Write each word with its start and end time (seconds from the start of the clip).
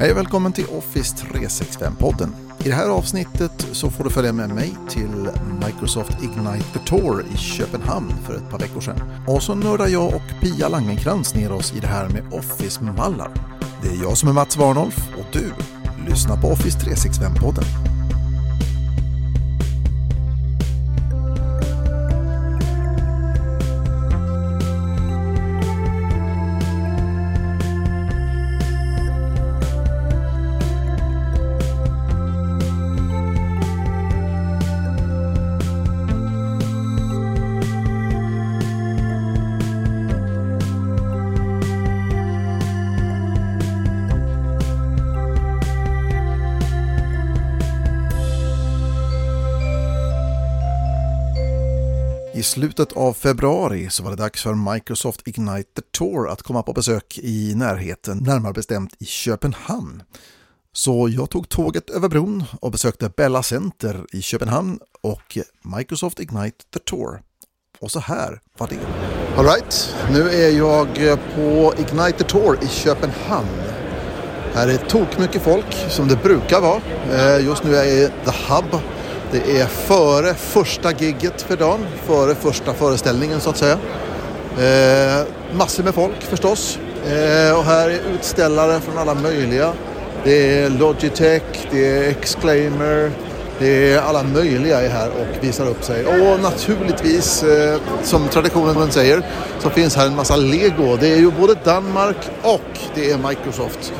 Hej 0.00 0.10
och 0.10 0.16
välkommen 0.16 0.52
till 0.52 0.66
Office 0.66 1.16
365-podden. 1.16 2.28
I 2.58 2.68
det 2.68 2.74
här 2.74 2.88
avsnittet 2.88 3.66
så 3.72 3.90
får 3.90 4.04
du 4.04 4.10
följa 4.10 4.32
med 4.32 4.50
mig 4.50 4.76
till 4.88 5.30
Microsoft 5.66 6.22
Ignite 6.22 6.64
the 6.72 6.78
Tour 6.78 7.24
i 7.34 7.36
Köpenhamn 7.36 8.12
för 8.26 8.34
ett 8.34 8.50
par 8.50 8.58
veckor 8.58 8.80
sedan. 8.80 9.00
Och 9.26 9.42
så 9.42 9.54
nördar 9.54 9.88
jag 9.88 10.14
och 10.14 10.40
Pia 10.40 10.68
Langenkrans 10.68 11.34
ner 11.34 11.52
oss 11.52 11.72
i 11.76 11.80
det 11.80 11.86
här 11.86 12.08
med 12.08 12.32
Office-mallar. 12.32 13.30
Det 13.82 13.88
är 13.88 14.02
jag 14.02 14.16
som 14.16 14.28
är 14.28 14.32
Mats 14.32 14.56
Warnolf 14.56 15.08
och 15.18 15.26
du 15.32 15.52
lyssnar 16.08 16.36
på 16.36 16.48
Office 16.48 16.78
365-podden. 16.78 17.97
Slutet 52.48 52.92
av 52.92 53.12
februari 53.12 53.90
så 53.90 54.02
var 54.02 54.10
det 54.10 54.16
dags 54.16 54.42
för 54.42 54.72
Microsoft 54.72 55.28
Ignite 55.28 55.70
the 55.74 55.82
Tour 55.98 56.28
att 56.28 56.42
komma 56.42 56.62
på 56.62 56.72
besök 56.72 57.18
i 57.22 57.54
närheten, 57.54 58.18
närmare 58.18 58.52
bestämt 58.52 58.94
i 58.98 59.04
Köpenhamn. 59.04 60.02
Så 60.72 61.08
jag 61.08 61.30
tog 61.30 61.48
tåget 61.48 61.90
över 61.90 62.08
bron 62.08 62.44
och 62.60 62.72
besökte 62.72 63.10
Bella 63.16 63.42
Center 63.42 64.06
i 64.12 64.22
Köpenhamn 64.22 64.78
och 65.00 65.38
Microsoft 65.76 66.20
Ignite 66.20 66.56
the 66.74 66.78
Tour. 66.78 67.22
Och 67.80 67.90
så 67.90 68.00
här 68.00 68.40
var 68.58 68.68
det. 68.68 68.78
Alright, 69.36 69.94
nu 70.10 70.30
är 70.30 70.50
jag 70.50 70.94
på 71.34 71.74
Ignite 71.78 72.18
the 72.18 72.24
Tour 72.24 72.58
i 72.62 72.66
Köpenhamn. 72.66 73.48
Här 74.54 74.68
är 74.68 74.76
tok 74.76 75.18
mycket 75.18 75.42
folk 75.42 75.74
som 75.90 76.08
det 76.08 76.16
brukar 76.16 76.60
vara. 76.60 76.80
Eh, 77.12 77.46
just 77.46 77.64
nu 77.64 77.76
är 77.76 77.84
jag 77.84 77.92
i 77.92 78.10
The 78.24 78.30
Hub 78.30 78.82
det 79.32 79.60
är 79.60 79.66
före 79.66 80.34
första 80.34 80.92
gigget 80.92 81.42
för 81.42 81.56
dagen, 81.56 81.86
före 82.06 82.34
första 82.34 82.74
föreställningen 82.74 83.40
så 83.40 83.50
att 83.50 83.56
säga. 83.56 83.78
Eh, 84.58 85.26
massor 85.52 85.84
med 85.84 85.94
folk 85.94 86.22
förstås. 86.22 86.78
Eh, 87.06 87.58
och 87.58 87.64
här 87.64 87.90
är 87.90 88.00
utställare 88.14 88.80
från 88.80 88.98
alla 88.98 89.14
möjliga. 89.14 89.72
Det 90.24 90.58
är 90.58 90.70
Logitech, 90.70 91.42
det 91.70 91.86
är 91.86 92.10
Exclaimer, 92.10 93.10
det 93.58 93.92
är 93.92 94.00
alla 94.00 94.22
möjliga 94.22 94.80
är 94.80 94.88
här 94.88 95.08
och 95.08 95.44
visar 95.44 95.66
upp 95.66 95.84
sig. 95.84 96.06
Och 96.06 96.40
naturligtvis, 96.40 97.42
eh, 97.42 97.80
som 98.02 98.28
traditionen 98.28 98.92
säger, 98.92 99.22
så 99.58 99.70
finns 99.70 99.96
här 99.96 100.06
en 100.06 100.16
massa 100.16 100.36
Lego. 100.36 100.96
Det 100.96 101.08
är 101.08 101.18
ju 101.18 101.30
både 101.30 101.54
Danmark 101.64 102.16
och 102.42 102.78
det 102.94 103.10
är 103.10 103.18
Microsoft. 103.28 103.92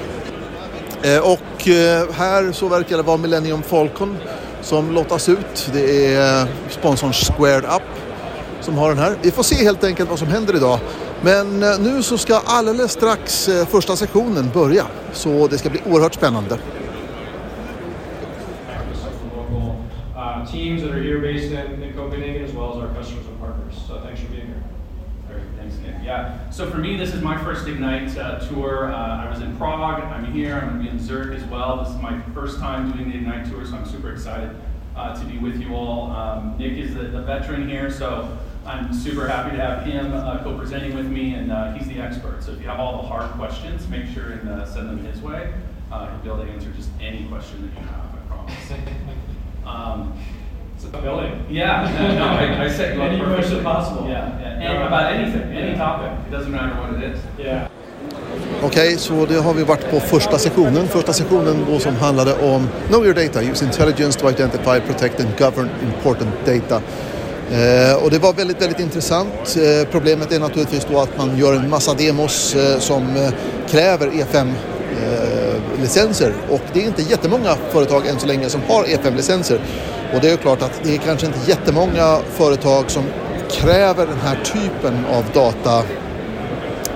Eh, 1.03 1.19
och 1.19 1.69
eh, 1.69 2.07
här 2.13 2.53
så 2.53 2.69
verkar 2.69 2.97
det 2.97 3.03
vara 3.03 3.17
Millennium 3.17 3.63
Falcon 3.63 4.17
som 4.63 4.91
lottas 4.91 5.29
ut. 5.29 5.71
Det 5.73 6.15
är 6.15 6.47
sponsorn 6.69 7.13
Squared 7.13 7.65
Up 7.65 7.83
som 8.61 8.79
har 8.79 8.89
den 8.89 8.99
här. 8.99 9.17
Vi 9.23 9.31
får 9.31 9.43
se 9.43 9.55
helt 9.55 9.85
enkelt 9.85 10.11
vad 10.11 10.19
som 10.19 10.29
händer 10.29 10.57
idag. 10.57 10.79
Men 11.23 11.63
eh, 11.63 11.79
nu 11.81 12.03
så 12.03 12.19
ska 12.19 12.41
alldeles 12.47 12.93
strax 12.93 13.49
eh, 13.49 13.67
första 13.67 13.97
sektionen 13.97 14.51
börja. 14.55 14.87
Så 15.13 15.47
det 15.47 15.59
ska 15.59 15.71
bli 15.71 15.81
oerhört 15.87 16.15
spännande. 16.15 16.59
teams 20.53 20.83
that 20.83 20.93
are 20.93 21.03
here 21.03 21.21
based 21.21 21.53
in, 21.53 21.83
in 21.83 21.95
Copenhagen 21.95 22.45
as 22.45 22.53
well 22.53 22.73
as 22.73 22.77
our 22.79 22.95
customers 22.95 23.27
and 23.27 23.39
partners. 23.39 23.75
So 23.87 24.01
thanks 24.01 24.21
for 24.21 24.29
being 24.29 24.47
here. 24.47 24.65
Great, 25.29 25.43
thanks, 25.59 25.77
Nick. 25.79 25.95
Yeah, 26.03 26.48
so 26.59 26.69
for 26.69 26.79
me, 26.79 26.97
this 26.97 27.15
is 27.15 27.23
my 27.23 27.41
first 27.45 27.69
Ignite 27.69 28.19
uh, 28.19 28.41
tour. 28.49 28.93
Uh, 28.93 29.25
I 29.25 29.31
was 29.31 29.43
in 29.43 29.57
Prague, 29.57 30.03
I'm 30.03 30.25
here, 30.33 30.57
I'm 30.57 30.71
going 30.71 30.79
to 30.79 30.83
be 30.83 30.89
in 30.89 30.99
Zurich 30.99 31.39
as 31.41 31.45
well. 31.49 31.85
This 31.85 31.95
is 31.95 32.03
my 32.03 32.21
first 32.35 32.59
time 32.59 32.91
doing 32.91 33.13
the 33.13 33.17
Ignite 33.17 33.49
tour, 33.49 33.65
so 33.65 33.77
I'm 33.77 33.87
super 33.87 34.11
excited 34.11 34.57
uh, 34.97 35.17
to 35.17 35.25
be 35.25 35.39
with 35.39 35.61
you 35.61 35.77
all. 35.77 36.11
Um, 36.11 36.59
Nick 36.59 36.73
is 36.73 36.97
the, 36.97 37.05
the 37.05 37.23
veteran 37.23 37.69
here, 37.69 37.93
so 37.93 38.37
I'm 38.67 38.93
super 38.93 39.29
happy 39.29 39.57
to 39.57 39.63
have 39.63 39.85
him 39.85 40.13
uh, 40.13 40.43
co-presenting 40.43 40.97
with 40.97 41.07
me, 41.07 41.35
and 41.35 41.53
uh, 41.53 41.75
he's 41.75 41.87
the 41.87 42.01
expert. 42.01 42.43
So 42.43 42.51
if 42.51 42.61
you 42.61 42.67
have 42.67 42.81
all 42.81 43.03
the 43.03 43.07
hard 43.07 43.31
questions, 43.37 43.87
make 43.87 44.07
sure 44.09 44.33
and 44.33 44.69
send 44.69 44.89
them 44.89 44.99
his 45.05 45.23
way. 45.23 45.55
Uh, 45.93 46.11
he'll 46.11 46.19
be 46.23 46.29
able 46.29 46.45
to 46.45 46.51
answer 46.51 46.73
just 46.73 46.91
any 47.01 47.25
question 47.29 47.63
that 47.63 47.81
you 47.81 47.87
have, 47.87 48.15
I 48.15 48.35
promise. 48.35 48.73
Um, 49.65 50.19
billing. 50.87 51.33
yeah, 51.51 51.91
no, 52.19 52.25
I, 52.25 52.65
I 52.65 52.69
up 52.69 53.13
Any 53.13 53.35
question 53.35 53.63
possible. 53.63 54.09
Yeah, 54.09 54.41
yeah. 54.41 54.71
And 54.71 54.83
about 54.87 55.13
anything, 55.13 55.43
any 55.57 55.77
topic. 55.77 56.11
It 56.27 56.31
doesn't 56.31 56.53
matter 56.53 56.75
what 56.81 57.03
it 57.03 57.15
is. 57.15 57.21
Yeah. 57.39 57.69
Okej, 58.63 58.97
så 58.97 59.27
det 59.27 59.35
har 59.35 59.55
vi 59.55 59.65
varit 59.65 59.91
på 59.91 60.01
första 60.01 60.39
sektionen. 60.39 60.89
Första 60.89 61.13
sektionen 61.13 61.67
då 61.71 61.79
som 61.79 61.97
handlade 61.97 62.33
om 62.33 62.69
Know 62.89 63.05
your 63.05 63.15
data, 63.15 63.43
use 63.43 63.65
intelligence 63.65 64.21
to 64.21 64.31
identify, 64.31 64.81
protect 64.81 65.21
and 65.21 65.29
govern 65.39 65.69
important 65.83 66.47
data. 66.47 66.83
Eh, 67.51 68.05
och 68.05 68.11
det 68.11 68.19
var 68.19 68.33
väldigt, 68.33 68.63
väldigt 68.63 68.81
intressant. 68.81 69.57
Eh, 69.57 69.89
problemet 69.91 70.33
är 70.33 70.41
naturligtvis 70.41 70.87
då 70.91 71.01
att 71.01 71.19
man 71.19 71.39
gör 71.39 71.55
en 71.57 71.71
massa 71.71 71.95
demos 71.95 72.55
eh, 72.55 72.79
som 72.79 73.31
eh, 74.93 75.81
licenser 75.81 76.33
och 76.51 76.61
det 76.73 76.81
är 76.81 76.87
inte 76.87 77.03
jättemånga 77.03 77.57
företag 77.71 78.07
än 78.07 78.21
så 78.21 78.27
länge 78.27 78.49
som 78.49 78.61
har 78.69 78.85
E5-licenser. 78.85 79.61
Och 80.15 80.21
det 80.21 80.27
är 80.27 80.31
ju 80.31 80.37
klart 80.37 80.63
att 80.63 80.81
det 80.83 80.95
är 80.95 80.99
kanske 80.99 81.27
inte 81.27 81.39
jättemånga 81.51 82.19
företag 82.37 82.91
som 82.91 83.05
kräver 83.51 84.07
den 84.07 84.19
här 84.19 84.39
typen 84.45 85.05
av 85.07 85.25
data 85.35 85.83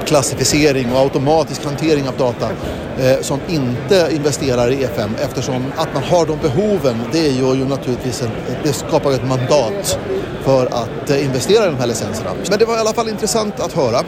klassificering 0.06 0.92
och 0.92 0.98
automatisk 0.98 1.64
hantering 1.64 2.08
av 2.08 2.16
data 2.16 2.50
eh, 2.98 3.20
som 3.20 3.40
inte 3.48 4.08
investerar 4.12 4.70
i 4.70 4.76
E5 4.76 5.10
eftersom 5.24 5.72
att 5.76 5.94
man 5.94 6.02
har 6.02 6.26
de 6.26 6.38
behoven 6.38 6.96
det 7.12 7.28
gör 7.28 7.54
ju 7.54 7.64
naturligtvis 7.64 8.22
en, 8.22 8.30
det 8.62 8.72
skapar 8.72 9.10
ju 9.10 9.16
ett 9.16 9.28
mandat 9.28 9.98
för 10.44 10.66
att 10.66 11.10
eh, 11.10 11.24
investera 11.24 11.64
i 11.64 11.66
de 11.66 11.76
här 11.76 11.86
licenserna. 11.86 12.30
Men 12.50 12.58
det 12.58 12.64
var 12.64 12.76
i 12.76 12.80
alla 12.80 12.92
fall 12.92 13.08
intressant 13.08 13.60
att 13.60 13.72
höra. 13.72 14.00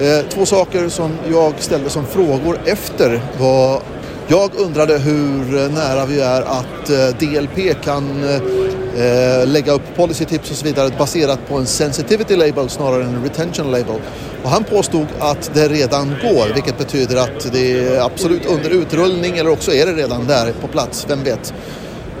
Eh, 0.00 0.28
två 0.28 0.46
saker 0.46 0.88
som 0.88 1.10
jag 1.30 1.52
ställde 1.58 1.90
som 1.90 2.06
frågor 2.06 2.60
efter 2.64 3.20
var 3.40 3.82
jag 4.28 4.50
undrade 4.56 4.98
hur 4.98 5.68
nära 5.68 6.06
vi 6.06 6.20
är 6.20 6.42
att 6.42 6.90
eh, 6.90 7.18
DLP 7.18 7.82
kan 7.84 8.24
eh, 8.24 9.46
lägga 9.46 9.72
upp 9.72 9.96
policytips 9.96 10.50
och 10.50 10.56
så 10.56 10.64
vidare 10.64 10.90
baserat 10.98 11.48
på 11.48 11.56
en 11.56 11.66
sensitivity 11.66 12.36
label 12.36 12.68
snarare 12.68 13.04
än 13.04 13.14
en 13.14 13.22
retention 13.22 13.70
label. 13.70 14.00
Och 14.44 14.50
han 14.50 14.64
påstod 14.64 15.06
att 15.18 15.50
det 15.54 15.68
redan 15.68 16.08
går, 16.22 16.54
vilket 16.54 16.78
betyder 16.78 17.16
att 17.16 17.52
det 17.52 17.86
är 17.86 18.00
absolut 18.00 18.46
under 18.46 18.70
utrullning 18.70 19.38
eller 19.38 19.50
också 19.50 19.72
är 19.72 19.86
det 19.86 19.92
redan 19.92 20.26
där 20.26 20.52
på 20.60 20.68
plats, 20.68 21.06
vem 21.08 21.24
vet. 21.24 21.54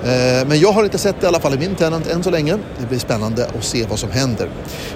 Eh, 0.04 0.46
men 0.46 0.60
jag 0.60 0.72
har 0.72 0.84
inte 0.84 0.98
sett 0.98 1.20
det 1.20 1.24
i 1.24 1.28
alla 1.28 1.40
fall 1.40 1.54
i 1.54 1.58
min 1.58 1.74
tenant 1.74 2.06
än 2.06 2.22
så 2.22 2.30
länge. 2.30 2.58
Det 2.80 2.86
blir 2.88 2.98
spännande 2.98 3.46
att 3.58 3.64
se 3.64 3.86
vad 3.90 3.98
som 3.98 4.10
händer. 4.10 4.50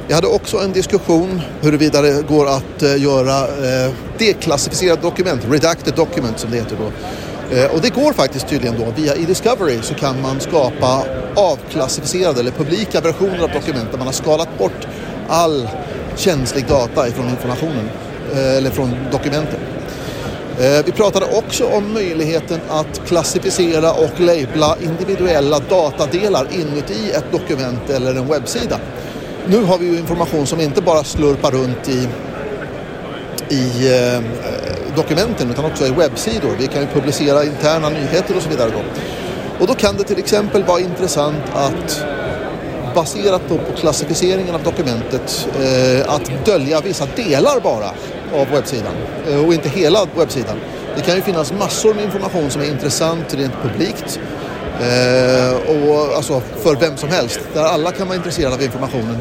Jag 0.09 0.15
hade 0.15 0.27
också 0.27 0.59
en 0.59 0.73
diskussion 0.73 1.41
huruvida 1.61 2.03
det 2.03 2.29
går 2.29 2.47
att 2.47 2.83
eh, 2.83 3.03
göra 3.03 3.39
eh, 3.39 3.47
deklassificerat 3.49 4.19
deklassificerade 4.19 5.03
dokument, 5.03 5.43
redacted 5.51 5.95
document 5.95 6.39
som 6.39 6.51
det 6.51 6.57
heter 6.57 6.77
då. 6.77 6.93
Och 7.75 7.81
det 7.81 7.95
går 7.95 8.13
faktiskt 8.13 8.49
tydligen 8.49 8.79
då. 8.79 9.03
Via 9.03 9.15
e-discovery 9.15 9.79
så 9.83 9.95
kan 9.95 10.23
man 10.23 10.41
skapa 10.41 11.05
avklassificerade 11.35 12.41
eller 12.41 12.51
publika 12.51 13.01
versioner 13.01 13.43
av 13.43 13.51
dokument 13.51 13.89
där 13.91 13.99
man 13.99 14.07
har 14.07 14.13
skalat 14.13 14.59
bort 14.59 14.87
all 15.29 15.69
känslig 16.17 16.67
data 16.67 17.09
ifrån 17.09 17.29
informationen 17.29 17.89
eller 18.33 18.71
från 18.71 18.95
dokumenten. 19.11 19.61
Eh, 20.61 20.85
vi 20.85 20.93
pratade 20.93 21.27
också 21.37 21.67
om 21.67 21.93
möjligheten 21.93 22.61
att 22.69 23.07
klassificera 23.07 23.93
och 23.93 24.21
labla 24.21 24.77
individuella 24.83 25.59
datadelar 25.59 26.47
inuti 26.53 27.11
ett 27.11 27.33
dokument 27.33 27.91
eller 27.91 28.15
en 28.15 28.29
webbsida. 28.29 28.79
Nu 29.47 29.65
har 29.65 29.79
vi 29.79 29.87
ju 29.87 29.99
information 29.99 30.47
som 30.47 30.61
inte 30.61 30.83
bara 30.83 31.05
slurpar 31.05 31.51
runt 31.51 31.89
i, 31.89 32.09
i 33.55 33.95
eh, 33.95 34.23
dokumenten 34.97 35.51
utan 35.51 35.65
också 35.65 35.87
i 35.87 35.91
webbsidor. 35.91 36.57
Vi 36.59 36.67
kan 36.67 36.81
ju 36.83 36.87
publicera 36.87 37.45
interna 37.45 37.89
nyheter 37.89 38.37
och 38.37 38.43
så 38.43 38.49
vidare. 38.49 38.71
Då. 38.71 38.83
Och 39.61 39.67
då 39.67 39.75
kan 39.75 39.97
det 39.97 40.05
till 40.05 40.19
exempel 40.19 40.65
vara 40.65 40.81
intressant 40.81 41.45
att 41.55 42.05
baserat 42.95 43.43
då 43.49 43.59
på 43.59 43.73
klassificeringen 43.77 44.55
av 44.55 44.63
dokumentet 44.63 45.49
eh, 45.61 46.15
att 46.15 46.45
dölja 46.45 46.81
vissa 46.81 47.07
delar 47.17 47.61
bara 47.61 47.91
av 48.41 48.49
webbsidan 48.53 48.95
eh, 49.31 49.47
och 49.47 49.55
inte 49.55 49.69
hela 49.69 49.99
webbsidan. 50.17 50.57
Det 50.97 51.03
kan 51.03 51.17
ju 51.17 51.23
finnas 51.23 51.53
massor 51.53 51.95
med 51.95 52.05
information 52.05 52.51
som 52.51 52.63
är 52.63 52.67
intressant 52.67 53.35
rent 53.35 53.55
publikt 53.63 54.21
eh, 54.81 55.55
och 55.55 56.17
alltså 56.17 56.41
för 56.41 56.77
vem 56.77 56.97
som 56.97 57.09
helst 57.09 57.41
där 57.55 57.65
alla 57.65 57.93
kan 57.93 58.09
vara 58.09 58.17
intresserade 58.17 58.55
av 58.55 58.63
informationen. 58.63 59.19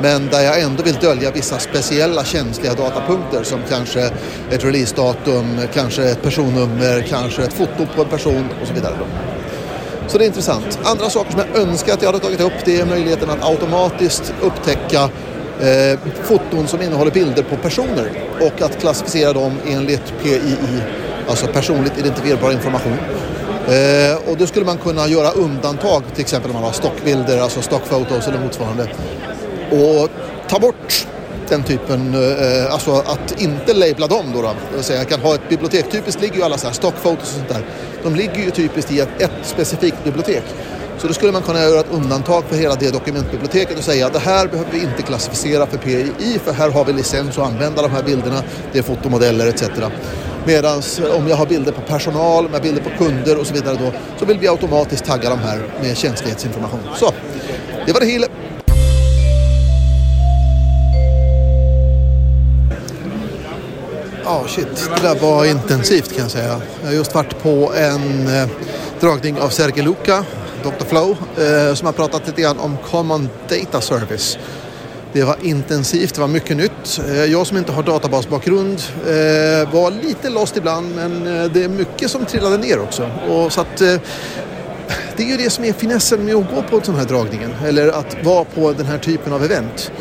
Men 0.00 0.28
där 0.28 0.40
jag 0.40 0.60
ändå 0.60 0.82
vill 0.82 0.94
dölja 0.94 1.30
vissa 1.30 1.58
speciella 1.58 2.24
känsliga 2.24 2.74
datapunkter 2.74 3.42
som 3.42 3.60
kanske 3.68 4.10
ett 4.50 4.64
releasedatum, 4.64 5.60
kanske 5.74 6.04
ett 6.04 6.22
personnummer, 6.22 7.06
kanske 7.08 7.42
ett 7.42 7.52
foto 7.52 7.86
på 7.96 8.02
en 8.02 8.08
person 8.08 8.48
och 8.62 8.68
så 8.68 8.74
vidare. 8.74 8.94
Så 10.12 10.18
det 10.18 10.24
är 10.24 10.26
intressant. 10.26 10.78
Andra 10.84 11.10
saker 11.10 11.30
som 11.30 11.40
jag 11.40 11.62
önskar 11.62 11.94
att 11.94 12.02
jag 12.02 12.12
hade 12.12 12.24
tagit 12.24 12.40
upp 12.40 12.52
det 12.64 12.80
är 12.80 12.86
möjligheten 12.86 13.30
att 13.30 13.44
automatiskt 13.44 14.34
upptäcka 14.42 15.02
eh, 15.60 15.98
foton 16.22 16.68
som 16.68 16.82
innehåller 16.82 17.10
bilder 17.10 17.42
på 17.42 17.56
personer 17.56 18.10
och 18.40 18.62
att 18.62 18.80
klassificera 18.80 19.32
dem 19.32 19.52
enligt 19.66 20.12
PII, 20.22 20.56
alltså 21.28 21.46
personligt 21.46 21.98
identifierbar 21.98 22.52
information. 22.52 22.96
Eh, 23.68 24.30
och 24.30 24.36
då 24.36 24.46
skulle 24.46 24.66
man 24.66 24.78
kunna 24.78 25.08
göra 25.08 25.30
undantag, 25.30 26.02
till 26.14 26.20
exempel 26.22 26.50
om 26.50 26.54
man 26.54 26.64
har 26.64 26.72
stockbilder, 26.72 27.40
alltså 27.40 27.62
stockfotos 27.62 28.28
eller 28.28 28.38
motsvarande. 28.38 28.88
Och 29.70 30.08
ta 30.48 30.58
bort 30.58 31.06
den 31.52 31.62
typen, 31.62 32.14
eh, 32.14 32.64
eh, 32.64 32.72
alltså 32.72 32.92
att 32.92 33.40
inte 33.40 33.74
labla 33.74 34.06
dem 34.06 34.26
då. 34.34 34.42
då. 34.42 34.48
Det 34.70 34.76
vill 34.76 34.84
säga, 34.84 34.98
jag 34.98 35.08
kan 35.08 35.20
ha 35.20 35.34
ett 35.34 35.48
bibliotek, 35.48 35.90
typiskt 35.90 36.22
ligger 36.22 36.36
ju 36.36 36.42
alla 36.42 36.58
så 36.58 36.66
här 36.66 36.74
stockfotos 36.74 37.28
och 37.28 37.34
sånt 37.34 37.48
där. 37.48 37.64
De 38.02 38.14
ligger 38.14 38.36
ju 38.44 38.50
typiskt 38.50 38.92
i 38.92 39.00
ett, 39.00 39.22
ett 39.22 39.30
specifikt 39.42 40.04
bibliotek. 40.04 40.42
Så 40.98 41.06
då 41.06 41.14
skulle 41.14 41.32
man 41.32 41.42
kunna 41.42 41.60
göra 41.60 41.80
ett 41.80 41.92
undantag 41.92 42.44
för 42.48 42.56
hela 42.56 42.74
det 42.74 42.90
dokumentbiblioteket 42.90 43.78
och 43.78 43.84
säga 43.84 44.06
att 44.06 44.12
det 44.12 44.18
här 44.18 44.46
behöver 44.46 44.70
vi 44.72 44.78
inte 44.78 45.02
klassificera 45.02 45.66
för 45.66 45.78
PII 45.78 46.38
för 46.44 46.52
här 46.52 46.70
har 46.70 46.84
vi 46.84 46.92
licens 46.92 47.38
att 47.38 47.46
använda 47.46 47.82
de 47.82 47.90
här 47.90 48.02
bilderna. 48.02 48.42
Det 48.72 48.78
är 48.78 48.82
fotomodeller 48.82 49.46
etc. 49.46 49.62
Medan 50.46 50.82
eh, 50.98 51.16
om 51.16 51.28
jag 51.28 51.36
har 51.36 51.46
bilder 51.46 51.72
på 51.72 51.80
personal, 51.80 52.48
med 52.50 52.62
bilder 52.62 52.82
på 52.82 53.04
kunder 53.04 53.38
och 53.40 53.46
så 53.46 53.54
vidare 53.54 53.76
då, 53.80 53.92
så 54.18 54.24
vill 54.24 54.38
vi 54.38 54.48
automatiskt 54.48 55.04
tagga 55.04 55.30
de 55.30 55.38
här 55.38 55.62
med 55.82 55.96
känslighetsinformation. 55.96 56.80
Så, 56.96 57.10
det 57.86 57.92
var 57.92 58.00
det 58.00 58.06
hela. 58.06 58.26
Ja, 64.32 64.40
oh, 64.40 64.46
shit. 64.46 64.90
Det 64.96 65.02
där 65.02 65.14
var 65.14 65.44
intensivt 65.44 66.12
kan 66.12 66.22
jag 66.22 66.30
säga. 66.30 66.60
Jag 66.80 66.88
har 66.88 66.94
just 66.94 67.14
varit 67.14 67.42
på 67.42 67.72
en 67.76 68.26
eh, 68.36 68.48
dragning 69.00 69.40
av 69.40 69.48
Sergej 69.48 69.84
Luka, 69.84 70.24
Dr. 70.62 70.84
Flow, 70.84 71.10
eh, 71.10 71.74
som 71.74 71.86
har 71.86 71.92
pratat 71.92 72.26
lite 72.26 72.42
grann 72.42 72.58
om 72.58 72.76
Common 72.90 73.28
Data 73.48 73.80
Service. 73.80 74.38
Det 75.12 75.22
var 75.22 75.36
intensivt, 75.42 76.14
det 76.14 76.20
var 76.20 76.28
mycket 76.28 76.56
nytt. 76.56 77.00
Eh, 77.08 77.24
jag 77.24 77.46
som 77.46 77.56
inte 77.56 77.72
har 77.72 77.82
databasbakgrund 77.82 78.82
eh, 79.06 79.72
var 79.72 80.02
lite 80.02 80.30
lost 80.30 80.56
ibland 80.56 80.96
men 80.96 81.26
eh, 81.26 81.50
det 81.50 81.64
är 81.64 81.68
mycket 81.68 82.10
som 82.10 82.24
trillade 82.24 82.56
ner 82.56 82.80
också. 82.80 83.10
Och 83.28 83.52
så 83.52 83.60
att, 83.60 83.80
eh, 83.80 83.96
det 85.16 85.22
är 85.22 85.28
ju 85.28 85.36
det 85.36 85.50
som 85.50 85.64
är 85.64 85.72
finessen 85.72 86.24
med 86.24 86.34
att 86.34 86.50
gå 86.54 86.62
på 86.62 86.76
en 86.76 86.84
sån 86.84 86.94
här 86.94 87.04
dragningen 87.04 87.50
eller 87.66 87.88
att 87.88 88.24
vara 88.24 88.44
på 88.44 88.72
den 88.72 88.86
här 88.86 88.98
typen 88.98 89.32
av 89.32 89.44
event. 89.44 89.92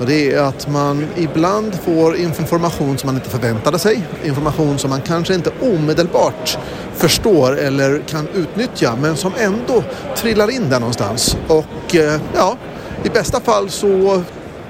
Och 0.00 0.06
det 0.06 0.32
är 0.32 0.42
att 0.42 0.68
man 0.68 1.06
ibland 1.16 1.74
får 1.74 2.16
information 2.16 2.98
som 2.98 3.06
man 3.06 3.14
inte 3.14 3.30
förväntade 3.30 3.78
sig. 3.78 4.02
Information 4.24 4.78
som 4.78 4.90
man 4.90 5.00
kanske 5.00 5.34
inte 5.34 5.50
omedelbart 5.60 6.58
förstår 6.94 7.58
eller 7.58 8.02
kan 8.08 8.28
utnyttja 8.34 8.96
men 9.00 9.16
som 9.16 9.32
ändå 9.38 9.84
trillar 10.16 10.50
in 10.50 10.70
där 10.70 10.80
någonstans. 10.80 11.36
Och 11.48 11.96
eh, 11.96 12.20
ja, 12.34 12.56
i 13.04 13.08
bästa 13.08 13.40
fall 13.40 13.70
så 13.70 14.22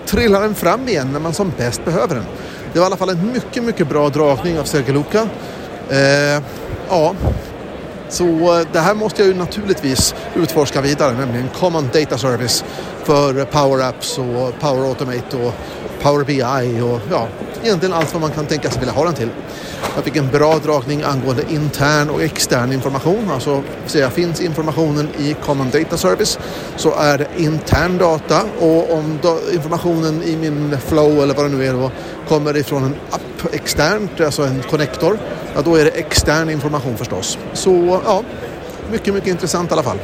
trillar 0.06 0.40
den 0.40 0.54
fram 0.54 0.88
igen 0.88 1.08
när 1.12 1.20
man 1.20 1.34
som 1.34 1.52
bäst 1.58 1.84
behöver 1.84 2.14
den. 2.14 2.24
Det 2.72 2.78
var 2.78 2.86
i 2.86 2.86
alla 2.86 2.96
fall 2.96 3.08
en 3.08 3.32
mycket, 3.32 3.64
mycket 3.64 3.88
bra 3.88 4.08
dragning 4.08 4.58
av 4.58 4.64
Sergej 4.64 4.92
Luka. 4.92 5.28
Eh, 5.90 6.42
ja, 6.88 7.14
så 8.12 8.24
eh, 8.58 8.66
det 8.72 8.80
här 8.80 8.94
måste 8.94 9.22
jag 9.22 9.28
ju 9.28 9.34
naturligtvis 9.34 10.14
utforska 10.34 10.80
vidare, 10.80 11.12
nämligen 11.12 11.48
Common 11.58 11.88
Data 11.92 12.18
Service 12.18 12.64
för 13.04 13.44
Power 13.44 13.88
Apps 13.88 14.18
och 14.18 14.60
Power 14.60 14.88
Automate 14.88 15.36
och 15.36 15.52
Power 16.02 16.24
BI 16.24 16.80
och 16.80 17.00
ja, 17.10 17.28
egentligen 17.62 17.94
allt 17.94 18.12
vad 18.12 18.22
man 18.22 18.30
kan 18.30 18.46
tänka 18.46 18.70
sig 18.70 18.80
vilja 18.80 18.94
ha 18.94 19.04
den 19.04 19.14
till. 19.14 19.28
Jag 19.94 20.04
fick 20.04 20.16
en 20.16 20.30
bra 20.30 20.58
dragning 20.58 21.02
angående 21.02 21.42
intern 21.50 22.10
och 22.10 22.22
extern 22.22 22.72
information. 22.72 23.30
Alltså, 23.30 23.62
säga, 23.86 24.10
finns 24.10 24.40
informationen 24.40 25.08
i 25.18 25.34
Common 25.44 25.70
Data 25.70 25.96
Service 25.96 26.38
så 26.76 26.94
är 26.94 27.18
det 27.18 27.28
intern 27.36 27.98
data 27.98 28.40
och 28.60 28.92
om 28.92 29.18
informationen 29.52 30.22
i 30.22 30.36
min 30.36 30.78
flow 30.86 31.22
eller 31.22 31.34
vad 31.34 31.44
det 31.44 31.56
nu 31.56 31.66
är 31.66 31.72
då 31.72 31.90
kommer 32.28 32.56
ifrån 32.56 32.84
en 32.84 32.94
app 33.10 33.31
externt, 33.52 34.20
alltså 34.20 34.42
en 34.42 34.62
connector, 34.62 35.18
ja 35.54 35.62
då 35.62 35.76
är 35.76 35.84
det 35.84 35.90
extern 35.90 36.50
information 36.50 36.96
förstås. 36.96 37.38
Så 37.52 38.00
ja, 38.04 38.22
mycket, 38.90 39.14
mycket 39.14 39.28
intressant 39.28 39.70
i 39.70 39.72
alla 39.72 39.82
fall. 39.82 39.98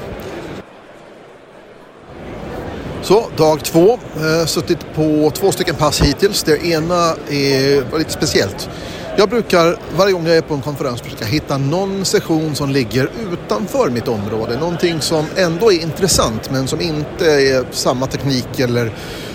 Så, 3.03 3.27
dag 3.37 3.65
två. 3.65 3.93
Eh, 3.93 4.47
suttit 4.47 4.95
på 4.95 5.31
två 5.35 5.53
stycken 5.53 5.75
pass 5.75 6.01
hittills. 6.01 6.43
Det 6.43 6.67
ena 6.67 7.15
är 7.31 7.99
lite 7.99 8.13
speciellt. 8.13 8.69
Jag 9.17 9.29
brukar 9.29 9.77
varje 9.97 10.13
gång 10.13 10.27
jag 10.27 10.37
är 10.37 10.43
på 10.43 10.55
en 10.55 10.63
konferens 10.63 11.01
försöka 11.01 11.25
hitta 11.25 11.59
någon 11.59 12.05
session 12.05 12.55
som 12.55 12.71
ligger 12.71 13.11
utanför 13.33 13.91
mitt 13.91 14.09
område. 14.09 14.59
Någonting 14.59 15.01
som 15.01 15.27
ändå 15.37 15.73
är 15.73 15.83
intressant 15.83 16.51
men 16.51 16.69
som 16.69 16.81
inte 16.81 17.27
är 17.27 17.65
samma 17.71 18.07
teknik 18.07 18.61
eller 18.61 18.93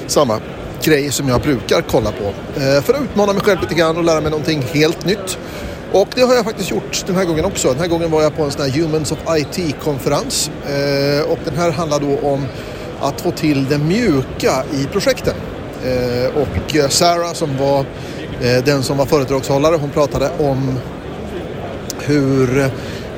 samma 0.08 0.40
grej 0.86 1.12
som 1.12 1.30
jag 1.30 1.42
brukar 1.42 1.82
kolla 1.82 2.12
på. 2.12 2.34
Eh, 2.62 2.82
för 2.82 2.94
att 2.94 3.02
utmana 3.02 3.34
mig 3.34 3.42
själv 3.42 3.62
lite 3.62 3.76
grann 3.76 3.98
och 3.98 4.04
lära 4.04 4.22
mig 4.22 4.32
någonting 4.32 4.62
helt 4.62 5.06
nytt. 5.06 5.38
Och 5.92 6.08
det 6.16 6.22
har 6.22 6.36
jag 6.36 6.46
faktiskt 6.46 6.72
gjort 6.72 7.04
den 7.08 7.16
här 7.16 7.26
gången 7.26 7.46
också. 7.46 7.68
Den 7.68 7.80
här 7.80 7.88
gången 7.88 8.12
var 8.12 8.22
jag 8.22 8.36
på 8.36 8.44
en 8.44 8.52
sån 8.52 8.62
här 8.62 8.70
Humans 8.70 9.12
of 9.12 9.18
IT-konferens. 9.38 10.52
Eh, 10.66 11.32
och 11.32 11.40
den 11.46 11.56
här 11.56 11.72
handlar 11.72 12.00
då 12.00 12.28
om 12.28 12.46
att 13.02 13.22
få 13.22 13.32
till 13.32 13.66
det 13.70 13.78
mjuka 13.78 14.64
i 14.74 14.86
projekten. 14.92 15.36
Eh, 15.86 16.42
och 16.42 16.92
Sarah 16.92 17.34
som 17.34 17.58
var 17.58 17.86
den 18.66 18.84
som 18.84 18.98
var 18.98 19.06
föredragshållare, 19.06 19.76
hon 19.76 19.90
pratade 19.90 20.30
om 20.40 20.80
hur 22.00 22.70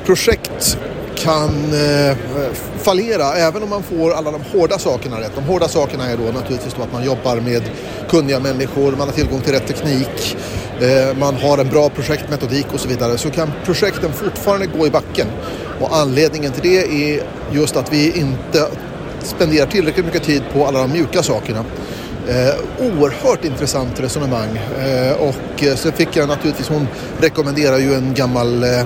projekt 0.06 0.78
kan 1.14 1.74
fallera 2.86 3.34
även 3.34 3.62
om 3.62 3.70
man 3.70 3.82
får 3.82 4.12
alla 4.12 4.30
de 4.30 4.42
hårda 4.42 4.78
sakerna 4.78 5.20
rätt. 5.20 5.32
De 5.34 5.44
hårda 5.44 5.68
sakerna 5.68 6.10
är 6.10 6.16
då 6.16 6.24
naturligtvis 6.24 6.74
då 6.74 6.82
att 6.82 6.92
man 6.92 7.04
jobbar 7.04 7.36
med 7.36 7.62
kunniga 8.10 8.40
människor, 8.40 8.90
man 8.90 9.08
har 9.08 9.14
tillgång 9.14 9.40
till 9.40 9.52
rätt 9.52 9.66
teknik, 9.66 10.36
eh, 10.80 11.16
man 11.18 11.34
har 11.34 11.58
en 11.58 11.68
bra 11.68 11.88
projektmetodik 11.88 12.66
och 12.74 12.80
så 12.80 12.88
vidare. 12.88 13.18
Så 13.18 13.30
kan 13.30 13.52
projekten 13.64 14.12
fortfarande 14.12 14.66
gå 14.66 14.86
i 14.86 14.90
backen. 14.90 15.26
Och 15.80 15.96
anledningen 15.96 16.52
till 16.52 16.70
det 16.70 16.78
är 16.78 17.22
just 17.52 17.76
att 17.76 17.92
vi 17.92 18.18
inte 18.18 18.68
spenderar 19.22 19.66
tillräckligt 19.66 20.06
mycket 20.06 20.22
tid 20.22 20.42
på 20.52 20.66
alla 20.66 20.78
de 20.78 20.92
mjuka 20.92 21.22
sakerna. 21.22 21.64
Eh, 22.28 22.54
oerhört 22.78 23.44
intressant 23.44 24.00
resonemang 24.00 24.60
eh, 24.78 25.12
och 25.12 25.64
eh, 25.64 25.74
så 25.74 25.92
fick 25.92 26.16
jag 26.16 26.28
naturligtvis, 26.28 26.68
hon 26.68 26.88
rekommenderar 27.20 27.78
ju 27.78 27.94
en 27.94 28.14
gammal 28.14 28.64
eh, 28.64 28.82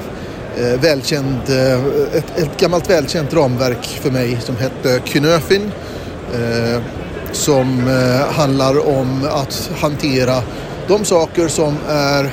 eh, 0.58 0.80
välkänd, 0.80 1.40
eh, 1.48 1.84
ett, 2.14 2.38
ett, 2.38 2.60
gammalt 2.60 2.90
välkänt 2.90 3.34
ramverk 3.34 3.86
för 3.86 4.10
mig 4.10 4.38
som 4.40 4.56
hette 4.56 5.00
Knöfin 5.04 5.72
eh, 6.34 6.82
som 7.32 7.88
eh, 7.88 8.34
handlar 8.34 8.88
om 8.88 9.28
att 9.30 9.70
hantera 9.80 10.42
de 10.88 11.04
saker 11.04 11.48
som 11.48 11.76
är 11.88 12.24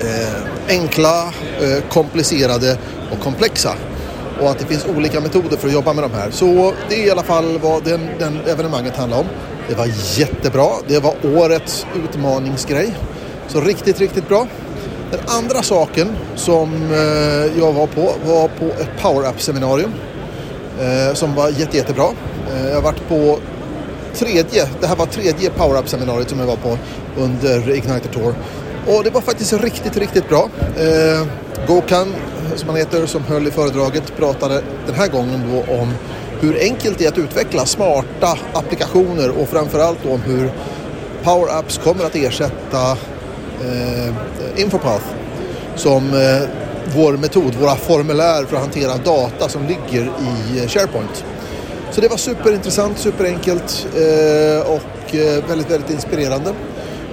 eh, 0.00 0.42
enkla, 0.68 1.32
komplicerade 1.88 2.78
och 3.12 3.20
komplexa 3.20 3.74
och 4.40 4.50
att 4.50 4.58
det 4.58 4.66
finns 4.66 4.86
olika 4.96 5.20
metoder 5.20 5.56
för 5.56 5.68
att 5.68 5.74
jobba 5.74 5.92
med 5.92 6.04
de 6.04 6.12
här. 6.12 6.30
Så 6.30 6.74
det 6.88 7.02
är 7.02 7.06
i 7.06 7.10
alla 7.10 7.22
fall 7.22 7.58
vad 7.58 7.84
den, 7.84 8.00
den 8.18 8.40
evenemanget 8.46 8.96
handlar 8.96 9.18
om. 9.18 9.26
Det 9.68 9.74
var 9.74 9.88
jättebra. 10.18 10.68
Det 10.88 10.98
var 10.98 11.14
årets 11.22 11.86
utmaningsgrej. 12.04 12.94
Så 13.48 13.60
riktigt, 13.60 14.00
riktigt 14.00 14.28
bra. 14.28 14.46
Den 15.12 15.20
andra 15.26 15.62
saken 15.62 16.08
som 16.34 16.92
eh, 16.92 17.58
jag 17.58 17.72
var 17.72 17.86
på 17.86 18.14
var 18.26 18.48
på 18.48 18.64
ett 18.64 18.90
Power 19.02 19.28
Up-seminarium 19.28 19.92
eh, 20.80 21.14
som 21.14 21.34
var 21.34 21.48
jätte, 21.48 21.76
jättebra. 21.76 22.06
Eh, 22.52 22.68
jag 22.68 22.74
har 22.74 22.82
varit 22.82 23.08
på 23.08 23.38
tredje, 24.14 24.68
det 24.80 24.86
här 24.86 24.96
var 24.96 25.06
tredje 25.06 25.50
Power 25.50 25.78
Up-seminariet 25.80 26.30
som 26.30 26.38
jag 26.38 26.46
var 26.46 26.56
på 26.56 26.78
under 27.18 27.70
Igniter 27.70 28.08
Tour. 28.12 28.34
Och 28.86 29.04
det 29.04 29.10
var 29.10 29.20
faktiskt 29.20 29.52
riktigt, 29.52 29.96
riktigt 29.96 30.28
bra. 30.28 30.48
Eh, 30.78 31.26
Gokan 31.66 32.14
som 32.56 32.68
han 32.68 32.78
heter, 32.78 33.06
som 33.06 33.22
höll 33.22 33.46
i 33.46 33.50
föredraget, 33.50 34.16
pratade 34.16 34.62
den 34.86 34.94
här 34.94 35.08
gången 35.08 35.40
då 35.52 35.74
om 35.74 35.92
hur 36.40 36.58
enkelt 36.60 36.98
det 36.98 37.04
är 37.04 37.08
att 37.08 37.18
utveckla 37.18 37.66
smarta 37.66 38.38
applikationer 38.52 39.30
och 39.40 39.48
framförallt 39.48 39.98
då 40.02 40.12
om 40.12 40.20
hur 40.20 40.52
Power 41.24 41.58
Apps 41.58 41.78
kommer 41.78 42.04
att 42.04 42.16
ersätta 42.16 42.96
Eh, 43.64 44.62
infopath 44.62 45.04
som 45.76 46.14
eh, 46.14 46.48
vår 46.96 47.16
metod, 47.16 47.54
våra 47.54 47.76
formulär 47.76 48.44
för 48.44 48.56
att 48.56 48.62
hantera 48.62 48.96
data 48.96 49.48
som 49.48 49.62
ligger 49.66 50.02
i 50.02 50.58
eh, 50.58 50.68
SharePoint. 50.68 51.24
Så 51.90 52.00
det 52.00 52.08
var 52.08 52.16
superintressant, 52.16 52.98
superenkelt 52.98 53.86
eh, 53.94 54.70
och 54.70 55.14
eh, 55.14 55.48
väldigt, 55.48 55.70
väldigt 55.70 55.90
inspirerande. 55.90 56.52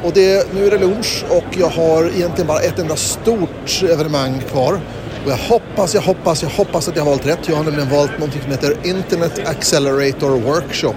Och 0.03 0.11
det, 0.13 0.53
nu 0.53 0.67
är 0.67 0.71
det 0.71 0.77
lunch 0.77 1.25
och 1.29 1.57
jag 1.57 1.69
har 1.69 2.03
egentligen 2.03 2.47
bara 2.47 2.59
ett 2.59 2.79
enda 2.79 2.95
stort 2.95 3.83
evenemang 3.89 4.41
kvar 4.51 4.79
och 5.25 5.31
jag 5.31 5.37
hoppas, 5.37 5.95
jag 5.95 6.01
hoppas, 6.01 6.43
jag 6.43 6.49
hoppas 6.49 6.87
att 6.87 6.95
jag 6.95 7.03
har 7.03 7.09
valt 7.09 7.27
rätt. 7.27 7.39
Jag 7.47 7.55
har 7.55 7.63
nämligen 7.63 7.89
valt 7.89 8.11
någonting 8.11 8.41
som 8.41 8.51
heter 8.51 8.77
Internet 8.83 9.41
Accelerator 9.45 10.39
Workshop 10.39 10.95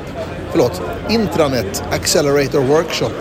förlåt, 0.52 0.82
Intranet 1.10 1.82
Accelerator 1.90 2.60
Workshop 2.60 3.12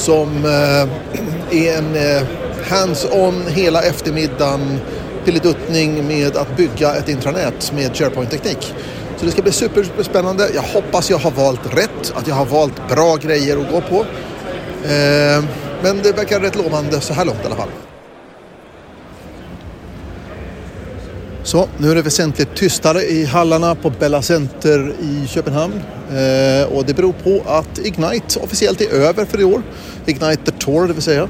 som 0.00 0.44
eh, 0.44 1.62
är 1.64 1.78
en 1.78 1.96
eh, 1.96 2.22
hands-on 2.68 3.46
hela 3.48 3.82
eftermiddagen 3.82 4.80
pilleduttning 5.24 6.06
med 6.06 6.36
att 6.36 6.56
bygga 6.56 6.94
ett 6.94 7.08
intranät 7.08 7.72
med 7.72 7.96
SharePoint-teknik. 7.96 8.74
Så 9.16 9.26
det 9.26 9.32
ska 9.32 9.42
bli 9.42 9.52
superspännande. 9.52 10.48
Jag 10.54 10.62
hoppas 10.62 11.10
jag 11.10 11.18
har 11.18 11.30
valt 11.30 11.74
rätt, 11.74 12.12
att 12.14 12.28
jag 12.28 12.34
har 12.34 12.46
valt 12.46 12.88
bra 12.88 13.16
grejer 13.16 13.56
att 13.56 13.70
gå 13.70 13.80
på. 13.80 14.00
Eh, 14.84 15.44
men 15.82 16.02
det 16.02 16.12
verkar 16.12 16.40
rätt 16.40 16.56
lovande 16.56 17.00
så 17.00 17.14
här 17.14 17.24
långt 17.24 17.42
i 17.42 17.46
alla 17.46 17.56
fall. 17.56 17.89
Så, 21.50 21.68
nu 21.78 21.90
är 21.90 21.94
det 21.94 22.02
väsentligt 22.02 22.56
tystare 22.56 23.02
i 23.02 23.24
hallarna 23.24 23.74
på 23.74 23.90
Bella 23.90 24.22
Center 24.22 24.94
i 25.02 25.26
Köpenhamn. 25.26 25.74
Eh, 26.10 26.72
och 26.72 26.84
det 26.84 26.94
beror 26.94 27.12
på 27.12 27.42
att 27.46 27.78
Ignite 27.78 28.40
officiellt 28.40 28.80
är 28.80 28.90
över 28.90 29.24
för 29.24 29.40
i 29.40 29.44
år. 29.44 29.62
Ignite 30.06 30.36
the 30.44 30.50
Tour, 30.50 30.86
det 30.86 30.92
vill 30.92 31.02
säga. 31.02 31.28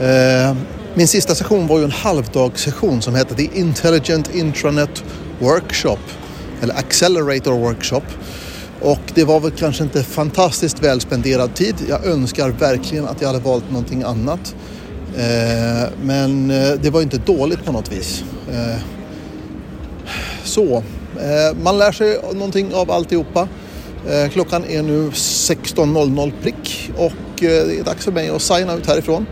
Eh, 0.00 0.56
min 0.94 1.08
sista 1.08 1.34
session 1.34 1.66
var 1.66 1.78
ju 1.78 1.84
en 1.84 1.90
halvdagssession 1.90 3.02
som 3.02 3.14
hette 3.14 3.34
The 3.34 3.48
Intelligent 3.54 4.34
Intranet 4.34 5.04
Workshop. 5.40 5.98
Eller 6.62 6.74
Accelerator 6.74 7.52
Workshop. 7.52 8.04
Och 8.80 9.12
det 9.14 9.24
var 9.24 9.40
väl 9.40 9.50
kanske 9.50 9.84
inte 9.84 10.02
fantastiskt 10.02 10.82
väl 10.82 11.00
spenderad 11.00 11.54
tid. 11.54 11.74
Jag 11.88 12.06
önskar 12.06 12.48
verkligen 12.48 13.08
att 13.08 13.20
jag 13.20 13.28
hade 13.28 13.40
valt 13.40 13.70
någonting 13.70 14.02
annat. 14.02 14.54
Eh, 15.16 15.88
men 16.02 16.50
eh, 16.50 16.72
det 16.82 16.90
var 16.90 17.02
inte 17.02 17.18
dåligt 17.18 17.64
på 17.64 17.72
något 17.72 17.92
vis. 17.92 18.24
Eh, 18.52 19.01
så, 20.44 20.76
eh, 20.76 21.56
man 21.62 21.78
lär 21.78 21.92
sig 21.92 22.20
någonting 22.32 22.74
av 22.74 22.90
alltihopa. 22.90 23.48
Eh, 24.08 24.30
klockan 24.30 24.64
är 24.64 24.82
nu 24.82 25.10
16.00 25.10 26.32
prick 26.42 26.90
och 26.96 27.42
eh, 27.42 27.66
det 27.66 27.78
är 27.78 27.84
dags 27.84 28.04
för 28.04 28.12
mig 28.12 28.28
att 28.28 28.42
signa 28.42 28.74
ut 28.74 28.86
härifrån. 28.86 29.26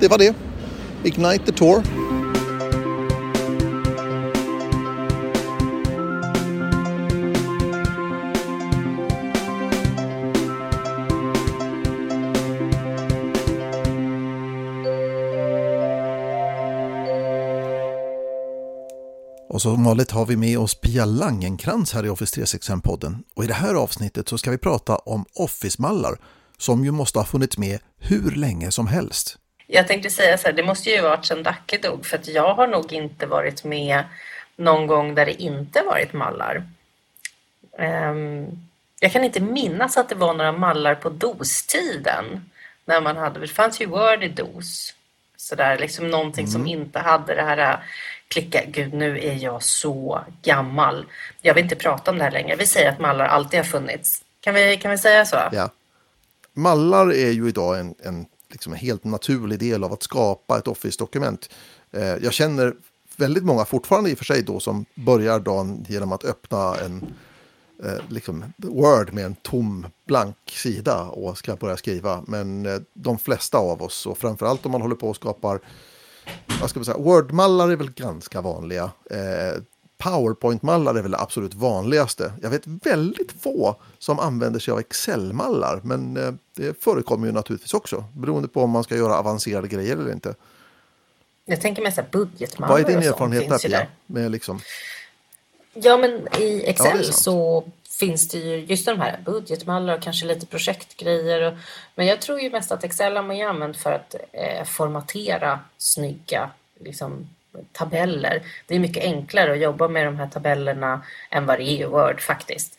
Det 0.00 0.08
var 0.08 0.18
det. 0.18 0.34
Ignite 1.04 1.46
the 1.46 1.52
Tour. 1.52 1.82
Och 19.62 19.64
som 19.64 19.84
vanligt 19.84 20.10
har 20.10 20.26
vi 20.26 20.36
med 20.36 20.58
oss 20.58 20.74
Pia 20.74 21.04
Langenkrans 21.04 21.94
här 21.94 22.06
i 22.06 22.08
Office 22.08 22.40
365-podden. 22.40 23.24
Och 23.34 23.44
i 23.44 23.46
det 23.46 23.54
här 23.54 23.74
avsnittet 23.74 24.28
så 24.28 24.38
ska 24.38 24.50
vi 24.50 24.58
prata 24.58 24.96
om 24.96 25.24
Office-mallar 25.34 26.18
som 26.58 26.84
ju 26.84 26.90
måste 26.90 27.18
ha 27.18 27.26
funnits 27.26 27.58
med 27.58 27.78
hur 27.98 28.30
länge 28.30 28.70
som 28.70 28.86
helst. 28.86 29.38
Jag 29.66 29.88
tänkte 29.88 30.10
säga 30.10 30.38
så 30.38 30.46
här, 30.46 30.52
det 30.52 30.62
måste 30.62 30.90
ju 30.90 31.00
varit 31.00 31.26
sedan 31.26 31.42
Dacke 31.42 31.78
dog 31.78 32.06
för 32.06 32.18
att 32.18 32.28
jag 32.28 32.54
har 32.54 32.66
nog 32.66 32.92
inte 32.92 33.26
varit 33.26 33.64
med 33.64 34.04
någon 34.56 34.86
gång 34.86 35.14
där 35.14 35.26
det 35.26 35.42
inte 35.42 35.82
varit 35.82 36.12
mallar. 36.12 36.64
Um, 37.78 38.68
jag 39.00 39.12
kan 39.12 39.24
inte 39.24 39.40
minnas 39.40 39.96
att 39.96 40.08
det 40.08 40.14
var 40.14 40.34
några 40.34 40.52
mallar 40.52 40.94
på 40.94 41.08
DOS-tiden. 41.08 42.50
När 42.84 43.00
man 43.00 43.16
hade, 43.16 43.40
det 43.40 43.48
fanns 43.48 43.80
ju 43.80 43.86
Word 43.86 44.22
i 44.22 44.28
DOS. 44.28 44.94
Sådär, 45.36 45.78
liksom 45.78 46.10
någonting 46.10 46.44
mm. 46.44 46.52
som 46.52 46.66
inte 46.66 46.98
hade 46.98 47.34
det 47.34 47.42
här 47.42 47.82
klicka, 48.32 48.64
gud 48.66 48.94
nu 48.94 49.18
är 49.18 49.34
jag 49.34 49.62
så 49.62 50.20
gammal. 50.42 51.06
Jag 51.40 51.54
vill 51.54 51.64
inte 51.64 51.76
prata 51.76 52.10
om 52.10 52.18
det 52.18 52.24
här 52.24 52.30
längre. 52.30 52.56
Vi 52.56 52.66
säger 52.66 52.92
att 52.92 53.00
mallar 53.00 53.24
alltid 53.24 53.60
har 53.60 53.64
funnits. 53.64 54.22
Kan 54.40 54.54
vi, 54.54 54.76
kan 54.76 54.90
vi 54.90 54.98
säga 54.98 55.24
så? 55.24 55.36
Ja. 55.52 55.70
Mallar 56.52 57.12
är 57.12 57.30
ju 57.30 57.48
idag 57.48 57.80
en, 57.80 57.94
en, 58.02 58.26
liksom 58.50 58.72
en 58.72 58.78
helt 58.78 59.04
naturlig 59.04 59.58
del 59.58 59.84
av 59.84 59.92
att 59.92 60.02
skapa 60.02 60.58
ett 60.58 60.68
Office-dokument. 60.68 61.50
Eh, 61.92 62.02
jag 62.02 62.32
känner 62.32 62.74
väldigt 63.16 63.44
många 63.44 63.64
fortfarande 63.64 64.10
i 64.10 64.14
och 64.14 64.18
för 64.18 64.24
sig 64.24 64.42
då 64.42 64.60
som 64.60 64.84
börjar 64.94 65.40
dagen 65.40 65.86
genom 65.88 66.12
att 66.12 66.24
öppna 66.24 66.76
en 66.76 67.14
eh, 67.84 68.00
liksom 68.08 68.44
Word 68.56 69.12
med 69.12 69.24
en 69.24 69.34
tom 69.34 69.86
blank 70.06 70.36
sida 70.46 71.02
och 71.02 71.38
ska 71.38 71.56
börja 71.56 71.76
skriva. 71.76 72.22
Men 72.26 72.66
eh, 72.66 72.80
de 72.94 73.18
flesta 73.18 73.58
av 73.58 73.82
oss 73.82 74.06
och 74.06 74.18
framförallt 74.18 74.66
om 74.66 74.72
man 74.72 74.82
håller 74.82 74.96
på 74.96 75.08
och 75.08 75.16
skapar 75.16 75.60
vad 76.60 76.70
ska 76.70 76.78
man 76.78 76.84
säga, 76.84 76.98
Word-mallar 76.98 77.70
är 77.70 77.76
väl 77.76 77.90
ganska 77.90 78.40
vanliga. 78.40 78.90
Eh, 79.10 79.62
Powerpoint-mallar 79.98 80.94
är 80.94 81.02
väl 81.02 81.10
det 81.10 81.18
absolut 81.18 81.54
vanligaste. 81.54 82.32
Jag 82.42 82.50
vet 82.50 82.66
väldigt 82.66 83.32
få 83.42 83.76
som 83.98 84.18
använder 84.18 84.60
sig 84.60 84.72
av 84.72 84.78
Excel-mallar, 84.78 85.80
men 85.84 86.16
eh, 86.16 86.32
det 86.56 86.82
förekommer 86.82 87.26
ju 87.26 87.32
naturligtvis 87.32 87.74
också, 87.74 88.04
beroende 88.12 88.48
på 88.48 88.62
om 88.62 88.70
man 88.70 88.84
ska 88.84 88.96
göra 88.96 89.18
avancerade 89.18 89.68
grejer 89.68 89.96
eller 89.96 90.12
inte. 90.12 90.34
Jag 91.44 91.60
tänker 91.60 91.82
mest 91.82 92.10
budgetmallar 92.10 92.74
Vad 92.74 92.80
är 92.80 92.84
din 92.84 93.08
erfarenhet 93.08 93.48
där, 93.48 93.58
Pia? 93.58 93.86
Med 94.06 94.30
liksom... 94.30 94.60
Ja, 95.74 95.96
men 95.96 96.28
i 96.38 96.62
Excel 96.66 97.00
ja, 97.04 97.12
så 97.12 97.64
finns 98.06 98.28
det 98.28 98.38
ju 98.38 98.56
just 98.56 98.86
de 98.86 99.00
här 99.00 99.18
budgetmallar 99.24 99.96
och 99.96 100.02
kanske 100.02 100.26
lite 100.26 100.46
projektgrejer. 100.46 101.42
Och, 101.42 101.54
men 101.94 102.06
jag 102.06 102.20
tror 102.20 102.40
ju 102.40 102.50
mest 102.50 102.72
att 102.72 102.84
Excel 102.84 103.16
har 103.16 103.22
man 103.22 103.36
ju 103.36 103.44
använt 103.44 103.76
för 103.76 103.92
att 103.92 104.14
eh, 104.32 104.64
formatera 104.64 105.60
snygga 105.78 106.50
liksom, 106.80 107.28
tabeller. 107.72 108.42
Det 108.66 108.74
är 108.74 108.78
mycket 108.78 109.04
enklare 109.04 109.52
att 109.52 109.58
jobba 109.58 109.88
med 109.88 110.06
de 110.06 110.16
här 110.16 110.26
tabellerna 110.26 111.02
än 111.30 111.46
vad 111.46 111.58
det 111.58 111.62
är 111.62 111.80
i 111.80 111.84
Word 111.84 112.20
faktiskt. 112.20 112.78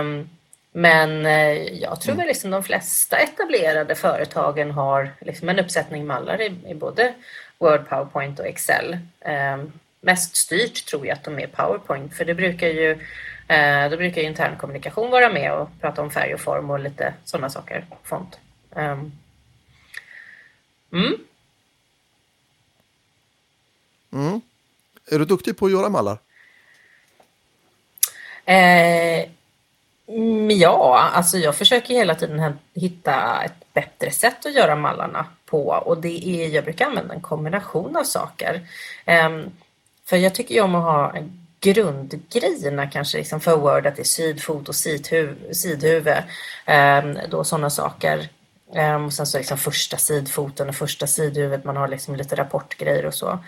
Um, 0.00 0.30
men 0.72 1.26
eh, 1.26 1.52
jag 1.82 2.00
tror 2.00 2.12
mm. 2.12 2.18
väl 2.18 2.26
liksom 2.26 2.50
de 2.50 2.62
flesta 2.62 3.16
etablerade 3.16 3.94
företagen 3.94 4.70
har 4.70 5.10
liksom 5.20 5.48
en 5.48 5.58
uppsättning 5.58 6.06
mallar 6.06 6.40
i, 6.40 6.54
i 6.66 6.74
både 6.74 7.14
Word, 7.58 7.88
Powerpoint 7.88 8.40
och 8.40 8.46
Excel. 8.46 8.98
Um, 9.54 9.72
mest 10.00 10.36
styrt 10.36 10.86
tror 10.86 11.06
jag 11.06 11.14
att 11.14 11.24
de 11.24 11.38
är 11.38 11.46
Powerpoint 11.46 12.14
för 12.14 12.24
det 12.24 12.34
brukar 12.34 12.68
ju 12.68 12.98
Eh, 13.50 13.90
då 13.90 13.96
brukar 13.96 14.22
internkommunikation 14.22 15.10
vara 15.10 15.32
med 15.32 15.52
och 15.52 15.68
prata 15.80 16.02
om 16.02 16.10
färg 16.10 16.34
och 16.34 16.40
form 16.40 16.70
och 16.70 16.80
lite 16.80 17.14
sådana 17.24 17.50
saker. 17.50 17.84
Font. 18.02 18.38
Um. 18.70 19.12
Mm. 20.92 21.14
Mm. 24.12 24.40
Är 25.10 25.18
du 25.18 25.24
duktig 25.24 25.58
på 25.58 25.66
att 25.66 25.72
göra 25.72 25.88
mallar? 25.88 26.18
Eh, 28.44 29.26
ja, 30.48 31.10
alltså 31.12 31.38
jag 31.38 31.56
försöker 31.56 31.94
hela 31.94 32.14
tiden 32.14 32.58
hitta 32.74 33.42
ett 33.44 33.72
bättre 33.72 34.10
sätt 34.10 34.46
att 34.46 34.54
göra 34.54 34.76
mallarna 34.76 35.26
på 35.46 35.68
och 35.68 35.98
det 36.00 36.28
är, 36.28 36.48
jag 36.48 36.64
brukar 36.64 36.86
använda 36.86 37.14
en 37.14 37.20
kombination 37.20 37.96
av 37.96 38.04
saker. 38.04 38.68
Eh, 39.04 39.40
för 40.04 40.16
jag 40.16 40.34
tycker 40.34 40.54
ju 40.54 40.60
om 40.60 40.74
att 40.74 40.84
ha 40.84 41.16
en 41.16 41.39
grundgrejerna 41.60 42.86
kanske 42.86 43.18
liksom 43.18 43.40
för 43.40 43.56
Word, 43.56 43.86
att 43.86 43.96
det 43.96 44.02
är 44.02 44.04
sidfot 44.04 44.68
och 44.68 44.74
sidhuvud. 45.56 46.22
Ehm, 46.66 47.18
då 47.30 47.44
sådana 47.44 47.70
saker. 47.70 48.28
Ehm, 48.74 49.04
och 49.04 49.12
sen 49.12 49.26
så 49.26 49.38
liksom 49.38 49.58
första 49.58 49.96
sidfoten 49.96 50.68
och 50.68 50.74
första 50.74 51.06
sidhuvudet, 51.06 51.64
man 51.64 51.76
har 51.76 51.88
liksom 51.88 52.16
lite 52.16 52.36
rapportgrejer 52.36 53.06
och 53.06 53.14
så. 53.14 53.38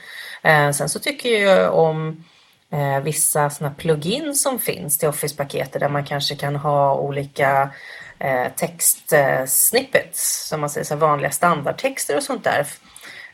Ehm, 0.42 0.72
sen 0.72 0.88
så 0.88 0.98
tycker 0.98 1.28
jag 1.28 1.74
om 1.74 2.24
eh, 2.70 3.00
vissa 3.00 3.50
sådana 3.50 3.74
plugins 3.74 4.42
som 4.42 4.58
finns 4.58 4.98
till 4.98 5.08
Office-paketet 5.08 5.80
där 5.80 5.88
man 5.88 6.04
kanske 6.04 6.36
kan 6.36 6.56
ha 6.56 6.94
olika 6.94 7.70
eh, 8.18 8.46
textsnippets, 8.56 10.42
eh, 10.44 10.48
som 10.48 10.60
man 10.60 10.70
säger, 10.70 10.84
så 10.84 10.96
vanliga 10.96 11.30
standardtexter 11.30 12.16
och 12.16 12.22
sånt 12.22 12.44
där 12.44 12.66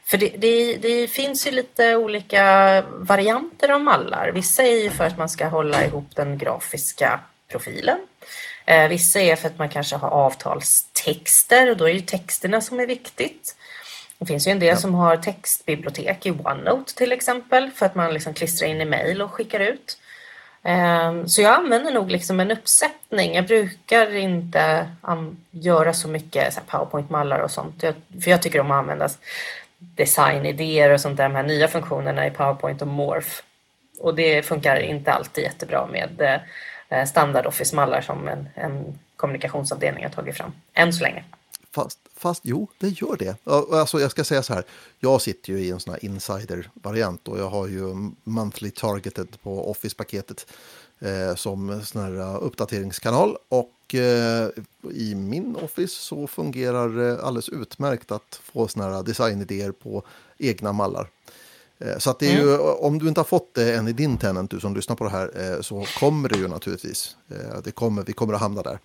för 0.08 0.18
det, 0.18 0.28
det, 0.38 0.76
det, 0.76 1.08
finns 1.08 1.46
ju 1.46 1.50
lite 1.50 1.96
olika 1.96 2.82
varianter 2.88 3.68
av 3.68 3.80
mallar. 3.80 4.32
Vissa 4.34 4.62
är 4.62 4.82
ju 4.82 4.90
för 4.90 5.04
att 5.04 5.18
man 5.18 5.28
ska 5.28 5.46
hålla 5.46 5.84
ihop 5.84 6.16
den 6.16 6.38
grafiska 6.38 7.20
profilen. 7.48 7.98
Eh, 8.64 8.88
vissa 8.88 9.20
är 9.20 9.36
för 9.36 9.48
att 9.48 9.58
man 9.58 9.68
kanske 9.68 9.96
har 9.96 10.08
avtalstexter 10.08 11.70
och 11.70 11.76
då 11.76 11.88
är 11.88 11.94
det 11.94 12.06
texterna 12.06 12.60
som 12.60 12.80
är 12.80 12.86
viktigt. 12.86 13.56
Det 14.18 14.26
finns 14.26 14.46
ju 14.46 14.52
en 14.52 14.58
del 14.58 14.68
ja. 14.68 14.76
som 14.76 14.94
har 14.94 15.16
textbibliotek 15.16 16.26
i 16.26 16.30
OneNote 16.30 16.94
till 16.94 17.12
exempel 17.12 17.70
för 17.70 17.86
att 17.86 17.94
man 17.94 18.14
liksom 18.14 18.34
klistrar 18.34 18.68
in 18.68 18.80
i 18.80 18.84
mail 18.84 19.22
och 19.22 19.32
skickar 19.32 19.60
ut. 19.60 19.98
Eh, 20.62 21.24
så 21.26 21.42
jag 21.42 21.54
använder 21.54 21.92
nog 21.92 22.10
liksom 22.10 22.40
en 22.40 22.50
uppsättning. 22.50 23.34
Jag 23.34 23.46
brukar 23.46 24.16
inte 24.16 24.90
göra 25.50 25.94
så 25.94 26.08
mycket 26.08 26.66
Powerpoint-mallar 26.66 27.38
och 27.38 27.50
sånt, 27.50 27.80
för 28.22 28.30
jag 28.30 28.42
tycker 28.42 28.60
om 28.60 28.70
att 28.70 28.78
använda 28.78 29.08
designidéer 29.78 30.90
och 30.90 31.00
sånt 31.00 31.16
där, 31.16 31.28
de 31.28 31.35
här 31.35 31.42
nya 31.42 31.68
funktionerna 31.68 32.26
i 32.26 32.30
PowerPoint 32.30 32.82
och 32.82 32.88
Morph. 32.88 33.42
Och 34.00 34.14
det 34.14 34.42
funkar 34.42 34.80
inte 34.80 35.12
alltid 35.12 35.44
jättebra 35.44 35.87
med 35.87 36.20
eh, 36.20 36.99
eh, 36.99 37.06
standard 37.06 37.47
Office-mallar 37.47 38.00
som 38.00 38.28
en, 38.28 38.49
en 38.54 38.99
kommunikationsavdelning 39.16 40.04
har 40.04 40.11
tagit 40.11 40.37
fram, 40.37 40.52
än 40.75 40.92
så 40.92 41.02
länge. 41.02 41.25
Fast, 41.75 41.99
fast 42.16 42.40
jo, 42.44 42.68
det 42.78 42.88
gör 42.88 43.16
det. 43.16 43.47
Alltså, 43.47 44.00
jag 44.00 44.11
ska 44.11 44.25
säga 44.25 44.42
så 44.42 44.54
här, 44.54 44.64
jag 45.00 45.23
sitter 45.23 45.52
ju 45.52 45.58
i 45.58 45.70
en 45.70 45.80
sån 45.80 45.92
här 45.94 46.04
insider-variant 46.04 47.28
och 47.28 47.38
jag 47.38 47.49
har 47.49 47.66
ju 47.66 48.11
monthly 48.25 48.70
targeted 48.70 49.42
på 49.42 49.70
Office-paketet 49.70 50.47
eh, 51.00 51.34
som 51.34 51.82
sån 51.84 52.02
här 52.02 52.38
uppdateringskanal. 52.38 53.36
Och 53.48 53.94
eh, 53.94 54.48
i 54.90 55.14
min 55.14 55.56
Office 55.56 55.94
så 55.94 56.26
fungerar 56.26 56.88
det 56.88 57.22
alldeles 57.22 57.48
utmärkt 57.48 58.12
att 58.12 58.40
få 58.44 58.68
såna 58.68 58.84
här 58.84 59.02
designidéer 59.02 59.72
på 59.72 60.02
egna 60.38 60.72
mallar. 60.72 61.08
Eh, 61.78 61.98
så 61.98 62.10
att 62.10 62.18
det 62.18 62.26
är 62.26 62.36
ju, 62.36 62.54
mm. 62.54 62.60
om 62.60 62.98
du 62.98 63.08
inte 63.08 63.20
har 63.20 63.24
fått 63.24 63.54
det 63.54 63.74
än 63.74 63.88
i 63.88 63.92
din 63.92 64.18
tenant, 64.18 64.50
du 64.50 64.60
som 64.60 64.74
lyssnar 64.74 64.96
på 64.96 65.04
det 65.04 65.10
här, 65.10 65.54
eh, 65.54 65.60
så 65.60 65.84
kommer 66.00 66.28
det 66.28 66.38
ju 66.38 66.48
naturligtvis. 66.48 67.16
Eh, 67.28 67.60
det 67.64 67.70
kommer, 67.70 68.02
vi 68.02 68.12
kommer 68.12 68.34
att 68.34 68.40
hamna 68.40 68.62
där. 68.62 68.78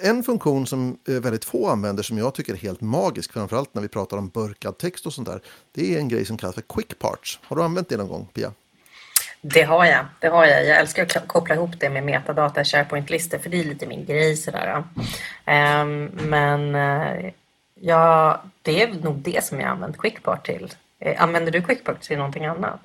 En 0.00 0.22
funktion 0.22 0.66
som 0.66 0.98
väldigt 1.04 1.44
få 1.44 1.68
använder 1.68 2.02
som 2.02 2.18
jag 2.18 2.34
tycker 2.34 2.52
är 2.52 2.56
helt 2.56 2.80
magisk, 2.80 3.32
framförallt 3.32 3.74
när 3.74 3.82
vi 3.82 3.88
pratar 3.88 4.16
om 4.16 4.28
burkad 4.28 4.78
text 4.78 5.06
och 5.06 5.12
sånt 5.12 5.28
där, 5.28 5.42
det 5.72 5.94
är 5.94 5.98
en 5.98 6.08
grej 6.08 6.24
som 6.24 6.38
kallas 6.38 6.54
för 6.54 6.62
quick 6.62 6.98
parts. 6.98 7.38
Har 7.42 7.56
du 7.56 7.62
använt 7.62 7.88
det 7.88 7.96
någon 7.96 8.08
gång, 8.08 8.28
Pia? 8.34 8.52
Det 9.40 9.62
har 9.62 9.84
jag. 9.84 10.06
Det 10.18 10.28
har 10.28 10.46
jag. 10.46 10.66
Jag 10.66 10.78
älskar 10.78 11.02
att 11.02 11.28
koppla 11.28 11.54
ihop 11.54 11.70
det 11.78 11.90
med 11.90 12.04
metadata 12.04 12.64
SharePoint-listor 12.64 13.38
för 13.38 13.50
det 13.50 13.60
är 13.60 13.64
lite 13.64 13.86
min 13.86 14.04
grej. 14.04 14.36
Sådär. 14.36 14.84
Um, 15.46 16.04
men 16.06 16.74
uh, 16.74 17.30
ja, 17.74 18.42
det 18.62 18.82
är 18.82 18.94
nog 18.94 19.16
det 19.16 19.44
som 19.44 19.60
jag 19.60 19.68
använt 19.68 19.98
QuickPart 19.98 20.46
till. 20.46 20.74
Eh, 20.98 21.22
använder 21.22 21.52
du 21.52 21.62
QuickPart 21.62 22.00
till 22.00 22.16
någonting 22.16 22.44
annat? 22.44 22.80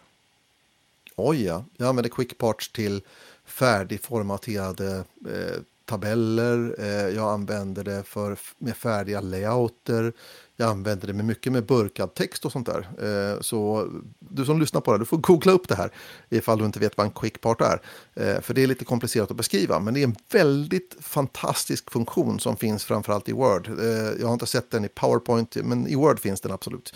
Oj 1.15 1.45
ja, 1.45 1.63
jag 1.77 1.88
använder 1.88 2.09
QuickPart 2.09 2.74
till 2.74 3.01
färdigformaterade 3.45 5.03
eh, 5.25 5.62
tabeller. 5.86 6.75
Eh, 6.80 7.15
jag 7.15 7.34
använder 7.34 7.84
det 7.84 8.04
för, 8.04 8.38
med 8.58 8.77
färdiga 8.77 9.22
layouter. 9.22 10.13
Jag 10.58 10.70
använder 10.70 11.08
det 11.08 11.13
med 11.13 11.25
mycket 11.25 11.51
med 11.51 11.65
burkad 11.65 12.13
text 12.13 12.46
och 12.46 12.51
sånt 12.51 12.68
där. 12.68 12.89
Eh, 13.01 13.42
så 13.42 13.89
du 14.20 14.46
som 14.46 14.60
lyssnar 14.60 14.82
på 14.82 14.92
det, 14.92 15.00
du 15.00 15.06
får 15.06 15.18
googla 15.18 15.51
upp 15.51 15.68
det 15.68 15.75
här 15.75 15.92
ifall 16.30 16.58
du 16.58 16.65
inte 16.65 16.80
vet 16.80 16.98
vad 16.98 17.06
en 17.06 17.12
quickpart 17.12 17.62
är. 17.62 17.82
Eh, 18.13 18.42
för 18.42 18.54
det 18.54 18.63
är 18.63 18.68
lite 18.68 18.86
komplicerat 18.86 19.32
att 19.32 19.38
beskriva, 19.38 19.80
men 19.80 19.94
det 19.94 20.00
är 20.00 20.04
en 20.04 20.15
väldigt 20.32 20.96
fantastisk 21.00 21.92
funktion 21.92 22.39
som 22.39 22.58
finns 22.58 22.86
framförallt 22.86 23.30
i 23.30 23.32
Word. 23.32 23.68
Eh, 23.68 23.86
jag 24.20 24.27
har 24.27 24.34
inte 24.34 24.46
sett 24.46 24.72
den 24.72 24.86
i 24.86 24.89
PowerPoint, 24.89 25.56
men 25.63 25.88
i 25.88 25.96
Word 25.96 26.20
finns 26.20 26.42
den 26.42 26.51
absolut. 26.51 26.94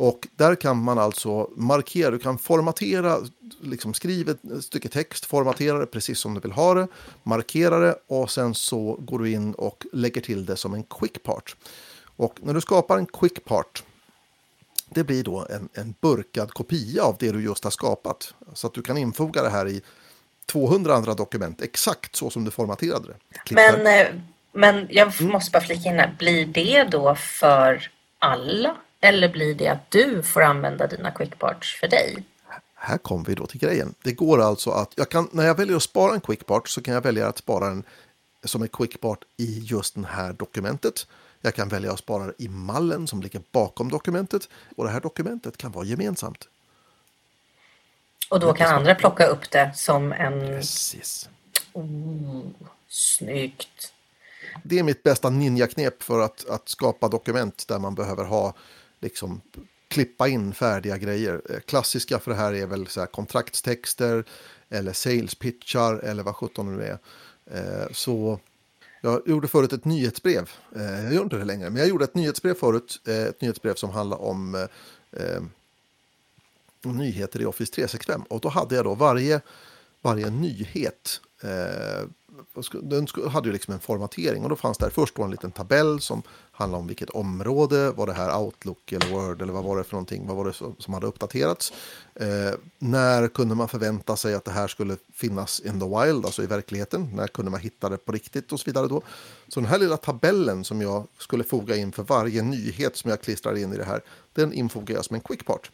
Och 0.00 0.28
där 0.36 0.54
kan 0.54 0.82
man 0.82 0.98
alltså 0.98 1.50
markera, 1.56 2.10
du 2.10 2.18
kan 2.18 2.38
formatera, 2.38 3.18
liksom 3.60 3.94
skriva 3.94 4.32
ett 4.32 4.64
stycke 4.64 4.88
text, 4.88 5.24
formatera 5.24 5.78
det 5.78 5.86
precis 5.86 6.18
som 6.18 6.34
du 6.34 6.40
vill 6.40 6.52
ha 6.52 6.74
det, 6.74 6.88
markera 7.22 7.78
det 7.78 7.94
och 8.06 8.30
sen 8.30 8.54
så 8.54 8.98
går 9.00 9.18
du 9.18 9.30
in 9.30 9.54
och 9.54 9.86
lägger 9.92 10.20
till 10.20 10.46
det 10.46 10.56
som 10.56 10.74
en 10.74 10.82
quick 10.82 11.22
part. 11.22 11.56
Och 12.16 12.38
när 12.42 12.54
du 12.54 12.60
skapar 12.60 12.98
en 12.98 13.06
quick 13.06 13.44
part, 13.44 13.82
det 14.88 15.04
blir 15.04 15.24
då 15.24 15.46
en, 15.50 15.68
en 15.74 15.94
burkad 16.00 16.50
kopia 16.50 17.02
av 17.02 17.16
det 17.18 17.32
du 17.32 17.42
just 17.42 17.64
har 17.64 17.70
skapat. 17.70 18.34
Så 18.54 18.66
att 18.66 18.74
du 18.74 18.82
kan 18.82 18.98
infoga 18.98 19.42
det 19.42 19.50
här 19.50 19.68
i 19.68 19.82
200 20.46 20.94
andra 20.94 21.14
dokument, 21.14 21.62
exakt 21.62 22.16
så 22.16 22.30
som 22.30 22.44
du 22.44 22.50
formaterade 22.50 23.08
det. 23.08 23.54
Men, 23.54 23.86
eh, 23.86 24.06
men 24.52 24.86
jag 24.90 25.20
mm. 25.20 25.32
måste 25.32 25.50
bara 25.50 25.62
flika 25.62 25.90
in 25.90 25.98
här, 25.98 26.14
blir 26.18 26.46
det 26.46 26.84
då 26.84 27.14
för 27.14 27.90
alla? 28.18 28.76
Eller 29.00 29.28
blir 29.28 29.54
det 29.54 29.68
att 29.68 29.90
du 29.90 30.22
får 30.22 30.42
använda 30.42 30.86
dina 30.86 31.10
quickparts 31.10 31.80
för 31.80 31.88
dig? 31.88 32.24
Här 32.74 32.98
kommer 32.98 33.24
vi 33.24 33.34
då 33.34 33.46
till 33.46 33.60
grejen. 33.60 33.94
Det 34.02 34.12
går 34.12 34.40
alltså 34.40 34.70
att, 34.70 34.92
jag 34.96 35.08
kan, 35.08 35.28
när 35.32 35.46
jag 35.46 35.54
väljer 35.54 35.76
att 35.76 35.82
spara 35.82 36.14
en 36.14 36.20
quickpart 36.20 36.68
så 36.68 36.82
kan 36.82 36.94
jag 36.94 37.00
välja 37.00 37.28
att 37.28 37.38
spara 37.38 37.68
den 37.68 37.84
som 38.44 38.62
en 38.62 38.68
quickpart 38.68 39.24
i 39.36 39.58
just 39.58 39.94
det 39.94 40.06
här 40.06 40.32
dokumentet. 40.32 41.06
Jag 41.40 41.54
kan 41.54 41.68
välja 41.68 41.92
att 41.92 41.98
spara 41.98 42.26
det 42.26 42.32
i 42.38 42.48
mallen 42.48 43.06
som 43.06 43.22
ligger 43.22 43.42
bakom 43.52 43.88
dokumentet 43.88 44.48
och 44.76 44.84
det 44.84 44.90
här 44.90 45.00
dokumentet 45.00 45.56
kan 45.56 45.72
vara 45.72 45.84
gemensamt. 45.84 46.48
Och 48.30 48.40
då 48.40 48.52
kan 48.52 48.74
andra 48.74 48.94
plocka 48.94 49.26
upp 49.26 49.50
det 49.50 49.72
som 49.74 50.12
en... 50.12 50.40
Precis. 50.40 51.28
Oh, 51.72 52.42
snyggt. 52.88 53.92
Det 54.62 54.78
är 54.78 54.82
mitt 54.82 55.02
bästa 55.02 55.30
ninja-knep 55.30 56.02
för 56.02 56.20
att, 56.20 56.48
att 56.48 56.68
skapa 56.68 57.08
dokument 57.08 57.68
där 57.68 57.78
man 57.78 57.94
behöver 57.94 58.24
ha 58.24 58.54
liksom 59.00 59.40
klippa 59.90 60.28
in 60.28 60.54
färdiga 60.54 60.98
grejer. 60.98 61.42
Eh, 61.50 61.60
klassiska 61.60 62.18
för 62.18 62.30
det 62.30 62.36
här 62.36 62.54
är 62.54 62.66
väl 62.66 62.86
så 62.86 63.00
här 63.00 63.06
kontraktstexter 63.06 64.24
eller 64.68 64.92
sales 64.92 65.34
pitchar 65.34 65.94
eller 65.94 66.22
vad 66.22 66.36
sjutton 66.36 66.66
det 66.66 66.72
nu 66.72 66.82
är. 66.82 66.98
Eh, 67.46 67.92
så 67.92 68.40
jag 69.00 69.28
gjorde 69.28 69.48
förut 69.48 69.72
ett 69.72 69.84
nyhetsbrev. 69.84 70.50
Eh, 70.76 71.04
jag 71.04 71.14
gör 71.14 71.22
inte 71.22 71.36
det 71.36 71.44
längre, 71.44 71.70
men 71.70 71.78
jag 71.78 71.88
gjorde 71.88 72.04
ett 72.04 72.14
nyhetsbrev 72.14 72.54
förut. 72.54 73.08
Ett 73.08 73.40
nyhetsbrev 73.40 73.74
som 73.74 73.90
handlar 73.90 74.22
om 74.22 74.68
nyheter 76.82 77.40
i 77.40 77.46
Office 77.46 77.72
365. 77.72 78.22
Och 78.22 78.40
då 78.40 78.48
hade 78.48 78.74
jag 78.74 78.84
då 78.84 78.94
varje, 78.94 79.40
varje 80.02 80.30
nyhet 80.30 81.20
den 82.82 83.06
hade 83.28 83.48
ju 83.48 83.52
liksom 83.52 83.74
en 83.74 83.80
formatering 83.80 84.42
och 84.42 84.48
då 84.48 84.56
fanns 84.56 84.78
där 84.78 84.90
först 84.90 85.18
en 85.18 85.30
liten 85.30 85.52
tabell 85.52 86.00
som 86.00 86.22
handlade 86.52 86.80
om 86.80 86.86
vilket 86.86 87.10
område, 87.10 87.90
var 87.90 88.06
det 88.06 88.12
här 88.12 88.38
Outlook 88.38 88.92
eller 88.92 89.08
Word 89.10 89.42
eller 89.42 89.52
vad 89.52 89.64
var 89.64 89.76
det 89.76 89.84
för 89.84 89.92
någonting, 89.92 90.26
vad 90.26 90.36
var 90.36 90.44
det 90.44 90.82
som 90.82 90.94
hade 90.94 91.06
uppdaterats. 91.06 91.72
Eh, 92.14 92.54
när 92.78 93.28
kunde 93.28 93.54
man 93.54 93.68
förvänta 93.68 94.16
sig 94.16 94.34
att 94.34 94.44
det 94.44 94.50
här 94.50 94.68
skulle 94.68 94.96
finnas 95.12 95.60
in 95.60 95.80
the 95.80 95.86
wild, 95.86 96.24
alltså 96.24 96.42
i 96.42 96.46
verkligheten, 96.46 97.10
när 97.14 97.26
kunde 97.26 97.50
man 97.50 97.60
hitta 97.60 97.88
det 97.88 97.96
på 97.96 98.12
riktigt 98.12 98.52
och 98.52 98.60
så 98.60 98.64
vidare 98.64 98.88
då. 98.88 99.02
Så 99.48 99.60
den 99.60 99.68
här 99.68 99.78
lilla 99.78 99.96
tabellen 99.96 100.64
som 100.64 100.80
jag 100.80 101.06
skulle 101.18 101.44
foga 101.44 101.76
in 101.76 101.92
för 101.92 102.02
varje 102.02 102.42
nyhet 102.42 102.96
som 102.96 103.10
jag 103.10 103.22
klistrar 103.22 103.56
in 103.56 103.72
i 103.72 103.76
det 103.76 103.84
här, 103.84 104.00
den 104.32 104.52
infogar 104.52 104.94
jag 104.94 105.04
som 105.04 105.14
en 105.14 105.20
quickpart. 105.20 105.70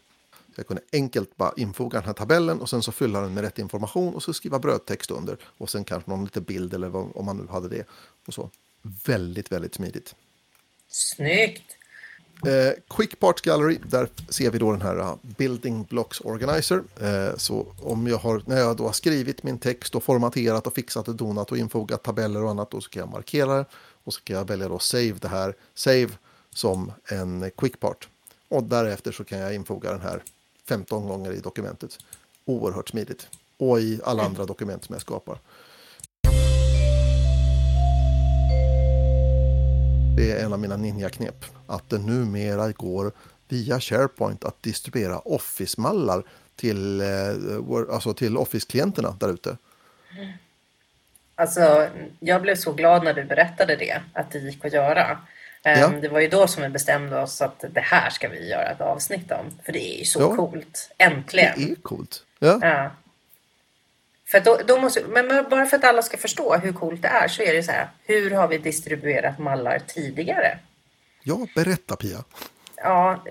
Jag 0.60 0.66
kunde 0.66 0.82
enkelt 0.92 1.36
bara 1.36 1.52
infoga 1.56 1.98
den 1.98 2.06
här 2.06 2.12
tabellen 2.12 2.60
och 2.60 2.70
sen 2.70 2.82
så 2.82 2.92
fylla 2.92 3.20
den 3.20 3.34
med 3.34 3.44
rätt 3.44 3.58
information 3.58 4.14
och 4.14 4.22
så 4.22 4.32
skriva 4.32 4.58
brödtext 4.58 5.10
under. 5.10 5.38
Och 5.58 5.70
sen 5.70 5.84
kanske 5.84 6.10
någon 6.10 6.24
liten 6.24 6.42
bild 6.42 6.74
eller 6.74 6.88
vad, 6.88 7.08
om 7.14 7.24
man 7.24 7.36
nu 7.36 7.46
hade 7.46 7.68
det. 7.68 7.86
Och 8.26 8.34
så. 8.34 8.50
Väldigt, 9.04 9.52
väldigt 9.52 9.74
smidigt. 9.74 10.14
Snyggt! 10.88 11.76
Eh, 12.44 12.72
Quick 12.96 13.20
Parts 13.20 13.42
Gallery, 13.42 13.78
där 13.86 14.08
ser 14.28 14.50
vi 14.50 14.58
då 14.58 14.72
den 14.72 14.82
här 14.82 14.98
uh, 14.98 15.14
Building 15.22 15.84
Blocks 15.84 16.20
Organizer. 16.20 16.82
Eh, 17.00 17.36
så 17.36 17.66
om 17.80 18.06
jag 18.06 18.18
har, 18.18 18.42
när 18.46 18.58
jag 18.58 18.76
då 18.76 18.84
har 18.84 18.92
skrivit 18.92 19.42
min 19.42 19.58
text 19.58 19.94
och 19.94 20.04
formaterat 20.04 20.66
och 20.66 20.74
fixat 20.74 21.08
och 21.08 21.14
donat 21.14 21.52
och 21.52 21.58
infogat 21.58 22.02
tabeller 22.02 22.42
och 22.42 22.50
annat, 22.50 22.70
då 22.70 22.80
så 22.80 22.90
kan 22.90 23.00
jag 23.00 23.10
markera 23.10 23.56
det 23.56 23.64
och 24.04 24.14
så 24.14 24.20
kan 24.20 24.36
jag 24.36 24.48
välja 24.48 24.68
då 24.68 24.78
Save 24.78 25.14
det 25.20 25.28
här, 25.28 25.54
Save 25.74 26.08
som 26.54 26.92
en 27.04 27.50
Quick 27.56 27.80
Part. 27.80 28.08
Och 28.48 28.64
därefter 28.64 29.12
så 29.12 29.24
kan 29.24 29.38
jag 29.38 29.54
infoga 29.54 29.90
den 29.90 30.00
här 30.00 30.22
15 30.68 31.08
gånger 31.08 31.32
i 31.32 31.40
dokumentet. 31.40 31.98
Oerhört 32.44 32.88
smidigt. 32.88 33.28
Och 33.58 33.80
i 33.80 34.00
alla 34.04 34.22
andra 34.22 34.44
dokument 34.44 34.84
som 34.84 34.92
jag 34.92 35.02
skapar. 35.02 35.38
Det 40.16 40.32
är 40.32 40.44
en 40.44 40.52
av 40.52 40.58
mina 40.58 40.76
ninja-knep. 40.76 41.44
Att 41.66 41.90
det 41.90 41.98
numera 41.98 42.72
går 42.72 43.12
via 43.48 43.80
SharePoint 43.80 44.44
att 44.44 44.62
distribuera 44.62 45.18
Office-mallar 45.18 46.22
till, 46.56 47.00
eh, 47.00 47.06
alltså 47.92 48.14
till 48.14 48.36
Office-klienterna 48.36 49.16
där 49.20 49.32
ute. 49.32 49.56
Alltså, 51.34 51.88
jag 52.20 52.42
blev 52.42 52.56
så 52.56 52.72
glad 52.72 53.04
när 53.04 53.14
du 53.14 53.24
berättade 53.24 53.76
det, 53.76 54.02
att 54.12 54.30
det 54.30 54.38
gick 54.38 54.64
att 54.64 54.72
göra. 54.72 55.18
Ja. 55.66 55.72
Ehm, 55.72 56.00
det 56.00 56.08
var 56.08 56.20
ju 56.20 56.28
då 56.28 56.46
som 56.46 56.62
vi 56.62 56.68
bestämde 56.68 57.18
oss 57.18 57.42
att 57.42 57.64
det 57.70 57.80
här 57.80 58.10
ska 58.10 58.28
vi 58.28 58.48
göra 58.50 58.70
ett 58.70 58.80
avsnitt 58.80 59.32
om. 59.32 59.58
För 59.64 59.72
det 59.72 59.94
är 59.94 59.98
ju 59.98 60.04
så 60.04 60.20
ja. 60.20 60.36
coolt. 60.36 60.90
Äntligen. 60.98 61.52
Det 61.56 61.70
är 61.70 61.74
coolt. 61.74 62.24
Ja. 62.38 62.58
ja. 62.62 62.90
För 64.26 64.40
då, 64.40 64.60
då 64.66 64.80
måste, 64.80 65.04
men 65.08 65.48
bara 65.50 65.66
för 65.66 65.76
att 65.76 65.84
alla 65.84 66.02
ska 66.02 66.16
förstå 66.16 66.56
hur 66.56 66.72
coolt 66.72 67.02
det 67.02 67.08
är 67.08 67.28
så 67.28 67.42
är 67.42 67.54
det 67.54 67.62
så 67.62 67.72
här. 67.72 67.88
Hur 68.04 68.30
har 68.30 68.48
vi 68.48 68.58
distribuerat 68.58 69.38
mallar 69.38 69.78
tidigare? 69.86 70.58
Ja, 71.22 71.46
berätta 71.54 71.96
Pia. 71.96 72.24
Ja, 72.76 73.24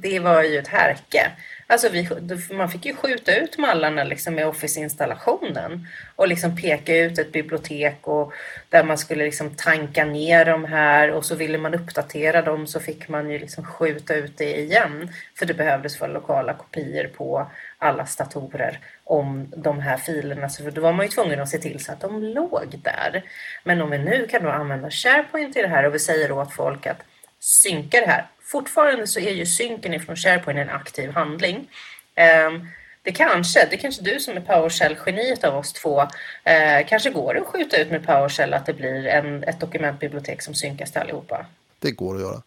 det 0.00 0.18
var 0.18 0.42
ju 0.42 0.58
ett 0.58 0.68
härke. 0.68 1.32
Alltså 1.68 1.88
vi, 1.88 2.08
man 2.50 2.70
fick 2.70 2.86
ju 2.86 2.94
skjuta 2.94 3.36
ut 3.36 3.58
mallarna 3.58 4.04
liksom 4.04 4.34
med 4.34 4.46
Office-installationen 4.46 5.86
och 6.16 6.28
liksom 6.28 6.56
peka 6.56 6.96
ut 6.96 7.18
ett 7.18 7.32
bibliotek 7.32 7.98
och 8.02 8.32
där 8.68 8.84
man 8.84 8.98
skulle 8.98 9.24
liksom 9.24 9.50
tanka 9.56 10.04
ner 10.04 10.44
de 10.44 10.64
här 10.64 11.10
och 11.10 11.24
så 11.24 11.34
ville 11.34 11.58
man 11.58 11.74
uppdatera 11.74 12.42
dem 12.42 12.66
så 12.66 12.80
fick 12.80 13.08
man 13.08 13.30
ju 13.30 13.38
liksom 13.38 13.64
skjuta 13.64 14.14
ut 14.14 14.38
det 14.38 14.60
igen 14.60 15.12
för 15.38 15.46
det 15.46 15.54
behövdes 15.54 15.98
för 15.98 16.08
lokala 16.08 16.54
kopior 16.54 17.08
på 17.08 17.50
alla 17.78 18.06
statorer 18.06 18.78
om 19.04 19.52
de 19.56 19.80
här 19.80 19.96
filerna. 19.96 20.48
Så 20.48 20.70
då 20.70 20.80
var 20.80 20.92
man 20.92 21.06
ju 21.06 21.10
tvungen 21.10 21.40
att 21.40 21.48
se 21.48 21.58
till 21.58 21.84
så 21.84 21.92
att 21.92 22.00
de 22.00 22.22
låg 22.22 22.80
där. 22.82 23.22
Men 23.64 23.82
om 23.82 23.90
vi 23.90 23.98
nu 23.98 24.26
kan 24.26 24.42
då 24.42 24.50
använda 24.50 24.90
SharePoint 24.90 25.56
i 25.56 25.62
det 25.62 25.68
här 25.68 25.84
och 25.84 25.94
vi 25.94 25.98
säger 25.98 26.32
åt 26.32 26.52
folk 26.52 26.86
att 26.86 27.02
synka 27.40 28.00
det 28.00 28.06
här 28.06 28.26
fortfarande 28.46 29.06
så 29.06 29.20
är 29.20 29.32
ju 29.32 29.46
synken 29.46 29.94
ifrån 29.94 30.16
SharePoint 30.16 30.58
en 30.58 30.70
aktiv 30.70 31.10
handling. 31.10 31.70
Ehm, 32.14 32.66
det 33.02 33.12
kanske, 33.12 33.68
det 33.70 33.76
kanske 33.76 34.02
du 34.02 34.20
som 34.20 34.36
är 34.36 34.40
PowerShell-geniet 34.40 35.44
av 35.44 35.56
oss 35.56 35.72
två, 35.72 36.00
eh, 36.44 36.86
kanske 36.88 37.10
går 37.10 37.36
att 37.36 37.46
skjuta 37.46 37.76
ut 37.76 37.90
med 37.90 38.06
PowerShell 38.06 38.54
att 38.54 38.66
det 38.66 38.72
blir 38.72 39.06
en, 39.06 39.44
ett 39.44 39.60
dokumentbibliotek 39.60 40.42
som 40.42 40.54
synkas 40.54 40.92
till 40.92 41.00
allihopa? 41.00 41.46
Det 41.78 41.90
går 41.90 42.14
att 42.14 42.20
göra. 42.20 42.42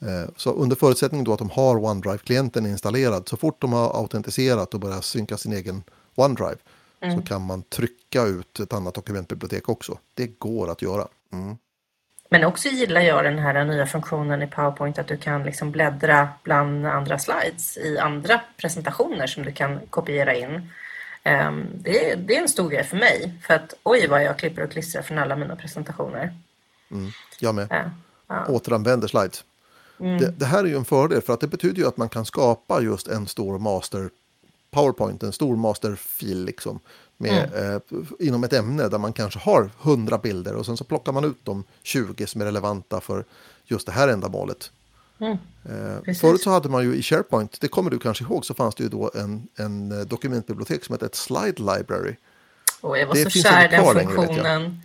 Eh, 0.00 0.30
så 0.36 0.52
under 0.52 0.76
förutsättning 0.76 1.24
då 1.24 1.32
att 1.32 1.38
de 1.38 1.50
har 1.50 1.76
OneDrive-klienten 1.76 2.66
installerad, 2.66 3.28
så 3.28 3.36
fort 3.36 3.60
de 3.60 3.72
har 3.72 4.00
autentiserat 4.00 4.74
och 4.74 4.80
börjat 4.80 5.04
synka 5.04 5.36
sin 5.36 5.52
egen 5.52 5.82
OneDrive, 6.14 6.56
så 7.16 7.22
kan 7.22 7.42
man 7.42 7.62
trycka 7.62 8.22
ut 8.22 8.60
ett 8.60 8.72
annat 8.72 8.94
dokumentbibliotek 8.94 9.68
också. 9.68 9.98
Det 10.14 10.26
går 10.26 10.70
att 10.70 10.82
göra. 10.82 11.08
Mm. 11.32 11.56
Men 12.28 12.44
också 12.44 12.68
gillar 12.68 13.00
jag 13.00 13.24
den 13.24 13.38
här 13.38 13.64
nya 13.64 13.86
funktionen 13.86 14.42
i 14.42 14.46
PowerPoint 14.46 14.98
att 14.98 15.08
du 15.08 15.16
kan 15.16 15.42
liksom 15.42 15.70
bläddra 15.70 16.28
bland 16.42 16.86
andra 16.86 17.18
slides 17.18 17.76
i 17.76 17.98
andra 17.98 18.40
presentationer 18.56 19.26
som 19.26 19.42
du 19.42 19.52
kan 19.52 19.80
kopiera 19.90 20.34
in. 20.34 20.70
Ehm, 21.22 21.66
det 21.74 22.10
är, 22.10 22.16
det 22.16 22.36
är 22.36 22.42
en 22.42 22.48
stor 22.48 22.70
grej 22.70 22.84
för 22.84 22.96
mig 22.96 23.34
för 23.42 23.54
att 23.54 23.74
oj 23.82 24.06
vad 24.06 24.22
jag 24.22 24.38
klipper 24.38 24.62
och 24.62 24.70
klistrar 24.70 25.02
från 25.02 25.18
alla 25.18 25.36
mina 25.36 25.56
presentationer. 25.56 26.34
Mm. 26.90 27.10
Jag 27.38 27.54
med. 27.54 27.66
Ja, 27.70 27.90
ja. 28.26 28.46
Återanvänder 28.46 29.08
slides. 29.08 29.44
Mm. 30.00 30.18
Det, 30.18 30.30
det, 30.30 30.46
här 30.46 30.64
är 30.64 30.68
ju 30.68 30.76
en 30.76 30.84
fördel 30.84 31.22
för 31.22 31.32
att 31.32 31.40
det 31.40 31.46
betyder 31.46 31.82
ju 31.82 31.88
att 31.88 31.96
man 31.96 32.08
kan 32.08 32.24
skapa 32.24 32.80
just 32.80 33.08
en 33.08 33.26
stor 33.26 33.58
master 33.58 34.10
PowerPoint, 34.76 35.22
en 35.22 35.32
stor 35.32 35.56
masterfil 35.56 36.44
liksom, 36.44 36.80
med, 37.16 37.50
mm. 37.54 37.74
eh, 37.74 38.26
inom 38.26 38.44
ett 38.44 38.52
ämne 38.52 38.88
där 38.88 38.98
man 38.98 39.12
kanske 39.12 39.38
har 39.38 39.70
100 39.82 40.18
bilder 40.18 40.54
och 40.54 40.66
sen 40.66 40.76
så 40.76 40.84
plockar 40.84 41.12
man 41.12 41.24
ut 41.24 41.38
de 41.44 41.64
20 41.82 42.26
som 42.26 42.40
är 42.40 42.44
relevanta 42.44 43.00
för 43.00 43.24
just 43.64 43.86
det 43.86 43.92
här 43.92 44.08
ändamålet. 44.08 44.70
Mm. 45.18 45.36
Eh, 45.64 46.14
förut 46.14 46.42
så 46.42 46.50
hade 46.50 46.68
man 46.68 46.84
ju 46.84 46.94
i 46.94 47.02
SharePoint, 47.02 47.60
det 47.60 47.68
kommer 47.68 47.90
du 47.90 47.98
kanske 47.98 48.24
ihåg, 48.24 48.44
så 48.44 48.54
fanns 48.54 48.74
det 48.74 48.82
ju 48.82 48.88
då 48.88 49.10
en, 49.14 49.48
en 49.56 49.92
eh, 49.92 50.06
dokumentbibliotek 50.06 50.84
som 50.84 50.92
hette 50.92 51.06
ett 51.06 51.14
Slide 51.14 51.58
Library. 51.58 52.14
Oh, 52.82 52.98
jag 52.98 53.06
var 53.06 53.14
det 53.14 53.30
så 53.30 53.42
kär 53.42 53.64
i 53.64 53.76
den 53.76 53.94
funktionen. 53.94 54.62
Nej, 54.62 54.80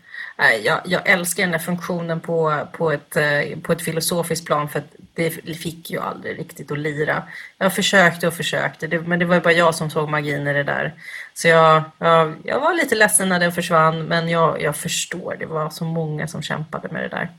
jag, 0.49 0.82
jag, 0.86 1.10
älskar 1.10 1.43
den 1.43 1.54
här 1.54 1.60
funktionen 1.60 2.19
på, 2.19 2.67
på, 2.71 2.91
ett, 2.91 3.17
eh, 3.17 3.60
på 3.63 3.71
ett 3.71 3.82
filosofiskt 3.82 4.45
plan 4.45 4.69
för 4.69 4.80
att 4.80 4.95
det 5.13 5.32
fick 5.56 5.91
ju 5.91 5.99
aldrig 5.99 6.39
riktigt 6.39 6.71
att 6.71 6.80
lira. 6.80 7.23
Jag 7.58 7.75
försökte 7.75 8.27
och 8.27 8.34
försökte, 8.34 8.88
det, 8.88 9.01
men 9.01 9.19
det 9.19 9.25
var 9.25 9.39
bara 9.39 9.54
jag 9.54 9.75
som 9.75 9.89
såg 9.89 10.10
magin 10.10 10.47
i 10.47 10.54
det 10.54 10.63
där. 10.63 10.93
Så 11.34 11.47
jag, 11.47 11.84
jag, 11.97 12.36
jag 12.43 12.60
var 12.60 12.73
lite 12.73 12.95
ledsen 12.95 13.30
när 13.30 13.39
den 13.39 13.51
försvann, 13.51 14.04
men 14.04 14.30
jag, 14.30 14.62
jag 14.62 14.75
förstår. 14.75 15.36
Det 15.39 15.45
var 15.45 15.69
så 15.69 15.86
många 15.86 16.27
som 16.27 16.41
kämpade 16.41 16.88
med 16.88 17.04
det 17.04 17.10
där. 17.10 17.30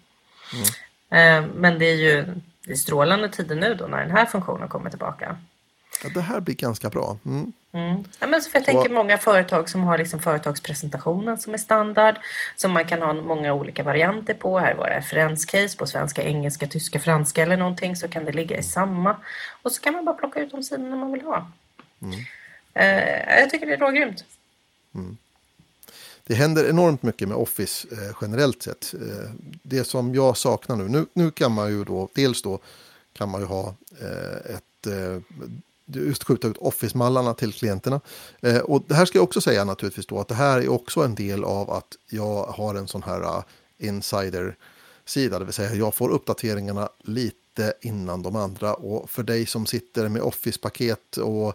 Mm. 0.52 1.44
Eh, 1.44 1.50
men 1.54 1.78
det 1.78 1.86
är 1.86 1.96
ju 1.96 2.24
det 2.66 2.72
är 2.72 2.76
strålande 2.76 3.28
tider 3.28 3.56
nu 3.56 3.74
då 3.74 3.86
när 3.86 4.00
den 4.00 4.10
här 4.10 4.26
funktionen 4.26 4.68
kommer 4.68 4.90
tillbaka. 4.90 5.36
Ja, 6.02 6.10
det 6.14 6.20
här 6.20 6.40
blir 6.40 6.54
ganska 6.54 6.90
bra. 6.90 7.18
Mm. 7.26 7.52
Mm. 7.72 8.04
Ja, 8.20 8.26
men 8.26 8.42
så 8.42 8.50
för 8.50 8.58
jag 8.58 8.66
tänker 8.66 8.90
många 8.90 9.18
företag 9.18 9.68
som 9.70 9.82
har 9.82 9.98
liksom 9.98 10.20
företagspresentationen 10.20 11.38
som 11.38 11.54
är 11.54 11.58
standard. 11.58 12.14
Som 12.56 12.72
man 12.72 12.84
kan 12.84 13.02
ha 13.02 13.12
många 13.12 13.54
olika 13.54 13.82
varianter 13.82 14.34
på. 14.34 14.58
Här 14.58 14.74
var 14.74 14.90
det 14.90 14.96
referenscase 14.96 15.76
på 15.76 15.86
svenska, 15.86 16.22
engelska, 16.22 16.66
tyska, 16.66 17.00
franska 17.00 17.42
eller 17.42 17.56
någonting. 17.56 17.96
Så 17.96 18.08
kan 18.08 18.24
det 18.24 18.32
ligga 18.32 18.58
i 18.58 18.62
samma. 18.62 19.16
Och 19.62 19.72
så 19.72 19.80
kan 19.80 19.94
man 19.94 20.04
bara 20.04 20.16
plocka 20.16 20.40
ut 20.40 20.50
de 20.50 20.62
sidorna 20.62 20.96
man 20.96 21.12
vill 21.12 21.22
ha. 21.22 21.46
Mm. 22.02 22.20
Eh, 22.74 23.40
jag 23.40 23.50
tycker 23.50 23.66
det 23.66 23.72
är 23.72 23.78
rågrymt. 23.78 24.24
Mm. 24.94 25.16
Det 26.26 26.34
händer 26.34 26.70
enormt 26.70 27.02
mycket 27.02 27.28
med 27.28 27.36
Office 27.36 27.88
eh, 27.92 28.16
generellt 28.20 28.62
sett. 28.62 28.94
Eh, 28.94 29.30
det 29.62 29.84
som 29.84 30.14
jag 30.14 30.36
saknar 30.36 30.76
nu, 30.76 30.88
nu, 30.88 31.06
nu 31.12 31.30
kan 31.30 31.52
man 31.52 31.70
ju 31.70 31.84
då, 31.84 32.08
dels 32.14 32.42
då 32.42 32.58
kan 33.12 33.28
man 33.28 33.40
ju 33.40 33.46
ha 33.46 33.74
eh, 34.00 34.54
ett 34.54 34.86
eh, 34.86 35.22
just 35.86 36.24
skjuta 36.24 36.48
ut 36.48 36.56
Office-mallarna 36.58 37.34
till 37.34 37.52
klienterna. 37.52 38.00
Eh, 38.40 38.58
och 38.58 38.84
det 38.88 38.94
här 38.94 39.04
ska 39.04 39.18
jag 39.18 39.24
också 39.24 39.40
säga 39.40 39.64
naturligtvis 39.64 40.06
då 40.06 40.20
att 40.20 40.28
det 40.28 40.34
här 40.34 40.58
är 40.58 40.68
också 40.68 41.00
en 41.00 41.14
del 41.14 41.44
av 41.44 41.70
att 41.70 41.96
jag 42.08 42.44
har 42.44 42.74
en 42.74 42.88
sån 42.88 43.02
här 43.02 43.20
uh, 43.20 43.42
insider-sida, 43.78 45.38
det 45.38 45.44
vill 45.44 45.54
säga 45.54 45.74
jag 45.74 45.94
får 45.94 46.08
uppdateringarna 46.08 46.88
lite 46.98 47.74
innan 47.80 48.22
de 48.22 48.36
andra 48.36 48.74
och 48.74 49.10
för 49.10 49.22
dig 49.22 49.46
som 49.46 49.66
sitter 49.66 50.08
med 50.08 50.22
Office-paket 50.22 51.16
och 51.16 51.48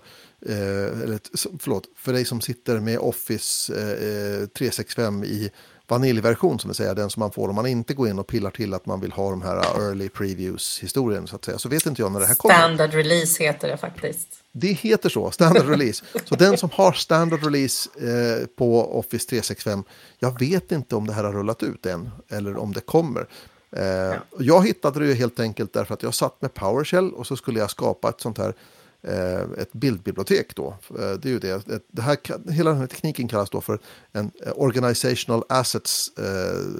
eh, 0.45 1.01
eller, 1.03 1.19
förlåt, 1.59 1.87
för 1.95 2.13
dig 2.13 2.25
som 2.25 2.41
sitter 2.41 2.79
med 2.79 2.99
Office 2.99 3.73
eh, 3.73 4.41
eh 4.41 4.47
365 4.47 5.23
i 5.23 5.51
vaniljversion 5.87 6.59
som 6.59 6.69
vill 6.69 6.75
säga 6.75 6.93
den 6.93 7.09
som 7.09 7.19
man 7.19 7.31
får 7.31 7.49
om 7.49 7.55
man 7.55 7.65
inte 7.65 7.93
går 7.93 8.09
in 8.09 8.19
och 8.19 8.27
pillar 8.27 8.51
till 8.51 8.73
att 8.73 8.85
man 8.85 8.99
vill 9.01 9.11
ha 9.11 9.29
de 9.29 9.41
här 9.41 9.57
early 9.57 10.09
previews 10.09 10.79
historien 10.83 11.27
så 11.27 11.35
att 11.35 11.45
säga. 11.45 11.57
Så 11.57 11.69
vet 11.69 11.85
inte 11.85 12.01
jag 12.01 12.11
när 12.11 12.19
det 12.19 12.25
här 12.25 12.35
kommer. 12.35 12.55
Standard 12.55 12.93
release 12.93 13.43
heter 13.43 13.67
det 13.67 13.77
faktiskt. 13.77 14.27
Det 14.51 14.71
heter 14.71 15.09
så, 15.09 15.31
standard 15.31 15.69
release. 15.69 16.05
Så 16.25 16.35
den 16.35 16.57
som 16.57 16.69
har 16.73 16.91
standard 16.91 17.43
release 17.43 17.89
eh, 17.99 18.47
på 18.47 18.99
Office 18.99 19.29
365, 19.29 19.83
jag 20.19 20.39
vet 20.39 20.71
inte 20.71 20.95
om 20.95 21.07
det 21.07 21.13
här 21.13 21.23
har 21.23 21.33
rullat 21.33 21.63
ut 21.63 21.85
än 21.85 22.09
eller 22.29 22.57
om 22.57 22.73
det 22.73 22.81
kommer. 22.81 23.27
Eh, 23.71 23.83
ja. 23.85 24.15
Jag 24.39 24.67
hittade 24.67 25.07
det 25.07 25.13
helt 25.13 25.39
enkelt 25.39 25.73
därför 25.73 25.93
att 25.93 26.03
jag 26.03 26.13
satt 26.13 26.41
med 26.41 26.53
PowerShell 26.53 27.13
och 27.13 27.27
så 27.27 27.35
skulle 27.35 27.59
jag 27.59 27.69
skapa 27.69 28.09
ett 28.09 28.21
sånt 28.21 28.37
här 28.37 28.53
Eh, 29.01 29.41
ett 29.57 29.73
bildbibliotek 29.73 30.55
då. 30.55 30.67
Eh, 30.89 31.11
det 31.11 31.25
är 31.25 31.29
ju 31.29 31.39
det. 31.39 31.67
Eh, 31.67 31.79
det 31.87 32.01
här, 32.01 32.17
hela 32.51 32.69
den 32.69 32.79
här 32.79 32.87
tekniken 32.87 33.27
kallas 33.27 33.49
då 33.49 33.61
för 33.61 33.79
en 34.11 34.31
eh, 34.45 34.51
Organizational 34.55 35.43
Assets 35.49 36.11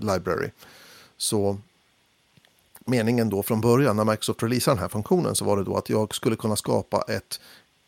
Library. 0.02 0.50
Så 1.18 1.58
meningen 2.86 3.30
då 3.30 3.44
från 3.44 3.62
början 3.62 3.96
när 3.96 4.06
Microsoft 4.06 4.44
releasade 4.44 4.76
den 4.76 4.82
här 4.82 4.90
funktionen 4.90 5.36
så 5.36 5.46
var 5.46 5.58
det 5.58 5.64
då 5.64 5.78
att 5.78 5.90
jag 5.90 6.16
skulle 6.16 6.36
kunna 6.36 6.56
skapa 6.56 7.06
ett 7.08 7.40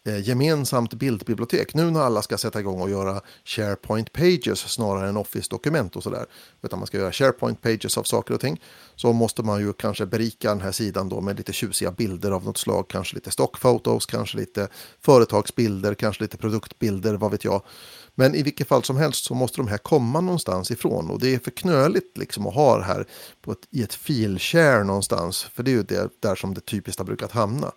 Eh, 0.08 0.28
gemensamt 0.28 0.94
bildbibliotek. 0.94 1.74
Nu 1.74 1.92
när 1.92 2.00
alla 2.00 2.22
ska 2.22 2.38
sätta 2.38 2.60
igång 2.60 2.82
och 2.82 2.90
göra 2.90 3.22
SharePoint 3.46 4.14
Pages 4.14 4.60
snarare 4.60 5.10
än 5.10 5.18
Office-dokument 5.18 5.96
och 5.96 6.04
sådär. 6.04 6.26
Utan 6.62 6.80
man 6.80 6.88
ska 6.88 6.98
göra 6.98 7.12
SharePoint 7.12 7.62
Pages 7.62 7.98
av 7.98 8.04
saker 8.04 8.34
och 8.34 8.40
ting. 8.40 8.62
Så 8.96 9.14
måste 9.14 9.44
man 9.44 9.60
ju 9.62 9.74
kanske 9.74 10.06
berika 10.06 10.50
den 10.50 10.62
här 10.62 10.72
sidan 10.72 11.10
då 11.10 11.22
med 11.22 11.38
lite 11.38 11.54
tjusiga 11.54 11.92
bilder 11.92 12.32
av 12.32 12.46
något 12.46 12.58
slag. 12.58 12.88
Kanske 12.90 13.16
lite 13.16 13.32
stockfotos, 13.32 14.06
kanske 14.06 14.38
lite 14.38 14.68
företagsbilder, 15.00 15.94
kanske 15.94 16.24
lite 16.24 16.38
produktbilder, 16.38 17.14
vad 17.14 17.32
vet 17.32 17.44
jag. 17.44 17.62
Men 18.16 18.36
i 18.36 18.44
vilket 18.44 18.68
fall 18.68 18.84
som 18.84 18.98
helst 18.98 19.26
så 19.26 19.34
måste 19.34 19.58
de 19.58 19.68
här 19.68 19.78
komma 19.78 20.22
någonstans 20.22 20.72
ifrån. 20.72 21.10
Och 21.10 21.20
det 21.20 21.36
är 21.36 21.40
för 21.40 21.52
knöligt 21.52 22.18
liksom 22.18 22.48
att 22.48 22.56
ha 22.56 22.78
det 22.78 22.84
här 22.84 23.06
på 23.42 23.52
ett, 23.52 23.68
i 23.70 23.84
ett 23.84 23.94
filshare 23.94 24.84
någonstans. 24.84 25.44
För 25.44 25.64
det 25.64 25.72
är 25.72 25.76
ju 25.76 25.84
det, 25.84 26.10
där 26.20 26.36
som 26.36 26.54
det 26.54 26.62
typiskt 26.62 27.00
har 27.00 27.06
brukat 27.06 27.32
hamna. 27.32 27.72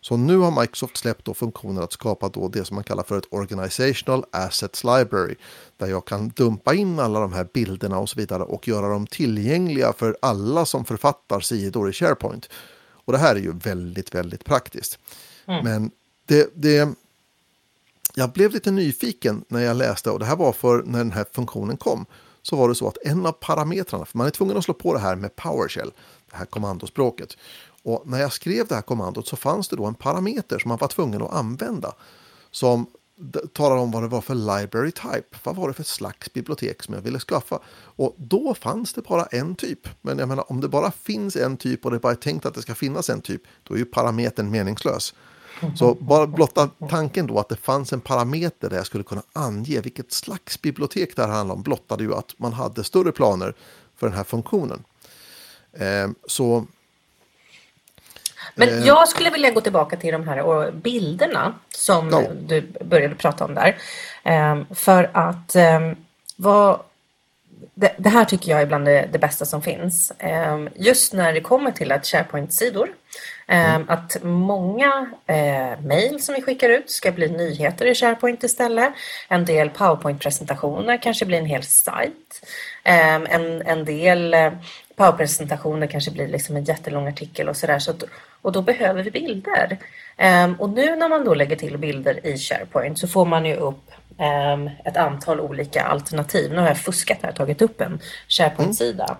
Så 0.00 0.16
nu 0.16 0.36
har 0.36 0.60
Microsoft 0.60 0.96
släppt 0.96 1.24
då 1.24 1.34
funktionen 1.34 1.82
att 1.82 1.92
skapa 1.92 2.28
då 2.28 2.48
det 2.48 2.64
som 2.64 2.74
man 2.74 2.84
kallar 2.84 3.02
för 3.02 3.18
ett 3.18 3.26
Organizational 3.30 4.24
Assets 4.30 4.84
Library. 4.84 5.34
Där 5.76 5.86
jag 5.86 6.04
kan 6.04 6.28
dumpa 6.28 6.74
in 6.74 6.98
alla 6.98 7.20
de 7.20 7.32
här 7.32 7.48
bilderna 7.52 7.98
och 7.98 8.08
så 8.08 8.16
vidare 8.16 8.42
och 8.42 8.68
göra 8.68 8.88
dem 8.88 9.06
tillgängliga 9.06 9.92
för 9.92 10.16
alla 10.22 10.66
som 10.66 10.84
författar 10.84 11.40
sidor 11.40 11.90
i 11.90 11.92
SharePoint. 11.92 12.48
Och 13.04 13.12
det 13.12 13.18
här 13.18 13.36
är 13.36 13.40
ju 13.40 13.52
väldigt, 13.52 14.14
väldigt 14.14 14.44
praktiskt. 14.44 14.98
Mm. 15.46 15.64
Men 15.64 15.90
det, 16.26 16.50
det, 16.54 16.88
jag 18.14 18.30
blev 18.32 18.50
lite 18.50 18.70
nyfiken 18.70 19.44
när 19.48 19.60
jag 19.60 19.76
läste 19.76 20.10
och 20.10 20.18
det 20.18 20.24
här 20.24 20.36
var 20.36 20.52
för 20.52 20.82
när 20.82 20.98
den 20.98 21.12
här 21.12 21.26
funktionen 21.32 21.76
kom. 21.76 22.06
Så 22.42 22.56
var 22.56 22.68
det 22.68 22.74
så 22.74 22.88
att 22.88 22.98
en 23.04 23.26
av 23.26 23.32
parametrarna, 23.32 24.04
för 24.04 24.18
man 24.18 24.26
är 24.26 24.30
tvungen 24.30 24.56
att 24.56 24.64
slå 24.64 24.74
på 24.74 24.94
det 24.94 25.00
här 25.00 25.16
med 25.16 25.36
PowerShell, 25.36 25.92
det 26.30 26.36
här 26.36 26.44
kommandospråket. 26.44 27.36
Och 27.82 28.02
när 28.06 28.20
jag 28.20 28.32
skrev 28.32 28.66
det 28.66 28.74
här 28.74 28.82
kommandot 28.82 29.28
så 29.28 29.36
fanns 29.36 29.68
det 29.68 29.76
då 29.76 29.86
en 29.86 29.94
parameter 29.94 30.58
som 30.58 30.68
man 30.68 30.78
var 30.78 30.88
tvungen 30.88 31.22
att 31.22 31.32
använda. 31.32 31.94
Som 32.50 32.86
talar 33.52 33.76
om 33.76 33.90
vad 33.90 34.02
det 34.02 34.08
var 34.08 34.20
för 34.20 34.34
library 34.34 34.90
type. 34.90 35.38
Vad 35.44 35.56
var 35.56 35.68
det 35.68 35.74
för 35.74 35.82
slags 35.82 36.32
bibliotek 36.32 36.82
som 36.82 36.94
jag 36.94 37.00
ville 37.00 37.18
skaffa? 37.18 37.58
Och 37.72 38.14
då 38.18 38.54
fanns 38.54 38.92
det 38.92 39.02
bara 39.02 39.24
en 39.24 39.54
typ. 39.54 39.88
Men 40.00 40.18
jag 40.18 40.28
menar, 40.28 40.50
om 40.50 40.60
det 40.60 40.68
bara 40.68 40.90
finns 40.90 41.36
en 41.36 41.56
typ 41.56 41.84
och 41.84 41.90
det 41.90 41.98
bara 41.98 42.12
är 42.12 42.16
tänkt 42.16 42.46
att 42.46 42.54
det 42.54 42.62
ska 42.62 42.74
finnas 42.74 43.10
en 43.10 43.20
typ, 43.20 43.42
då 43.62 43.74
är 43.74 43.78
ju 43.78 43.84
parametern 43.84 44.50
meningslös. 44.50 45.14
Så 45.76 45.94
bara 45.94 46.26
blotta 46.26 46.70
tanken 46.90 47.26
då 47.26 47.38
att 47.38 47.48
det 47.48 47.56
fanns 47.56 47.92
en 47.92 48.00
parameter 48.00 48.70
där 48.70 48.76
jag 48.76 48.86
skulle 48.86 49.04
kunna 49.04 49.22
ange 49.32 49.80
vilket 49.80 50.12
slags 50.12 50.62
bibliotek 50.62 51.16
det 51.16 51.22
här 51.22 51.28
handlar 51.28 51.54
om 51.54 51.62
blottade 51.62 52.04
ju 52.04 52.14
att 52.14 52.34
man 52.38 52.52
hade 52.52 52.84
större 52.84 53.12
planer 53.12 53.54
för 53.96 54.06
den 54.06 54.16
här 54.16 54.24
funktionen. 54.24 54.84
Ehm, 55.72 56.14
så 56.26 56.66
men 58.54 58.68
eh. 58.68 58.86
jag 58.86 59.08
skulle 59.08 59.30
vilja 59.30 59.50
gå 59.50 59.60
tillbaka 59.60 59.96
till 59.96 60.12
de 60.12 60.28
här 60.28 60.70
bilderna 60.70 61.54
som 61.74 62.10
ja. 62.10 62.22
du 62.46 62.60
började 62.84 63.14
prata 63.14 63.44
om 63.44 63.54
där. 63.54 63.76
Ehm, 64.22 64.66
för 64.74 65.10
att 65.12 65.56
ehm, 65.56 65.96
vad, 66.36 66.80
det, 67.74 67.94
det, 67.96 68.08
här 68.08 68.24
tycker 68.24 68.50
jag 68.50 68.60
är 68.60 68.66
bland 68.66 68.84
det, 68.84 69.08
det, 69.12 69.18
bästa 69.18 69.44
som 69.44 69.62
finns. 69.62 70.12
Ehm, 70.18 70.68
just 70.74 71.12
när 71.12 71.32
det 71.32 71.40
kommer 71.40 71.70
till 71.70 71.92
att 71.92 72.06
SharePoint-sidor, 72.06 72.88
mm. 73.46 73.84
att 73.88 74.16
många 74.22 75.10
eh, 75.26 75.80
mejl 75.80 76.20
som 76.20 76.34
vi 76.34 76.42
skickar 76.42 76.68
ut 76.68 76.90
ska 76.90 77.12
bli 77.12 77.28
nyheter 77.28 77.86
i 77.86 77.94
SharePoint 77.94 78.44
istället. 78.44 78.92
En 79.28 79.44
del 79.44 79.70
PowerPoint-presentationer 79.70 81.02
kanske 81.02 81.26
blir 81.26 81.38
en 81.38 81.46
hel 81.46 81.62
sajt. 81.62 82.46
En, 82.82 83.62
en 83.62 83.84
del 83.84 84.34
eh, 84.34 84.52
PowerPoint-presentationer 84.96 85.86
kanske 85.86 86.10
blir 86.10 86.28
liksom 86.28 86.56
en 86.56 86.64
jättelång 86.64 87.08
artikel 87.08 87.48
och 87.48 87.56
sådär. 87.56 87.78
Så 87.78 87.92
och 88.42 88.52
då 88.52 88.62
behöver 88.62 89.02
vi 89.02 89.10
bilder. 89.10 89.78
Um, 90.44 90.54
och 90.54 90.70
nu 90.70 90.96
när 90.96 91.08
man 91.08 91.24
då 91.24 91.34
lägger 91.34 91.56
till 91.56 91.78
bilder 91.78 92.26
i 92.26 92.38
SharePoint 92.38 92.98
så 92.98 93.08
får 93.08 93.24
man 93.24 93.46
ju 93.46 93.56
upp 93.56 93.90
ett 94.84 94.96
antal 94.96 95.40
olika 95.40 95.82
alternativ. 95.82 96.50
Nu 96.52 96.58
har 96.58 96.68
jag 96.68 96.78
fuskat 96.78 97.18
här, 97.22 97.32
tagit 97.32 97.62
upp 97.62 97.80
en 97.80 98.00
SharePoint-sida 98.28 99.04
mm. 99.04 99.16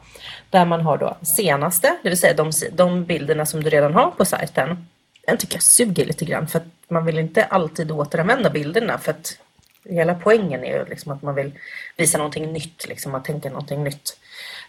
där 0.51 0.65
man 0.65 0.81
har 0.81 0.99
då 0.99 1.17
senaste, 1.23 1.97
det 2.03 2.09
vill 2.09 2.19
säga 2.19 2.35
de, 2.35 2.53
de 2.73 3.05
bilderna 3.05 3.47
som 3.47 3.63
du 3.63 3.71
redan 3.71 3.95
har 3.95 4.11
på 4.11 4.25
sajten. 4.25 4.87
Den 5.27 5.39
tycker 5.39 5.55
jag 5.55 5.63
suger 5.63 6.07
lite 6.07 6.25
grann 6.25 6.49
för 6.49 6.59
att 6.59 6.67
man 6.89 7.05
vill 7.05 7.19
inte 7.19 7.45
alltid 7.45 7.91
återanvända 7.91 8.51
bilderna 8.51 8.99
för 8.99 9.11
att 9.11 9.39
hela 9.85 10.15
poängen 10.15 10.65
är 10.65 10.79
ju 10.79 10.85
liksom 10.85 11.13
att 11.13 11.23
man 11.23 11.35
vill 11.35 11.53
visa 11.97 12.19
någonting 12.19 12.53
nytt, 12.53 12.89
liksom 12.89 13.15
att 13.15 13.25
tänka 13.25 13.49
någonting 13.49 13.85
nytt. 13.85 14.19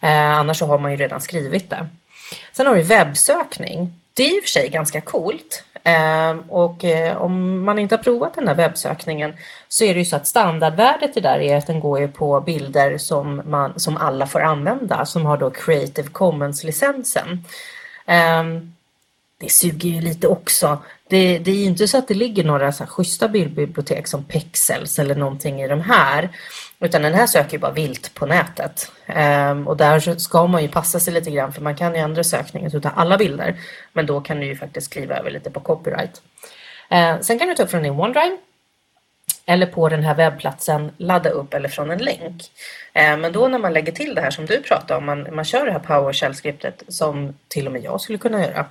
Eh, 0.01 0.37
annars 0.37 0.57
så 0.57 0.65
har 0.65 0.79
man 0.79 0.91
ju 0.91 0.97
redan 0.97 1.21
skrivit 1.21 1.69
det. 1.69 1.87
Sen 2.51 2.67
har 2.67 2.75
vi 2.75 2.81
webbsökning. 2.81 3.93
Det 4.13 4.23
är 4.23 4.37
i 4.37 4.39
och 4.39 4.43
för 4.43 4.49
sig 4.49 4.69
ganska 4.69 5.01
coolt. 5.01 5.63
Ehm, 5.83 6.39
och 6.39 6.85
eh, 6.85 7.17
om 7.17 7.63
man 7.63 7.79
inte 7.79 7.95
har 7.95 8.03
provat 8.03 8.33
den 8.33 8.47
här 8.47 8.55
webbsökningen 8.55 9.33
så 9.67 9.83
är 9.83 9.93
det 9.93 9.99
ju 9.99 10.05
så 10.05 10.15
att 10.15 10.27
standardvärdet 10.27 11.17
i 11.17 11.19
där 11.19 11.39
är 11.39 11.57
att 11.57 11.67
den 11.67 11.79
går 11.79 11.99
ju 11.99 12.07
på 12.07 12.41
bilder 12.41 12.97
som, 12.97 13.41
man, 13.45 13.79
som 13.79 13.97
alla 13.97 14.27
får 14.27 14.41
använda, 14.41 15.05
som 15.05 15.25
har 15.25 15.37
då 15.37 15.49
Creative 15.49 16.09
Commons-licensen. 16.09 17.45
Ehm, 18.05 18.73
det 19.37 19.51
suger 19.51 19.89
ju 19.89 20.01
lite 20.01 20.27
också. 20.27 20.77
Det, 21.07 21.39
det 21.39 21.51
är 21.51 21.55
ju 21.55 21.65
inte 21.65 21.87
så 21.87 21.97
att 21.97 22.07
det 22.07 22.13
ligger 22.13 22.43
några 22.43 22.71
så 22.71 22.83
här 22.83 22.91
schyssta 22.91 23.27
bildbibliotek 23.27 24.07
som 24.07 24.23
Pexels 24.23 24.99
eller 24.99 25.15
någonting 25.15 25.61
i 25.61 25.67
de 25.67 25.81
här. 25.81 26.29
Utan 26.83 27.01
den 27.01 27.13
här 27.13 27.27
söker 27.27 27.53
ju 27.53 27.59
bara 27.59 27.71
vilt 27.71 28.13
på 28.13 28.25
nätet. 28.25 28.91
Um, 29.07 29.67
och 29.67 29.77
där 29.77 30.19
ska 30.19 30.47
man 30.47 30.61
ju 30.61 30.67
passa 30.67 30.99
sig 30.99 31.13
lite 31.13 31.31
grann 31.31 31.53
för 31.53 31.61
man 31.61 31.75
kan 31.75 31.95
ju 31.95 31.99
ändra 31.99 32.23
sökningen 32.23 32.71
så 32.71 32.81
ta 32.81 32.89
alla 32.89 33.17
bilder. 33.17 33.55
Men 33.93 34.05
då 34.05 34.21
kan 34.21 34.39
du 34.39 34.45
ju 34.45 34.55
faktiskt 34.55 34.93
kliva 34.93 35.15
över 35.15 35.31
lite 35.31 35.51
på 35.51 35.59
copyright. 35.59 36.21
Uh, 36.93 37.21
sen 37.21 37.39
kan 37.39 37.47
du 37.47 37.55
ta 37.55 37.63
upp 37.63 37.71
från 37.71 37.83
din 37.83 37.91
OneDrive. 37.91 38.37
Eller 39.45 39.65
på 39.65 39.89
den 39.89 40.03
här 40.03 40.15
webbplatsen 40.15 40.91
ladda 40.97 41.29
upp 41.29 41.53
eller 41.53 41.69
från 41.69 41.91
en 41.91 42.03
länk. 42.03 42.43
Ehm, 42.93 43.21
men 43.21 43.31
då 43.31 43.47
när 43.47 43.59
man 43.59 43.73
lägger 43.73 43.91
till 43.91 44.15
det 44.15 44.21
här 44.21 44.31
som 44.31 44.45
du 44.45 44.61
pratade 44.61 44.97
om, 44.97 45.05
man, 45.05 45.35
man 45.35 45.45
kör 45.45 45.65
det 45.65 45.71
här 45.71 45.79
PowerShell-skriptet 45.79 46.83
som 46.87 47.37
till 47.47 47.67
och 47.67 47.73
med 47.73 47.83
jag 47.83 48.01
skulle 48.01 48.17
kunna 48.17 48.41
göra. 48.41 48.65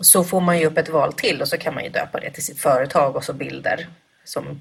Så 0.00 0.24
får 0.24 0.40
man 0.40 0.58
ju 0.58 0.66
upp 0.66 0.78
ett 0.78 0.88
val 0.88 1.12
till 1.12 1.42
och 1.42 1.48
så 1.48 1.58
kan 1.58 1.74
man 1.74 1.84
ju 1.84 1.90
döpa 1.90 2.20
det 2.20 2.30
till 2.30 2.44
sitt 2.44 2.60
företag 2.60 3.16
och 3.16 3.24
så 3.24 3.32
bilder 3.32 3.88
som 4.24 4.60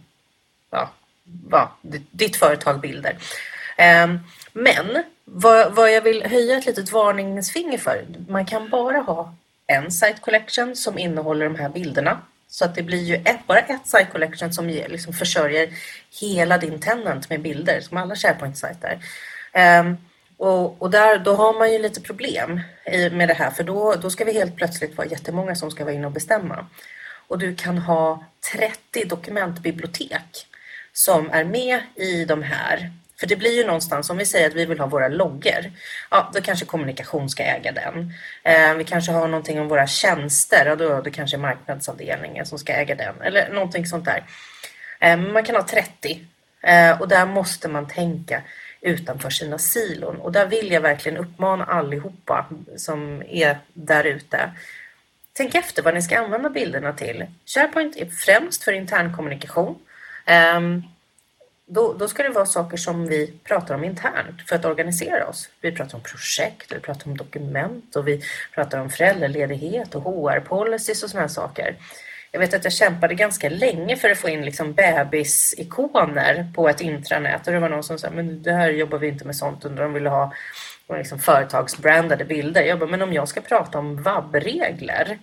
ja, 0.71 0.89
ja, 1.51 1.77
ditt 2.11 2.35
företag 2.35 2.81
bilder. 2.81 3.17
Ehm, 3.77 4.19
men 4.53 5.03
vad, 5.25 5.75
vad 5.75 5.93
jag 5.93 6.01
vill 6.01 6.23
höja 6.23 6.57
ett 6.57 6.65
litet 6.65 6.91
varningsfinger 6.91 7.77
för, 7.77 8.05
man 8.27 8.45
kan 8.45 8.69
bara 8.69 8.97
ha 8.97 9.35
en 9.67 9.91
site 9.91 10.19
collection 10.21 10.75
som 10.75 10.97
innehåller 10.97 11.45
de 11.45 11.55
här 11.55 11.69
bilderna. 11.69 12.21
Så 12.47 12.65
att 12.65 12.75
det 12.75 12.83
blir 12.83 13.03
ju 13.03 13.15
ett, 13.15 13.47
bara 13.47 13.59
ett 13.59 13.87
site 13.87 14.07
collection 14.11 14.53
som 14.53 14.67
liksom 14.67 15.13
försörjer 15.13 15.69
hela 16.21 16.57
din 16.57 16.79
tenant 16.79 17.29
med 17.29 17.41
bilder, 17.41 17.81
som 17.81 17.97
alla 17.97 18.15
SharePoint-sajter. 18.15 18.99
Um, 19.79 19.97
och, 20.37 20.81
och 20.81 20.91
där, 20.91 21.17
då 21.17 21.33
har 21.33 21.53
man 21.53 21.71
ju 21.71 21.79
lite 21.79 22.01
problem 22.01 22.61
med 23.11 23.27
det 23.27 23.33
här, 23.33 23.51
för 23.51 23.63
då, 23.63 23.95
då 24.01 24.09
ska 24.09 24.25
vi 24.25 24.33
helt 24.33 24.55
plötsligt 24.55 24.97
vara 24.97 25.07
jättemånga 25.07 25.55
som 25.55 25.71
ska 25.71 25.83
vara 25.83 25.93
inne 25.93 26.05
och 26.05 26.13
bestämma. 26.13 26.65
Och 27.27 27.39
du 27.39 27.55
kan 27.55 27.77
ha 27.77 28.25
30 28.53 29.05
dokumentbibliotek 29.05 30.47
som 30.97 31.29
är 31.31 31.43
med 31.43 31.79
i 31.95 32.25
de 32.25 32.43
här. 32.43 32.91
För 33.19 33.27
det 33.27 33.35
blir 33.35 33.57
ju 33.57 33.65
någonstans, 33.65 34.09
om 34.09 34.17
vi 34.17 34.25
säger 34.25 34.47
att 34.47 34.53
vi 34.53 34.65
vill 34.65 34.79
ha 34.79 34.87
våra 34.87 35.07
loggor, 35.07 35.71
ja 36.11 36.31
då 36.33 36.41
kanske 36.41 36.65
kommunikation 36.65 37.29
ska 37.29 37.43
äga 37.43 37.71
den. 37.71 38.13
Eh, 38.43 38.73
vi 38.73 38.83
kanske 38.83 39.11
har 39.11 39.27
någonting 39.27 39.59
om 39.59 39.67
våra 39.67 39.87
tjänster, 39.87 40.71
och 40.71 40.77
då 40.77 41.01
då 41.01 41.11
kanske 41.11 41.37
marknadsavdelningen 41.37 42.45
som 42.45 42.59
ska 42.59 42.73
äga 42.73 42.95
den, 42.95 43.21
eller 43.21 43.53
någonting 43.53 43.85
sånt 43.85 44.05
där. 44.05 44.23
Eh, 44.99 45.17
man 45.17 45.43
kan 45.43 45.55
ha 45.55 45.67
30 45.67 46.21
eh, 46.61 47.01
och 47.01 47.07
där 47.07 47.25
måste 47.25 47.67
man 47.67 47.87
tänka 47.87 48.41
utanför 48.81 49.29
sina 49.29 49.57
silon. 49.57 50.15
Och 50.15 50.31
där 50.31 50.45
vill 50.45 50.71
jag 50.71 50.81
verkligen 50.81 51.17
uppmana 51.17 51.63
allihopa 51.63 52.45
som 52.77 53.23
är 53.29 53.57
där 53.73 54.03
ute. 54.03 54.51
Tänk 55.33 55.55
efter 55.55 55.83
vad 55.83 55.93
ni 55.93 56.01
ska 56.01 56.19
använda 56.19 56.49
bilderna 56.49 56.93
till. 56.93 57.25
SharePoint 57.45 57.97
är 57.97 58.05
främst 58.05 58.63
för 58.63 58.71
intern 58.71 59.15
kommunikation. 59.15 59.79
Um, 60.57 60.83
då, 61.67 61.93
då, 61.93 62.07
ska 62.07 62.23
det 62.23 62.29
vara 62.29 62.45
saker 62.45 62.77
som 62.77 63.07
vi 63.07 63.33
pratar 63.43 63.75
om 63.75 63.83
internt 63.83 64.41
för 64.47 64.55
att 64.55 64.65
organisera 64.65 65.27
oss. 65.27 65.49
Vi 65.61 65.71
pratar 65.71 65.97
om 65.97 66.03
projekt, 66.03 66.71
vi 66.71 66.79
pratar 66.79 67.07
om 67.07 67.17
dokument 67.17 67.95
och 67.95 68.07
vi 68.07 68.21
pratar 68.53 68.79
om 68.79 68.89
föräldraledighet 68.89 69.95
och 69.95 70.03
HR-policies 70.03 71.03
och 71.03 71.09
sådana 71.09 71.29
saker. 71.29 71.75
Jag 72.31 72.39
vet 72.39 72.53
att 72.53 72.63
jag 72.63 72.73
kämpade 72.73 73.15
ganska 73.15 73.49
länge 73.49 73.97
för 73.97 74.09
att 74.09 74.17
få 74.17 74.29
in 74.29 74.45
liksom 74.45 74.73
bebisikoner 74.73 76.47
på 76.55 76.69
ett 76.69 76.81
intranät 76.81 77.47
och 77.47 77.53
det 77.53 77.59
var 77.59 77.69
någon 77.69 77.83
som 77.83 77.97
sa 77.97 78.09
men 78.09 78.43
det 78.43 78.53
här 78.53 78.69
jobbar 78.69 78.97
vi 78.97 79.07
inte 79.07 79.25
med 79.25 79.35
sånt 79.35 79.65
under 79.65 79.83
de 79.83 79.93
ville 79.93 80.09
ha 80.09 80.33
liksom 80.89 81.19
företagsbrandade 81.19 82.25
bilder. 82.25 82.61
Jag 82.61 82.79
bara, 82.79 82.89
men 82.89 83.01
om 83.01 83.13
jag 83.13 83.27
ska 83.27 83.41
prata 83.41 83.79
om 83.79 84.03
vab-regler 84.03 85.17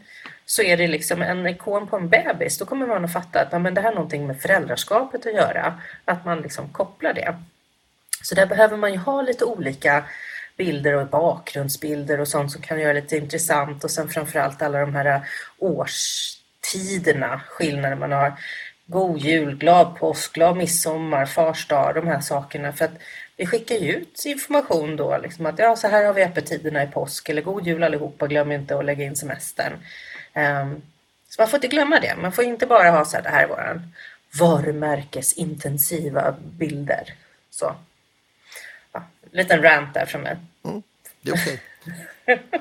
så 0.46 0.62
är 0.62 0.76
det 0.76 0.88
liksom 0.88 1.22
en 1.22 1.46
ikon 1.46 1.86
på 1.86 1.96
en 1.96 2.08
bebis, 2.08 2.58
då 2.58 2.64
kommer 2.64 2.86
man 2.86 3.04
att 3.04 3.12
fatta 3.12 3.40
att 3.40 3.62
men 3.62 3.74
det 3.74 3.80
här 3.80 3.88
har 3.88 3.94
någonting 3.94 4.26
med 4.26 4.40
föräldraskapet 4.40 5.26
att 5.26 5.34
göra. 5.34 5.80
Att 6.04 6.24
man 6.24 6.40
liksom 6.40 6.68
kopplar 6.68 7.12
det. 7.12 7.36
Så 8.22 8.34
där 8.34 8.46
behöver 8.46 8.76
man 8.76 8.92
ju 8.92 8.98
ha 8.98 9.22
lite 9.22 9.44
olika 9.44 10.04
bilder 10.56 10.94
och 10.94 11.06
bakgrundsbilder 11.06 12.20
och 12.20 12.28
sånt 12.28 12.52
som 12.52 12.62
kan 12.62 12.80
göra 12.80 12.92
lite 12.92 13.16
intressant 13.16 13.84
och 13.84 13.90
sen 13.90 14.08
framförallt 14.08 14.62
alla 14.62 14.80
de 14.80 14.94
här 14.94 15.20
årstiderna, 15.58 17.40
skillnader 17.48 17.96
man 17.96 18.12
har. 18.12 18.32
God 18.86 19.18
jul, 19.18 19.56
glad 19.56 19.96
påsk, 19.96 20.32
glad 20.32 20.56
midsommar, 20.56 21.26
fars 21.26 21.68
dag, 21.68 21.94
de 21.94 22.06
här 22.06 22.20
sakerna. 22.20 22.72
För 22.72 22.84
att 22.84 22.98
vi 23.36 23.46
skickar 23.46 23.76
ju 23.76 23.92
ut 23.92 24.22
information 24.26 24.96
då, 24.96 25.18
liksom 25.18 25.46
att 25.46 25.58
ja, 25.58 25.76
så 25.76 25.88
här 25.88 26.04
har 26.04 26.12
vi 26.12 26.24
öppettiderna 26.24 26.82
i 26.82 26.86
påsk 26.86 27.28
eller 27.28 27.42
god 27.42 27.66
jul 27.66 27.82
allihopa, 27.82 28.26
glöm 28.26 28.52
inte 28.52 28.78
att 28.78 28.84
lägga 28.84 29.04
in 29.04 29.16
semestern. 29.16 29.72
Ehm, 30.32 30.82
så 31.28 31.42
man 31.42 31.48
får 31.48 31.56
inte 31.56 31.68
glömma 31.68 32.00
det. 32.00 32.16
Man 32.16 32.32
får 32.32 32.44
inte 32.44 32.66
bara 32.66 32.90
ha 32.90 33.04
så 33.04 33.16
här, 33.16 33.22
det 33.22 33.28
här 33.28 33.44
är 33.44 33.48
våran 33.48 33.92
varumärkesintensiva 34.38 36.34
bilder. 36.42 37.14
Så. 37.50 37.74
Ja, 38.92 39.04
liten 39.30 39.62
rant 39.62 39.94
där 39.94 40.06
från 40.06 40.22
mig. 40.22 40.36
Mm, 40.64 40.82
det 41.20 41.30
är 41.30 41.34
okej. 41.34 41.62
Okay. 42.22 42.38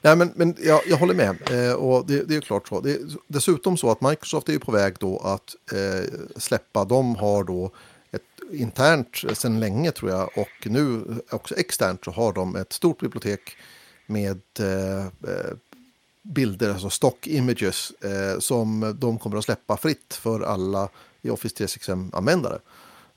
Nej, 0.00 0.16
men, 0.16 0.32
men 0.36 0.56
jag, 0.58 0.80
jag 0.86 0.96
håller 0.96 1.14
med. 1.14 1.50
Eh, 1.50 1.72
och 1.72 2.06
det, 2.06 2.22
det, 2.24 2.36
är 2.36 2.40
klart 2.40 2.68
så. 2.68 2.80
Det 2.80 2.90
är 2.90 2.98
dessutom 3.26 3.76
så 3.76 3.90
att 3.90 4.00
Microsoft 4.00 4.48
är 4.48 4.58
på 4.58 4.72
väg 4.72 4.94
då 5.00 5.18
att 5.18 5.54
eh, 5.72 6.10
släppa. 6.36 6.84
De 6.84 7.16
har 7.16 7.44
då 7.44 7.70
ett 8.10 8.52
internt 8.52 9.24
eh, 9.28 9.34
sedan 9.34 9.60
länge 9.60 9.90
tror 9.90 10.10
jag 10.10 10.38
och 10.38 10.66
nu 10.66 11.02
också 11.30 11.54
externt 11.56 12.04
så 12.04 12.10
har 12.10 12.32
de 12.32 12.56
ett 12.56 12.72
stort 12.72 13.00
bibliotek 13.00 13.56
med 14.06 14.40
eh, 14.60 15.06
eh 15.06 15.52
bilder, 16.22 16.70
alltså 16.70 16.90
stock 16.90 17.26
images, 17.26 17.90
eh, 17.90 18.38
som 18.38 18.96
de 18.98 19.18
kommer 19.18 19.36
att 19.36 19.44
släppa 19.44 19.76
fritt 19.76 20.14
för 20.14 20.40
alla 20.40 20.88
i 21.22 21.30
Office 21.30 21.64
365-användare. 21.64 22.58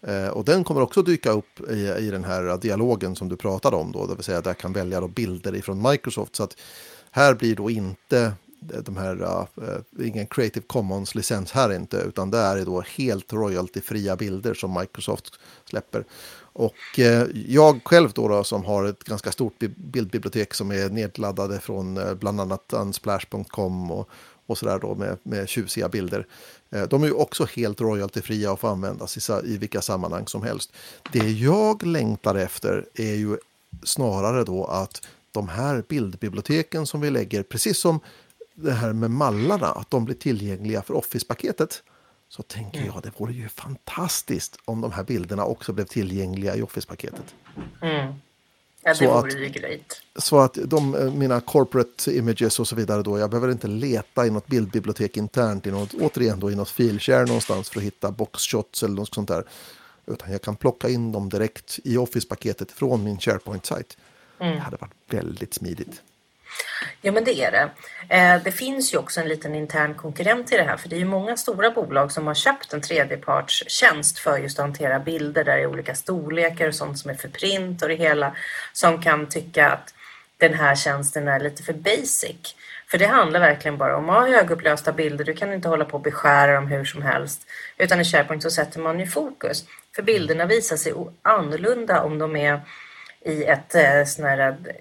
Eh, 0.01 0.27
och 0.27 0.45
den 0.45 0.63
kommer 0.63 0.81
också 0.81 1.01
dyka 1.01 1.31
upp 1.31 1.69
i, 1.69 1.95
i 1.99 2.09
den 2.11 2.23
här 2.23 2.57
dialogen 2.57 3.15
som 3.15 3.29
du 3.29 3.35
pratade 3.35 3.75
om, 3.75 3.91
då, 3.91 4.07
det 4.07 4.15
vill 4.15 4.23
säga 4.23 4.41
där 4.41 4.53
kan 4.53 4.73
välja 4.73 5.01
då 5.01 5.07
bilder 5.07 5.55
ifrån 5.55 5.89
Microsoft. 5.89 6.35
Så 6.35 6.43
att 6.43 6.57
här 7.11 7.33
blir 7.33 7.55
då 7.55 7.69
inte 7.69 8.33
de 8.59 8.97
här, 8.97 9.23
uh, 9.23 10.07
ingen 10.07 10.27
Creative 10.27 10.65
Commons-licens 10.67 11.51
här 11.51 11.73
inte, 11.73 11.97
utan 11.97 12.31
det 12.31 12.37
är 12.37 12.65
då 12.65 12.81
helt 12.81 13.33
royaltyfria 13.33 14.15
bilder 14.15 14.53
som 14.53 14.73
Microsoft 14.73 15.39
släpper. 15.65 16.05
Och 16.57 16.99
eh, 16.99 17.27
jag 17.47 17.79
själv 17.85 18.11
då, 18.11 18.27
då, 18.27 18.43
som 18.43 18.65
har 18.65 18.85
ett 18.85 19.03
ganska 19.03 19.31
stort 19.31 19.59
bildbibliotek 19.75 20.53
som 20.53 20.71
är 20.71 20.89
nedladdade 20.89 21.59
från 21.59 21.97
eh, 21.97 22.13
bland 22.13 22.41
annat 22.41 22.73
unsplash.com 22.73 23.91
och, 23.91 24.09
och 24.45 24.57
sådär 24.57 24.79
då 24.79 24.95
med, 24.95 25.17
med 25.23 25.49
tjusiga 25.49 25.89
bilder. 25.89 26.27
Eh, 26.69 26.83
de 26.83 27.03
är 27.03 27.07
ju 27.07 27.13
också 27.13 27.45
helt 27.55 27.81
royaltyfria 27.81 28.51
och 28.51 28.59
får 28.59 28.67
användas 28.67 29.29
i, 29.29 29.47
i 29.53 29.57
vilka 29.57 29.81
sammanhang 29.81 30.27
som 30.27 30.43
helst. 30.43 30.73
Det 31.11 31.29
jag 31.29 31.85
längtar 31.85 32.35
efter 32.35 32.85
är 32.93 33.15
ju 33.15 33.37
snarare 33.83 34.43
då 34.43 34.65
att 34.65 35.07
de 35.31 35.49
här 35.49 35.83
bildbiblioteken 35.87 36.87
som 36.87 37.01
vi 37.01 37.09
lägger, 37.09 37.43
precis 37.43 37.77
som 37.77 37.99
det 38.53 38.71
här 38.71 38.93
med 38.93 39.11
mallarna, 39.11 39.67
att 39.67 39.91
de 39.91 40.05
blir 40.05 40.15
tillgängliga 40.15 40.81
för 40.81 40.93
Office-paketet 40.93 41.83
så 42.29 42.43
tänker 42.43 42.79
mm. 42.79 42.91
jag 42.93 43.03
det 43.03 43.11
vore 43.17 43.33
ju 43.33 43.49
fantastiskt 43.49 44.57
om 44.65 44.81
de 44.81 44.91
här 44.91 45.03
bilderna 45.03 45.45
också 45.45 45.73
blev 45.73 45.85
tillgängliga 45.85 46.55
i 46.55 46.61
Office-paketet. 46.61 47.35
Mm. 47.81 48.13
Ja, 48.83 48.91
det 48.91 48.95
så 48.95 49.21
vore 49.21 49.31
ju 49.31 49.49
grejt. 49.49 50.01
Så 50.15 50.39
att 50.39 50.57
de, 50.65 50.95
eh, 50.95 51.13
mina 51.13 51.41
corporate 51.41 52.17
images 52.17 52.59
och 52.59 52.67
så 52.67 52.75
vidare 52.75 53.03
då, 53.03 53.19
jag 53.19 53.29
behöver 53.29 53.51
inte 53.51 53.67
leta 53.67 54.27
i 54.27 54.29
något 54.29 54.47
bildbibliotek 54.47 55.17
internt, 55.17 55.67
i 55.67 55.71
något, 55.71 55.93
återigen 55.93 56.39
då 56.39 56.51
i 56.51 56.55
något 56.55 56.69
filshare 56.69 57.25
någonstans 57.25 57.69
för 57.69 57.79
att 57.79 57.85
hitta 57.85 58.11
boxshots 58.11 58.83
eller 58.83 58.95
något 58.95 59.13
sånt 59.13 59.27
där. 59.27 59.43
Utan 60.05 60.31
jag 60.31 60.41
kan 60.41 60.55
plocka 60.55 60.89
in 60.89 61.11
dem 61.11 61.29
direkt 61.29 61.79
i 61.83 61.97
Office-paketet 61.97 62.71
från 62.71 63.03
min 63.03 63.19
SharePoint-sajt. 63.19 63.97
Mm. 64.39 64.55
Det 64.55 64.59
hade 64.59 64.77
varit 64.77 64.93
väldigt 65.09 65.53
smidigt. 65.53 66.01
Ja, 67.01 67.11
men 67.11 67.23
det 67.23 67.41
är 67.41 67.51
det. 67.51 67.69
Eh, 68.15 68.43
det 68.43 68.51
finns 68.51 68.93
ju 68.93 68.97
också 68.97 69.21
en 69.21 69.27
liten 69.27 69.55
intern 69.55 69.93
konkurrent 69.93 70.53
i 70.53 70.57
det 70.57 70.63
här, 70.63 70.77
för 70.77 70.89
det 70.89 70.95
är 70.95 70.99
ju 70.99 71.05
många 71.05 71.37
stora 71.37 71.71
bolag 71.71 72.11
som 72.11 72.27
har 72.27 72.33
köpt 72.33 72.73
en 72.73 72.81
tredjepartstjänst 72.81 74.19
för 74.19 74.37
just 74.37 74.59
att 74.59 74.65
hantera 74.65 74.99
bilder 74.99 75.43
där 75.43 75.57
i 75.57 75.65
olika 75.65 75.95
storlekar 75.95 76.67
och 76.67 76.75
sånt 76.75 76.99
som 76.99 77.11
är 77.11 77.15
för 77.15 77.29
print 77.29 77.81
och 77.81 77.89
det 77.89 77.95
hela, 77.95 78.35
som 78.73 79.01
kan 79.01 79.29
tycka 79.29 79.69
att 79.69 79.93
den 80.37 80.53
här 80.53 80.75
tjänsten 80.75 81.27
är 81.27 81.39
lite 81.39 81.63
för 81.63 81.73
basic. 81.73 82.55
För 82.87 82.97
det 82.97 83.05
handlar 83.05 83.39
verkligen 83.39 83.77
bara 83.77 83.97
om 83.97 84.09
att 84.09 84.15
ha 84.15 84.27
högupplösta 84.27 84.91
bilder. 84.91 85.25
Du 85.25 85.33
kan 85.33 85.53
inte 85.53 85.69
hålla 85.69 85.85
på 85.85 85.97
och 85.97 86.03
beskära 86.03 86.55
dem 86.55 86.67
hur 86.67 86.85
som 86.85 87.01
helst. 87.01 87.47
Utan 87.77 88.01
i 88.01 88.03
SharePoint 88.03 88.43
så 88.43 88.49
sätter 88.49 88.79
man 88.79 88.99
ju 88.99 89.07
fokus. 89.07 89.65
För 89.95 90.03
bilderna 90.03 90.45
visar 90.45 90.77
sig 90.77 90.93
annorlunda 91.21 92.03
om 92.03 92.19
de 92.19 92.35
är 92.35 92.61
i 93.25 93.43
ett 93.43 93.75
eh, 93.75 94.05
sån 94.05 94.25
här, 94.25 94.39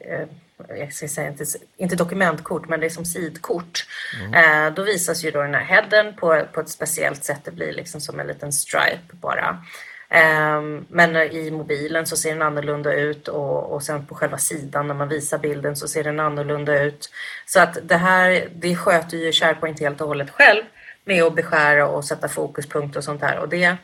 eh, 0.09 0.27
jag 0.69 0.93
ska 0.93 1.09
säga 1.09 1.29
inte, 1.29 1.45
inte 1.77 1.97
dokumentkort, 1.97 2.69
men 2.69 2.81
det 2.81 2.87
är 2.87 2.91
som 2.91 3.05
sidkort. 3.05 3.87
Mm. 4.21 4.35
Eh, 4.35 4.75
då 4.75 4.83
visas 4.83 5.25
ju 5.25 5.31
då 5.31 5.43
den 5.43 5.55
här 5.55 5.65
headen 5.65 6.15
på, 6.17 6.43
på 6.53 6.61
ett 6.61 6.69
speciellt 6.69 7.25
sätt. 7.25 7.41
Det 7.45 7.51
blir 7.51 7.73
liksom 7.73 8.01
som 8.01 8.21
en 8.21 8.27
liten 8.27 8.53
stripe 8.53 9.15
bara. 9.21 9.65
Ehm, 10.09 10.87
men 10.89 11.17
i 11.17 11.51
mobilen 11.51 12.07
så 12.07 12.17
ser 12.17 12.33
den 12.33 12.43
annorlunda 12.43 12.95
ut 12.95 13.29
och, 13.29 13.73
och 13.73 13.83
sen 13.83 14.07
på 14.07 14.15
själva 14.15 14.39
sidan 14.39 14.89
när 14.89 14.95
man 14.95 15.09
visar 15.09 15.39
bilden 15.39 15.77
så 15.77 15.89
ser 15.89 16.05
den 16.05 16.21
annorlunda 16.21 16.83
ut. 16.83 17.11
Så 17.47 17.61
att 17.61 17.79
det 17.83 17.97
här, 17.97 18.49
det 18.55 18.77
sköter 18.77 19.17
ju 19.17 19.33
SharePoint 19.33 19.81
helt 19.81 20.01
och 20.01 20.09
hållet 20.09 20.31
själv 20.31 20.63
med 21.05 21.23
att 21.23 21.35
beskära 21.35 21.89
och 21.89 22.05
sätta 22.05 22.29
fokuspunkt 22.29 22.97
och 22.97 23.05
sånt 23.05 23.23
här. 23.23 23.39
Och 23.39 23.49
det 23.49 23.77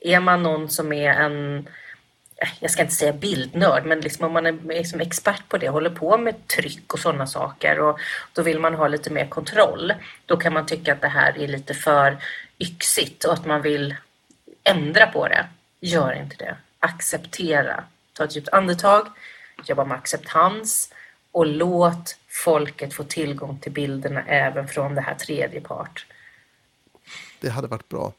är 0.00 0.20
man 0.20 0.42
någon 0.42 0.68
som 0.68 0.92
är 0.92 1.10
en 1.10 1.58
eh, 1.58 1.64
jag 2.60 2.70
ska 2.70 2.82
inte 2.82 2.94
säga 2.94 3.12
bildnörd, 3.12 3.84
men 3.84 4.00
liksom 4.00 4.24
om 4.24 4.32
man 4.32 4.46
är 4.46 4.52
liksom 4.62 5.00
expert 5.00 5.48
på 5.48 5.58
det, 5.58 5.68
håller 5.68 5.90
på 5.90 6.18
med 6.18 6.46
tryck 6.46 6.92
och 6.92 6.98
sådana 6.98 7.26
saker 7.26 7.80
och 7.80 8.00
då 8.32 8.42
vill 8.42 8.58
man 8.58 8.74
ha 8.74 8.88
lite 8.88 9.10
mer 9.10 9.26
kontroll. 9.26 9.94
Då 10.26 10.36
kan 10.36 10.52
man 10.52 10.66
tycka 10.66 10.92
att 10.92 11.00
det 11.00 11.08
här 11.08 11.38
är 11.38 11.48
lite 11.48 11.74
för 11.74 12.18
yxigt 12.58 13.24
och 13.24 13.32
att 13.32 13.46
man 13.46 13.62
vill 13.62 13.94
ändra 14.64 15.06
på 15.06 15.28
det. 15.28 15.46
Gör 15.80 16.12
inte 16.12 16.36
det. 16.36 16.56
Acceptera. 16.78 17.84
Ta 18.12 18.24
ett 18.24 18.36
djupt 18.36 18.48
andetag, 18.48 19.06
jobba 19.64 19.84
med 19.84 19.98
acceptans 19.98 20.92
och 21.32 21.46
låt 21.46 22.16
folket 22.28 22.94
få 22.94 23.04
tillgång 23.04 23.58
till 23.58 23.72
bilderna 23.72 24.22
även 24.26 24.68
från 24.68 24.94
det 24.94 25.00
här 25.00 25.14
tredje 25.14 25.60
part. 25.60 26.06
Det 27.40 27.48
hade 27.48 27.68
varit 27.68 27.88
bra. 27.88 28.12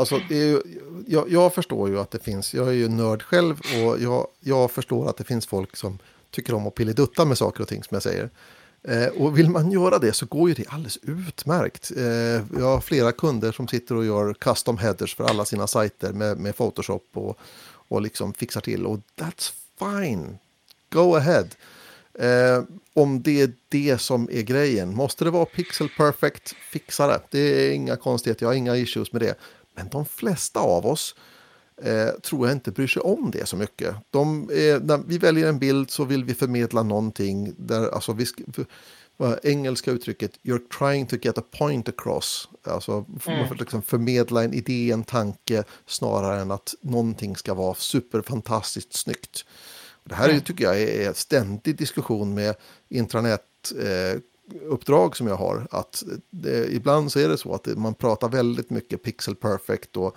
Alltså, 0.00 0.20
ju, 0.30 0.60
jag, 1.06 1.30
jag, 1.30 1.54
förstår 1.54 1.88
ju 1.88 2.00
att 2.00 2.10
det 2.10 2.18
finns, 2.18 2.54
jag 2.54 2.68
är 2.68 2.72
ju 2.72 2.88
nörd 2.88 3.22
själv 3.22 3.60
och 3.60 4.00
jag, 4.00 4.26
jag 4.40 4.70
förstår 4.70 5.08
att 5.08 5.16
det 5.16 5.24
finns 5.24 5.46
folk 5.46 5.76
som 5.76 5.98
tycker 6.30 6.54
om 6.54 6.66
att 6.66 6.74
pillidutta 6.74 7.24
med 7.24 7.38
saker 7.38 7.62
och 7.62 7.68
ting 7.68 7.82
som 7.82 7.94
jag 7.94 8.02
säger. 8.02 8.30
Eh, 8.82 9.06
och 9.06 9.38
vill 9.38 9.50
man 9.50 9.72
göra 9.72 9.98
det 9.98 10.12
så 10.12 10.26
går 10.26 10.48
ju 10.48 10.54
det 10.54 10.64
alldeles 10.68 10.98
utmärkt. 11.02 11.90
Eh, 11.96 12.04
jag 12.60 12.66
har 12.66 12.80
flera 12.80 13.12
kunder 13.12 13.52
som 13.52 13.68
sitter 13.68 13.94
och 13.94 14.04
gör 14.04 14.34
custom 14.34 14.78
headers 14.78 15.16
för 15.16 15.24
alla 15.24 15.44
sina 15.44 15.66
sajter 15.66 16.12
med, 16.12 16.38
med 16.38 16.56
Photoshop 16.56 17.08
och, 17.12 17.38
och 17.88 18.02
liksom 18.02 18.34
fixar 18.34 18.60
till. 18.60 18.86
Och 18.86 19.00
that's 19.16 19.52
fine. 19.78 20.38
Go 20.90 21.14
ahead. 21.14 21.46
Eh, 22.14 22.62
om 22.94 23.22
det 23.22 23.40
är 23.40 23.52
det 23.68 23.98
som 23.98 24.28
är 24.32 24.42
grejen. 24.42 24.94
Måste 24.94 25.24
det 25.24 25.30
vara 25.30 25.44
pixel 25.44 25.88
perfect, 25.96 26.54
fixa 26.70 27.06
det. 27.06 27.20
Det 27.30 27.38
är 27.38 27.72
inga 27.72 27.96
konstigheter, 27.96 28.44
jag 28.44 28.50
har 28.50 28.54
inga 28.54 28.76
issues 28.76 29.12
med 29.12 29.22
det. 29.22 29.34
Men 29.80 29.88
de 29.88 30.04
flesta 30.04 30.60
av 30.60 30.86
oss 30.86 31.14
eh, 31.82 32.08
tror 32.22 32.46
jag 32.46 32.56
inte 32.56 32.70
bryr 32.70 32.86
sig 32.86 33.02
om 33.02 33.30
det 33.30 33.46
så 33.46 33.56
mycket. 33.56 33.94
De, 34.10 34.50
eh, 34.50 34.82
när 34.82 35.06
vi 35.06 35.18
väljer 35.18 35.48
en 35.48 35.58
bild 35.58 35.90
så 35.90 36.04
vill 36.04 36.24
vi 36.24 36.34
förmedla 36.34 36.82
någonting. 36.82 37.54
Där, 37.58 37.88
alltså, 37.88 38.12
vi, 38.12 38.26
engelska 39.42 39.90
uttrycket 39.90 40.32
“you're 40.42 40.78
trying 40.78 41.06
to 41.06 41.16
get 41.22 41.38
a 41.38 41.42
point 41.58 41.88
across”. 41.88 42.48
Alltså 42.64 42.92
mm. 43.26 43.48
för, 43.48 43.54
liksom 43.54 43.82
förmedla 43.82 44.44
en 44.44 44.54
idé, 44.54 44.90
en 44.90 45.04
tanke 45.04 45.64
snarare 45.86 46.40
än 46.40 46.50
att 46.50 46.74
någonting 46.80 47.36
ska 47.36 47.54
vara 47.54 47.74
superfantastiskt 47.74 48.96
snyggt. 48.96 49.44
Det 50.04 50.14
här 50.14 50.28
mm. 50.28 50.40
tycker 50.40 50.64
jag 50.64 50.80
är 50.80 51.08
en 51.08 51.14
ständig 51.14 51.76
diskussion 51.76 52.34
med 52.34 52.54
intranät 52.88 53.72
eh, 53.78 54.20
uppdrag 54.62 55.16
som 55.16 55.26
jag 55.26 55.36
har. 55.36 55.66
Att 55.70 56.02
det, 56.30 56.74
ibland 56.74 57.12
så 57.12 57.18
är 57.18 57.28
det 57.28 57.38
så 57.38 57.54
att 57.54 57.66
man 57.66 57.94
pratar 57.94 58.28
väldigt 58.28 58.70
mycket 58.70 59.02
pixel 59.02 59.34
perfect 59.34 59.96
och 59.96 60.16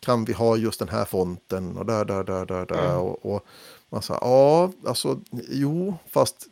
kan 0.00 0.24
vi 0.24 0.32
ha 0.32 0.56
just 0.56 0.78
den 0.78 0.88
här 0.88 1.04
fonten 1.04 1.76
och 1.76 1.86
där, 1.86 2.04
där, 2.04 2.24
där, 2.24 2.46
där, 2.46 2.66
där. 2.66 2.84
Mm. 2.84 3.00
Och, 3.00 3.34
och, 3.34 3.46
man 3.88 4.02
säger, 4.02 4.20
ja, 4.20 4.72
alltså, 4.86 5.20
jo, 5.50 5.94
fast 6.10 6.46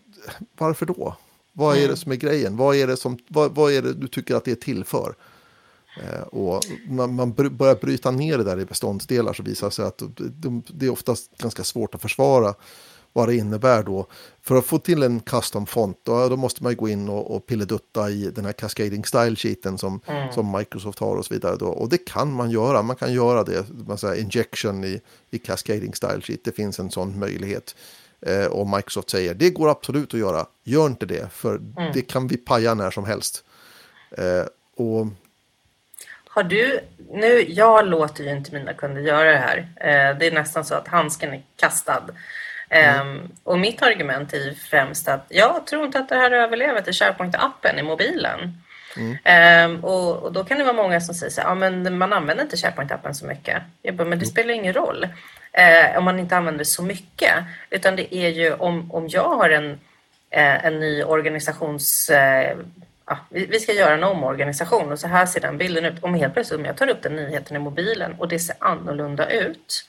varför 0.59 0.87
då? 0.87 1.17
Vad 1.53 1.75
är 1.75 1.79
mm. 1.79 1.91
det 1.91 1.97
som 1.97 2.13
är 2.13 2.17
grejen? 2.17 2.57
Vad 2.57 2.77
är 2.77 2.87
det, 2.87 2.97
som, 2.97 3.19
vad, 3.29 3.55
vad 3.55 3.73
är 3.73 3.83
det 3.83 3.93
du 3.93 4.09
tycker 4.09 4.35
att 4.35 4.45
det 4.45 4.51
är 4.51 4.55
till 4.55 4.85
för? 4.85 5.15
Eh, 6.01 6.23
och 6.23 6.61
man, 6.89 7.15
man 7.15 7.33
börjar 7.33 7.75
bryta 7.75 8.11
ner 8.11 8.39
det 8.39 8.45
där 8.45 8.61
i 8.61 8.65
beståndsdelar 8.65 9.33
så 9.33 9.43
visar 9.43 9.67
det 9.67 9.73
sig 9.73 9.85
att 9.85 9.99
de, 9.99 10.13
de, 10.17 10.63
det 10.67 10.87
är 10.87 10.91
oftast 10.91 11.39
ganska 11.39 11.65
svårt 11.65 11.95
att 11.95 12.03
försvara 12.03 12.55
vad 13.13 13.29
det 13.29 13.37
innebär 13.37 13.83
då. 13.83 14.07
För 14.43 14.57
att 14.57 14.65
få 14.65 14.79
till 14.79 15.03
en 15.03 15.21
custom 15.21 15.67
font 15.67 15.99
då, 16.03 16.29
då 16.29 16.37
måste 16.37 16.63
man 16.63 16.77
gå 16.77 16.89
in 16.89 17.09
och, 17.09 17.37
och 17.37 17.47
pilledutta 17.47 18.11
i 18.11 18.31
den 18.31 18.45
här 18.45 18.53
cascading 18.53 19.05
style 19.05 19.37
sheeten 19.37 19.79
som, 19.79 20.01
mm. 20.07 20.33
som 20.33 20.53
Microsoft 20.53 20.99
har 20.99 21.17
och 21.17 21.27
så 21.27 21.35
vidare. 21.35 21.57
Då. 21.57 21.67
Och 21.67 21.89
det 21.89 21.99
kan 21.99 22.33
man 22.33 22.51
göra, 22.51 22.83
man 22.83 22.97
kan 22.97 23.13
göra 23.13 23.45
det, 23.45 23.65
man 23.87 23.99
säger 23.99 24.23
injection 24.23 24.85
i, 24.85 25.01
i 25.31 25.39
cascading 25.39 25.95
style 25.95 26.21
sheet, 26.21 26.45
det 26.45 26.53
finns 26.53 26.79
en 26.79 26.91
sån 26.91 27.19
möjlighet. 27.19 27.77
Eh, 28.27 28.47
och 28.47 28.69
Microsoft 28.69 29.11
säger 29.11 29.35
det 29.35 29.51
går 29.51 29.71
absolut 29.71 30.15
att 30.15 30.21
göra, 30.21 30.47
gör 30.65 30.87
inte 30.87 31.07
det, 31.07 31.33
för 31.33 31.55
mm. 31.55 31.93
det 31.95 32.03
kan 32.03 32.29
vi 32.29 32.37
paja 32.37 32.75
när 32.75 32.91
som 32.91 33.05
helst. 33.05 33.45
Eh, 34.11 34.47
och 34.77 35.07
har 36.35 36.43
du, 36.43 36.81
nu, 37.11 37.45
jag 37.49 37.87
låter 37.87 38.25
ju 38.25 38.31
inte 38.31 38.53
mina 38.53 38.73
kunder 38.73 39.01
göra 39.01 39.31
det 39.31 39.39
här. 39.39 39.59
Eh, 39.59 40.19
det 40.19 40.27
är 40.27 40.33
nästan 40.33 40.65
så 40.65 40.75
att 40.75 40.89
handsken 40.89 41.35
är 41.35 41.43
kastad. 41.57 42.03
Mm. 42.73 43.09
Um, 43.09 43.33
och 43.45 43.59
mitt 43.59 43.83
argument 43.83 44.33
är 44.33 44.55
främst 44.55 45.09
att 45.09 45.27
jag 45.29 45.67
tror 45.67 45.87
inte 45.87 45.99
att 45.99 46.09
det 46.09 46.15
här 46.15 46.31
överlever 46.31 46.81
till 46.81 46.93
SharePoint-appen 46.93 47.79
i 47.79 47.83
mobilen. 47.83 48.63
Mm. 48.97 49.75
Um, 49.75 49.85
och, 49.85 50.23
och, 50.23 50.33
då 50.33 50.45
kan 50.45 50.59
det 50.59 50.65
vara 50.65 50.77
många 50.77 51.01
som 51.01 51.15
säger 51.15 51.33
så 51.33 51.41
här, 51.41 51.49
ja, 51.49 51.55
men 51.55 51.99
man 51.99 52.13
använder 52.13 52.45
inte 52.45 52.57
SharePoint-appen 52.57 53.13
så 53.13 53.27
mycket. 53.27 53.63
Jag 53.83 53.95
bara, 53.95 54.09
men 54.09 54.19
det 54.19 54.27
spelar 54.27 54.55
ingen 54.55 54.73
roll 54.73 55.05
uh, 55.59 55.99
om 55.99 56.05
man 56.05 56.19
inte 56.19 56.37
använder 56.37 56.65
så 56.65 56.83
mycket. 56.83 57.35
Utan 57.71 57.97
det 57.97 58.15
är 58.15 58.29
ju 58.29 58.55
om, 58.55 58.93
om 58.93 59.09
jag 59.09 59.29
har 59.29 59.51
en, 59.51 59.71
uh, 59.71 60.67
en 60.67 60.81
ny 60.81 61.03
organisations... 61.03 62.11
Uh, 62.11 62.63
ja, 63.07 63.19
vi, 63.29 63.47
vi, 63.47 63.61
ska 63.61 63.73
göra 63.73 63.95
en 63.95 64.05
omorganisation 64.05 64.93
och 64.93 64.99
så 64.99 65.07
här 65.07 65.27
ser 65.27 65.41
den 65.41 65.59
bilden 65.59 65.85
ut. 65.85 66.05
Om 66.05 66.15
helt 66.15 66.35
plötsligt 66.35 66.61
om 66.61 66.67
jag 66.67 66.77
tar 66.77 66.91
upp 66.91 67.03
den 67.03 67.17
nyheten 67.17 67.57
i 67.57 67.61
mobilen 67.61 68.15
och 68.19 68.29
det 68.29 68.39
ser 68.39 68.57
annorlunda 68.59 69.31
ut 69.31 69.85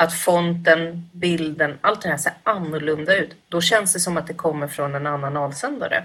att 0.00 0.14
fonten, 0.14 1.10
bilden, 1.12 1.78
allt 1.80 2.02
det 2.02 2.08
här 2.08 2.16
ser 2.16 2.32
annorlunda 2.42 3.16
ut. 3.16 3.36
Då 3.48 3.60
känns 3.60 3.92
det 3.92 4.00
som 4.00 4.16
att 4.16 4.26
det 4.26 4.34
kommer 4.34 4.68
från 4.68 4.94
en 4.94 5.06
annan 5.06 5.36
avsändare. 5.36 6.04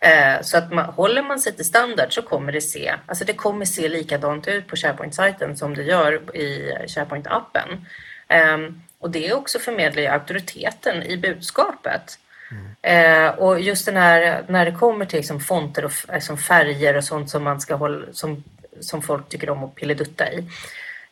Eh, 0.00 0.42
så 0.42 0.58
att 0.58 0.72
man, 0.72 0.84
håller 0.84 1.22
man 1.22 1.38
sig 1.38 1.52
till 1.52 1.64
standard 1.64 2.12
så 2.14 2.22
kommer 2.22 2.52
det 2.52 2.60
se, 2.60 2.94
alltså 3.06 3.24
det 3.24 3.32
kommer 3.32 3.64
se 3.64 3.88
likadant 3.88 4.48
ut 4.48 4.66
på 4.66 4.76
SharePoint-sajten 4.76 5.56
som 5.56 5.74
det 5.74 5.82
gör 5.82 6.36
i 6.36 6.76
SharePoint-appen. 6.86 7.84
Eh, 8.28 8.58
och 8.98 9.10
det 9.10 9.32
också 9.32 9.58
förmedlar 9.58 10.02
ju 10.02 10.08
auktoriteten 10.08 11.02
i 11.02 11.16
budskapet. 11.16 12.18
Mm. 12.50 13.26
Eh, 13.26 13.30
och 13.30 13.60
just 13.60 13.86
den 13.86 13.96
här, 13.96 14.44
när 14.48 14.64
det 14.64 14.72
kommer 14.72 15.04
till 15.04 15.16
liksom 15.16 15.40
fonter 15.40 15.84
och 15.84 15.92
liksom 16.12 16.38
färger 16.38 16.96
och 16.96 17.04
sånt 17.04 17.30
som 17.30 17.44
man 17.44 17.60
ska 17.60 17.74
hålla, 17.74 18.06
som, 18.12 18.44
som 18.80 19.02
folk 19.02 19.28
tycker 19.28 19.50
om 19.50 19.64
att 19.64 19.74
pilledutta 19.74 20.32
i. 20.32 20.48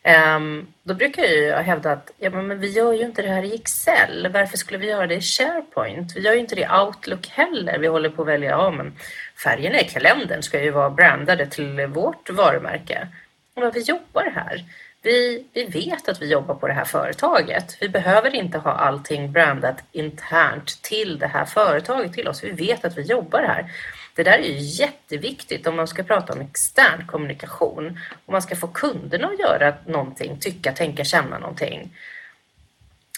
Ehm, 0.03 0.67
då 0.83 0.95
brukar 0.95 1.23
jag 1.23 1.63
hävda 1.63 1.93
att 1.93 2.11
ja, 2.19 2.31
men 2.31 2.61
vi 2.61 2.71
gör 2.71 2.93
ju 2.93 3.03
inte 3.03 3.23
det 3.23 3.29
här 3.29 3.43
i 3.43 3.55
Excel. 3.55 4.29
Varför 4.33 4.57
skulle 4.57 4.79
vi 4.79 4.87
göra 4.87 5.07
det 5.07 5.15
i 5.15 5.21
SharePoint? 5.21 6.17
Vi 6.17 6.21
gör 6.21 6.33
ju 6.33 6.39
inte 6.39 6.55
det 6.55 6.61
i 6.61 6.81
Outlook 6.87 7.29
heller. 7.29 7.79
Vi 7.79 7.87
håller 7.87 8.11
på 8.11 8.23
att 8.23 8.29
välja, 8.29 8.51
ja 8.51 8.71
men 8.71 8.93
färgerna 9.45 9.81
i 9.81 9.85
kalendern 9.85 10.43
ska 10.43 10.63
ju 10.63 10.71
vara 10.71 10.91
brandade 10.91 11.47
till 11.47 11.87
vårt 11.87 12.31
varumärke. 12.31 13.09
Men 13.55 13.71
vi 13.71 13.81
jobbar 13.81 14.33
här. 14.35 14.65
Vi, 15.03 15.45
vi 15.53 15.65
vet 15.65 16.09
att 16.09 16.23
vi 16.23 16.27
jobbar 16.27 16.55
på 16.55 16.69
det 16.69 16.73
här 16.73 16.85
företaget. 16.85 17.77
Vi 17.81 17.89
behöver 17.89 18.35
inte 18.35 18.59
ha 18.59 18.71
allting 18.71 19.33
brandat 19.33 19.85
internt 19.93 20.83
till 20.83 21.19
det 21.19 21.27
här 21.27 21.45
företaget 21.45 22.13
till 22.13 22.29
oss. 22.29 22.45
Vi 22.45 22.51
vet 22.51 22.85
att 22.85 22.99
vi 22.99 23.03
jobbar 23.03 23.43
här. 23.43 23.73
Det 24.15 24.23
där 24.23 24.39
är 24.39 24.43
ju 24.43 24.59
jätteviktigt 24.59 25.67
om 25.67 25.77
man 25.77 25.89
ska 25.89 26.03
prata 26.03 26.33
om 26.33 26.41
extern 26.41 27.07
kommunikation. 27.07 27.87
Om 28.27 28.33
man 28.33 28.43
ska 28.43 28.57
få 28.57 28.69
kunderna 28.69 29.27
att 29.27 29.39
göra 29.39 29.75
någonting, 29.87 30.39
tycka, 30.41 30.73
tänka, 30.73 31.05
känna 31.05 31.39
någonting. 31.39 31.91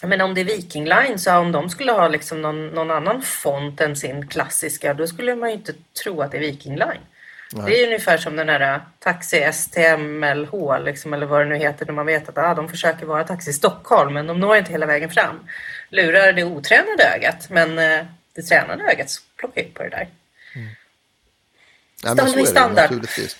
Men 0.02 0.20
om 0.20 0.34
det 0.34 0.40
är 0.40 0.44
Viking 0.44 0.84
Line, 0.84 1.18
så 1.18 1.36
om 1.38 1.52
de 1.52 1.70
skulle 1.70 1.92
ha 1.92 2.08
liksom 2.08 2.42
någon, 2.42 2.68
någon 2.68 2.90
annan 2.90 3.22
font 3.22 3.80
än 3.80 3.96
sin 3.96 4.28
klassiska, 4.28 4.94
då 4.94 5.06
skulle 5.06 5.36
man 5.36 5.48
ju 5.48 5.54
inte 5.54 5.74
tro 6.02 6.20
att 6.22 6.30
det 6.30 6.36
är 6.36 6.40
Viking 6.40 6.76
Line. 6.76 7.00
Nej. 7.54 7.64
Det 7.66 7.82
är 7.82 7.86
ungefär 7.86 8.16
som 8.16 8.36
den 8.36 8.46
där 8.46 8.80
Taxi 8.98 9.52
STMLH, 9.52 10.84
liksom, 10.84 11.14
eller 11.14 11.26
vad 11.26 11.40
det 11.40 11.44
nu 11.44 11.56
heter, 11.56 11.86
när 11.86 11.92
man 11.92 12.06
vet 12.06 12.28
att 12.28 12.38
ah, 12.38 12.54
de 12.54 12.68
försöker 12.68 13.06
vara 13.06 13.24
Taxi 13.24 13.52
Stockholm, 13.52 14.14
men 14.14 14.26
de 14.26 14.40
når 14.40 14.56
inte 14.56 14.72
hela 14.72 14.86
vägen 14.86 15.10
fram. 15.10 15.48
Lurar 15.88 16.32
det 16.32 16.44
otränade 16.44 17.04
ögat, 17.14 17.50
men 17.50 17.78
eh, 17.78 18.06
det 18.34 18.42
tränade 18.42 18.84
ögat 18.84 19.08
plockar 19.36 19.62
upp 19.62 19.74
på 19.74 19.82
det 19.82 19.88
där. 19.88 20.08
Ja, 22.02 22.14
men 22.14 22.28
så 22.28 22.38
är 22.38 22.68
det 22.68 22.82
naturligtvis. 22.82 23.36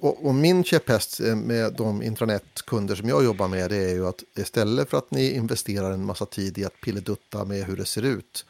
Och, 0.00 0.26
och, 0.26 0.34
min 0.34 0.64
käpphäst 0.64 1.20
eh, 1.20 1.36
med 1.36 1.72
de 1.72 2.02
intranetkunder 2.02 2.94
som 2.94 3.08
jag 3.08 3.24
jobbar 3.24 3.48
med 3.48 3.70
det 3.70 3.76
är 3.76 3.94
ju 3.94 4.06
att 4.06 4.22
istället 4.36 4.90
för 4.90 4.98
att 4.98 5.10
ni 5.10 5.30
investerar 5.30 5.90
en 5.92 6.04
massa 6.04 6.26
tid 6.26 6.58
i 6.58 6.64
att 6.64 6.80
pilledutta 6.80 7.44
med 7.44 7.64
hur 7.64 7.76
det 7.76 7.84
ser 7.84 8.02
ut, 8.02 8.46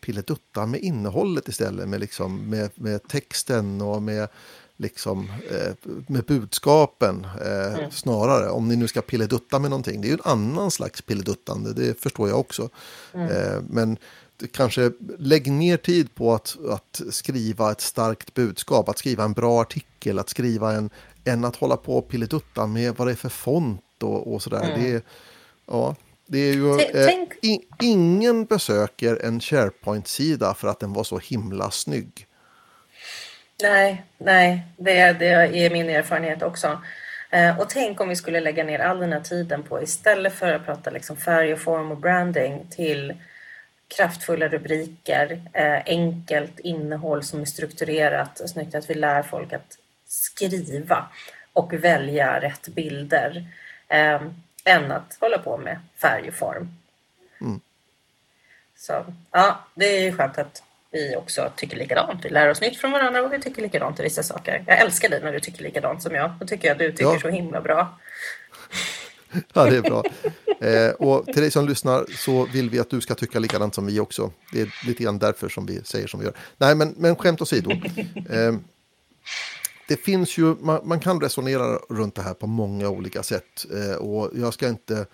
pilledutta 0.00 0.66
med 0.66 0.80
innehållet 0.80 1.48
istället, 1.48 1.88
med, 1.88 2.00
liksom, 2.00 2.50
med, 2.50 2.70
med 2.74 3.08
texten 3.08 3.80
och 3.80 4.02
med, 4.02 4.28
liksom, 4.76 5.32
eh, 5.50 5.90
med 6.06 6.24
budskapen 6.24 7.26
eh, 7.40 7.74
mm. 7.74 7.90
snarare. 7.90 8.50
Om 8.50 8.68
ni 8.68 8.76
nu 8.76 8.88
ska 8.88 9.02
pilledutta 9.02 9.58
med 9.58 9.70
någonting, 9.70 10.00
det 10.00 10.06
är 10.06 10.10
ju 10.10 10.14
en 10.24 10.30
annan 10.32 10.70
slags 10.70 11.02
pilleduttande, 11.02 11.72
det 11.72 12.00
förstår 12.00 12.28
jag 12.28 12.40
också. 12.40 12.68
Mm. 13.12 13.28
Eh, 13.28 13.62
men 13.70 13.96
kanske 14.52 14.92
lägg 15.18 15.52
ner 15.52 15.76
tid 15.76 16.14
på 16.14 16.34
att, 16.34 16.56
att 16.70 17.00
skriva 17.10 17.72
ett 17.72 17.80
starkt 17.80 18.34
budskap, 18.34 18.88
att 18.88 18.98
skriva 18.98 19.24
en 19.24 19.32
bra 19.32 19.60
artikel, 19.60 20.18
att 20.18 20.28
skriva 20.28 20.72
en, 20.72 20.90
än 21.24 21.44
att 21.44 21.56
hålla 21.56 21.76
på 21.76 21.96
och 21.98 22.08
pilledutta 22.08 22.66
med 22.66 22.96
vad 22.96 23.08
det 23.08 23.12
är 23.12 23.16
för 23.16 23.28
font 23.28 24.02
och, 24.02 24.34
och 24.34 24.42
sådär. 24.42 24.62
Mm. 24.62 24.82
Det, 24.82 24.90
är, 24.90 25.02
ja, 25.66 25.96
det 26.26 26.38
är 26.38 26.52
ju, 26.52 26.80
eh, 26.80 27.08
in, 27.42 27.62
ingen 27.82 28.44
besöker 28.44 29.24
en 29.24 29.40
SharePoint-sida 29.40 30.54
för 30.54 30.68
att 30.68 30.80
den 30.80 30.92
var 30.92 31.04
så 31.04 31.18
himla 31.18 31.70
snygg. 31.70 32.26
Nej, 33.62 34.04
nej, 34.18 34.62
det, 34.76 35.12
det 35.12 35.26
är 35.26 35.70
min 35.70 35.90
erfarenhet 35.90 36.42
också. 36.42 36.78
Eh, 37.30 37.60
och 37.60 37.68
tänk 37.68 38.00
om 38.00 38.08
vi 38.08 38.16
skulle 38.16 38.40
lägga 38.40 38.64
ner 38.64 38.78
all 38.78 38.98
den 38.98 39.12
här 39.12 39.20
tiden 39.20 39.62
på, 39.62 39.82
istället 39.82 40.32
för 40.32 40.52
att 40.52 40.64
prata 40.64 40.90
liksom 40.90 41.16
färg 41.16 41.52
och 41.52 41.58
form 41.58 41.90
och 41.90 41.98
branding, 41.98 42.66
till 42.70 43.14
kraftfulla 43.96 44.48
rubriker, 44.48 45.40
eh, 45.52 45.82
enkelt 45.86 46.60
innehåll 46.60 47.22
som 47.22 47.40
är 47.40 47.44
strukturerat 47.44 48.40
och 48.40 48.50
snyggt, 48.50 48.74
att 48.74 48.90
vi 48.90 48.94
lär 48.94 49.22
folk 49.22 49.52
att 49.52 49.78
skriva 50.06 51.06
och 51.52 51.72
välja 51.72 52.40
rätt 52.40 52.68
bilder 52.68 53.46
eh, 53.88 54.22
än 54.64 54.92
att 54.92 55.16
hålla 55.20 55.38
på 55.38 55.56
med 55.56 55.80
färg 55.96 56.28
och 56.28 56.34
form. 56.34 56.68
Mm. 57.40 57.60
Så 58.76 59.04
ja, 59.30 59.64
det 59.74 59.86
är 59.86 60.00
ju 60.00 60.16
skönt 60.16 60.38
att 60.38 60.62
vi 60.90 61.16
också 61.16 61.52
tycker 61.56 61.76
likadant. 61.76 62.24
Vi 62.24 62.28
lär 62.28 62.48
oss 62.48 62.60
nytt 62.60 62.76
från 62.76 62.92
varandra 62.92 63.22
och 63.22 63.32
vi 63.32 63.40
tycker 63.40 63.62
likadant 63.62 64.00
i 64.00 64.02
vissa 64.02 64.22
saker. 64.22 64.64
Jag 64.66 64.78
älskar 64.78 65.08
dig 65.08 65.20
när 65.22 65.32
du 65.32 65.40
tycker 65.40 65.62
likadant 65.62 66.02
som 66.02 66.14
jag. 66.14 66.30
Då 66.40 66.46
tycker 66.46 66.68
jag 66.68 66.72
att 66.72 66.78
du 66.78 66.92
tycker 66.92 67.04
ja. 67.04 67.20
så 67.20 67.28
himla 67.28 67.60
bra. 67.60 67.98
Ja, 69.52 69.64
det 69.64 69.76
är 69.76 69.82
bra. 69.82 70.04
Eh, 70.60 70.90
och 70.90 71.26
till 71.26 71.42
dig 71.42 71.50
som 71.50 71.68
lyssnar 71.68 72.04
så 72.16 72.44
vill 72.44 72.70
vi 72.70 72.78
att 72.78 72.90
du 72.90 73.00
ska 73.00 73.14
tycka 73.14 73.38
likadant 73.38 73.74
som 73.74 73.86
vi 73.86 74.00
också. 74.00 74.32
Det 74.52 74.60
är 74.60 74.74
lite 74.86 75.02
grann 75.02 75.18
därför 75.18 75.48
som 75.48 75.66
vi 75.66 75.80
säger 75.84 76.06
som 76.06 76.20
vi 76.20 76.26
gör. 76.26 76.34
Nej, 76.58 76.74
men, 76.74 76.94
men 76.98 77.16
skämt 77.16 77.42
åsido. 77.42 77.70
Eh, 78.30 78.54
det 79.88 79.96
finns 79.96 80.38
ju, 80.38 80.54
man, 80.60 80.80
man, 80.84 81.00
kan 81.00 81.20
resonera 81.20 81.78
runt 81.88 82.14
det 82.14 82.22
här 82.22 82.34
på 82.34 82.46
många 82.46 82.88
olika 82.88 83.22
sätt. 83.22 83.66
Eh, 83.72 83.96
och 83.96 84.30
jag 84.34 84.54
ska 84.54 84.68
inte 84.68 85.06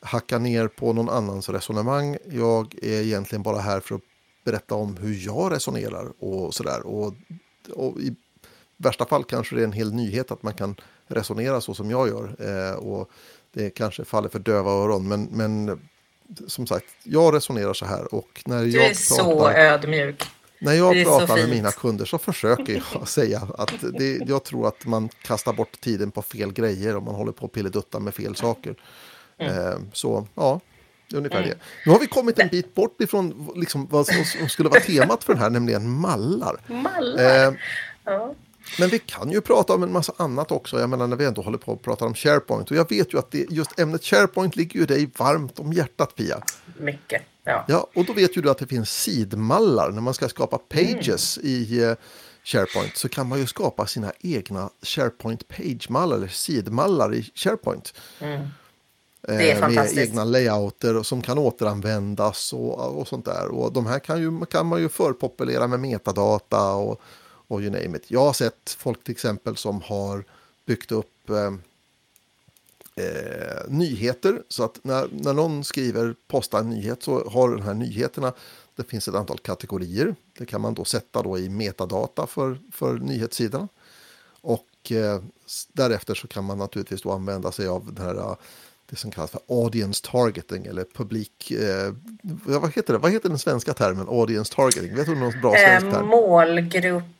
hacka 0.00 0.38
ner 0.38 0.68
på 0.68 0.92
någon 0.92 1.08
annans 1.08 1.48
resonemang. 1.48 2.16
Jag 2.30 2.74
är 2.82 3.02
egentligen 3.02 3.42
bara 3.42 3.58
här 3.58 3.80
för 3.80 3.94
att 3.94 4.00
berätta 4.44 4.74
om 4.74 4.96
hur 4.96 5.26
jag 5.26 5.52
resonerar 5.52 6.12
och 6.18 6.54
sådär. 6.54 6.86
Och, 6.86 7.14
och 7.74 8.00
i 8.00 8.16
värsta 8.76 9.06
fall 9.06 9.24
kanske 9.24 9.56
det 9.56 9.62
är 9.62 9.64
en 9.64 9.72
hel 9.72 9.94
nyhet 9.94 10.30
att 10.30 10.42
man 10.42 10.54
kan 10.54 10.76
resonera 11.06 11.60
så 11.60 11.74
som 11.74 11.90
jag 11.90 12.08
gör. 12.08 12.36
Eh, 12.38 12.74
och 12.74 13.10
det 13.52 13.70
kanske 13.70 14.04
faller 14.04 14.28
för 14.28 14.38
döva 14.38 14.70
öron, 14.70 15.08
men, 15.08 15.24
men 15.24 15.80
som 16.46 16.66
sagt, 16.66 16.86
jag 17.02 17.34
resonerar 17.34 17.72
så 17.74 17.86
här. 17.86 18.14
Och 18.14 18.42
när 18.46 18.62
du 18.62 18.70
jag 18.70 18.84
är 18.84 18.88
pratar, 18.88 19.24
så 19.24 19.50
ödmjuk. 19.50 20.24
När 20.60 20.72
jag 20.72 21.04
pratar 21.04 21.36
med 21.36 21.48
mina 21.48 21.72
kunder 21.72 22.04
så 22.04 22.18
försöker 22.18 22.82
jag 22.92 23.08
säga 23.08 23.48
att 23.58 23.74
det, 23.98 24.16
jag 24.26 24.44
tror 24.44 24.68
att 24.68 24.86
man 24.86 25.08
kastar 25.08 25.52
bort 25.52 25.80
tiden 25.80 26.10
på 26.10 26.22
fel 26.22 26.52
grejer 26.52 26.96
om 26.96 27.04
man 27.04 27.14
håller 27.14 27.32
på 27.32 27.44
och 27.44 27.52
pilledutta 27.52 28.00
med 28.00 28.14
fel 28.14 28.36
saker. 28.36 28.74
Mm. 29.38 29.68
Eh, 29.68 29.78
så 29.92 30.26
ja, 30.34 30.60
ungefär 31.14 31.38
mm. 31.38 31.48
det. 31.48 31.58
Nu 31.86 31.92
har 31.92 31.98
vi 31.98 32.06
kommit 32.06 32.38
en 32.38 32.48
bit 32.48 32.74
bort 32.74 33.00
ifrån 33.00 33.50
liksom, 33.56 33.86
vad 33.90 34.06
som 34.06 34.48
skulle 34.48 34.68
vara 34.68 34.80
temat 34.80 35.24
för 35.24 35.32
den 35.32 35.42
här, 35.42 35.50
nämligen 35.50 35.90
mallar. 35.90 36.56
Mallar? 36.66 37.48
Eh, 37.48 37.54
ja. 38.04 38.34
Men 38.78 38.88
vi 38.88 38.98
kan 38.98 39.30
ju 39.30 39.40
prata 39.40 39.74
om 39.74 39.82
en 39.82 39.92
massa 39.92 40.12
annat 40.16 40.52
också. 40.52 40.80
Jag 40.80 40.90
menar 40.90 41.06
när 41.06 41.16
vi 41.16 41.24
ändå 41.24 41.42
håller 41.42 41.58
på 41.58 41.72
att 41.72 41.82
prata 41.82 42.04
om 42.04 42.14
SharePoint. 42.14 42.70
Och 42.70 42.76
jag 42.76 42.90
vet 42.90 43.14
ju 43.14 43.18
att 43.18 43.30
det, 43.30 43.46
just 43.50 43.80
ämnet 43.80 44.04
SharePoint 44.04 44.56
ligger 44.56 44.80
ju 44.80 44.86
dig 44.86 45.10
varmt 45.18 45.58
om 45.58 45.72
hjärtat 45.72 46.14
Pia. 46.14 46.42
Mycket, 46.78 47.22
ja. 47.44 47.64
Ja, 47.68 47.86
och 47.94 48.04
då 48.04 48.12
vet 48.12 48.36
ju 48.36 48.42
du 48.42 48.50
att 48.50 48.58
det 48.58 48.66
finns 48.66 48.90
sidmallar. 48.90 49.90
När 49.90 50.00
man 50.00 50.14
ska 50.14 50.28
skapa 50.28 50.58
pages 50.58 51.38
mm. 51.38 51.50
i 51.50 51.84
uh, 51.84 51.94
SharePoint 52.44 52.96
så 52.96 53.08
kan 53.08 53.28
man 53.28 53.38
ju 53.38 53.46
skapa 53.46 53.86
sina 53.86 54.12
egna 54.20 54.70
SharePoint 54.82 55.48
page-mallar 55.48 56.16
eller 56.16 56.28
sidmallar 56.28 57.14
i 57.14 57.30
SharePoint. 57.34 57.94
Mm. 58.20 58.48
Det 59.20 59.50
är 59.50 59.54
eh, 59.54 59.60
fantastiskt. 59.60 59.96
Med 59.96 60.04
egna 60.04 60.24
layouter 60.24 61.02
som 61.02 61.22
kan 61.22 61.38
återanvändas 61.38 62.52
och, 62.52 62.98
och 62.98 63.08
sånt 63.08 63.24
där. 63.24 63.48
Och 63.48 63.72
de 63.72 63.86
här 63.86 63.98
kan, 63.98 64.20
ju, 64.20 64.46
kan 64.46 64.66
man 64.66 64.80
ju 64.80 64.88
förpopulera 64.88 65.66
med 65.66 65.80
metadata 65.80 66.72
och 66.72 67.00
och 67.48 67.60
you 67.60 67.70
name 67.70 67.96
it. 67.96 68.10
Jag 68.10 68.20
har 68.20 68.32
sett 68.32 68.76
folk 68.78 69.04
till 69.04 69.12
exempel 69.12 69.56
som 69.56 69.82
har 69.82 70.24
byggt 70.66 70.92
upp 70.92 71.30
eh, 71.30 71.52
eh, 73.04 73.68
nyheter. 73.68 74.42
Så 74.48 74.64
att 74.64 74.84
när, 74.84 75.08
när 75.12 75.32
någon 75.32 75.64
skriver, 75.64 76.14
postar 76.26 76.58
en 76.58 76.70
nyhet 76.70 77.02
så 77.02 77.28
har 77.28 77.50
den 77.50 77.62
här 77.62 77.74
nyheterna, 77.74 78.32
det 78.76 78.84
finns 78.84 79.08
ett 79.08 79.14
antal 79.14 79.38
kategorier. 79.38 80.14
Det 80.38 80.46
kan 80.46 80.60
man 80.60 80.74
då 80.74 80.84
sätta 80.84 81.22
då 81.22 81.38
i 81.38 81.48
metadata 81.48 82.26
för, 82.26 82.58
för 82.72 82.94
nyhetssidan. 82.94 83.68
Och 84.40 84.92
eh, 84.92 85.22
därefter 85.72 86.14
så 86.14 86.28
kan 86.28 86.44
man 86.44 86.58
naturligtvis 86.58 87.02
då 87.02 87.12
använda 87.12 87.52
sig 87.52 87.68
av 87.68 87.94
den 87.94 88.04
här 88.04 88.36
det 88.90 88.96
som 88.96 89.10
kallas 89.10 89.30
för 89.30 89.40
audience 89.48 90.06
targeting 90.06 90.66
eller 90.66 90.84
publik... 90.84 91.50
Eh, 91.50 91.92
vad, 92.44 92.74
heter 92.74 92.92
det? 92.92 92.98
vad 92.98 93.12
heter 93.12 93.28
den 93.28 93.38
svenska 93.38 93.74
termen 93.74 94.08
audience 94.08 94.54
targeting? 94.54 94.96
Vet 94.96 95.06
du 95.06 95.14
någon 95.14 95.40
bra 95.40 95.54
svensk 95.54 95.96
term? 95.96 96.06
Målgrupp 96.06 97.17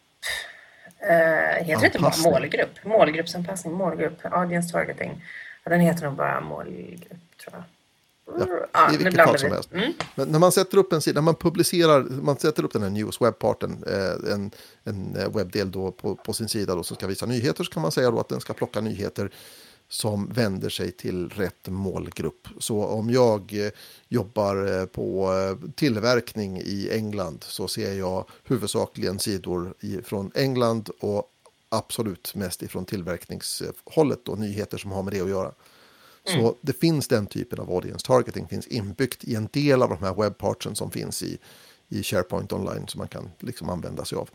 Uh, 1.02 1.64
heter 1.64 1.80
det 1.80 1.86
inte 1.86 1.98
bara 1.98 2.30
målgrupp? 2.30 2.84
Målgruppsanpassning, 2.84 3.74
målgrupp, 3.74 4.18
audience 4.22 4.72
targeting. 4.72 5.24
Ja, 5.64 5.70
den 5.70 5.80
heter 5.80 6.04
nog 6.04 6.14
bara 6.14 6.40
målgrupp 6.40 7.38
tror 7.44 7.54
jag. 7.54 7.62
Ja, 8.72 8.92
I 8.94 8.96
vilket 8.96 9.24
fall 9.24 9.38
som 9.38 9.52
helst. 9.52 9.72
Mm. 9.72 9.92
Men 10.14 10.28
när 10.28 10.38
man 10.38 10.52
sätter 10.52 10.78
upp 10.78 10.92
en 10.92 11.00
sida, 11.00 11.20
när 11.20 11.24
man 11.24 11.34
publicerar, 11.34 12.00
man 12.00 12.38
sätter 12.38 12.64
upp 12.64 12.72
den 12.72 12.82
här 12.82 12.90
news 12.90 13.20
webbparten, 13.20 13.84
eh, 13.86 14.32
en, 14.32 14.50
en 14.84 15.16
eh, 15.16 15.28
webbdel 15.28 15.70
då 15.70 15.92
på, 15.92 16.14
på 16.14 16.32
sin 16.32 16.48
sida 16.48 16.74
då 16.74 16.82
som 16.82 16.96
ska 16.96 17.06
visa 17.06 17.26
nyheter, 17.26 17.64
så 17.64 17.70
kan 17.70 17.82
man 17.82 17.92
säga 17.92 18.10
då 18.10 18.20
att 18.20 18.28
den 18.28 18.40
ska 18.40 18.52
plocka 18.52 18.80
nyheter 18.80 19.30
som 19.88 20.28
vänder 20.28 20.68
sig 20.68 20.92
till 20.92 21.28
rätt 21.28 21.68
målgrupp. 21.68 22.48
Så 22.58 22.84
om 22.84 23.10
jag 23.10 23.66
eh, 23.66 23.70
jobbar 24.08 24.80
eh, 24.80 24.86
på 24.86 25.32
eh, 25.32 25.70
tillverkning 25.70 26.60
i 26.64 26.90
England 26.92 27.44
så 27.44 27.68
ser 27.68 27.92
jag 27.92 28.24
huvudsakligen 28.44 29.18
sidor 29.18 29.74
från 30.02 30.30
England 30.34 30.90
och 31.00 31.32
absolut 31.68 32.34
mest 32.34 32.62
ifrån 32.62 32.84
tillverkningshållet 32.84 34.28
och 34.28 34.38
nyheter 34.38 34.78
som 34.78 34.90
har 34.90 35.02
med 35.02 35.12
det 35.12 35.20
att 35.20 35.28
göra. 35.28 35.52
Mm. 36.28 36.40
Så 36.40 36.56
det 36.60 36.72
finns 36.72 37.08
den 37.08 37.26
typen 37.26 37.58
av 37.58 37.70
audience 37.70 38.06
targeting 38.06 38.48
finns 38.48 38.66
inbyggt 38.66 39.24
i 39.24 39.34
en 39.34 39.48
del 39.52 39.82
av 39.82 39.88
de 39.88 39.98
här 39.98 40.14
webbpartsen 40.14 40.76
som 40.76 40.90
finns 40.90 41.22
i, 41.22 41.38
i 41.88 42.02
SharePoint 42.02 42.52
online 42.52 42.88
som 42.88 42.98
man 42.98 43.08
kan 43.08 43.30
liksom 43.38 43.68
använda 43.68 44.04
sig 44.04 44.18
av. 44.18 44.30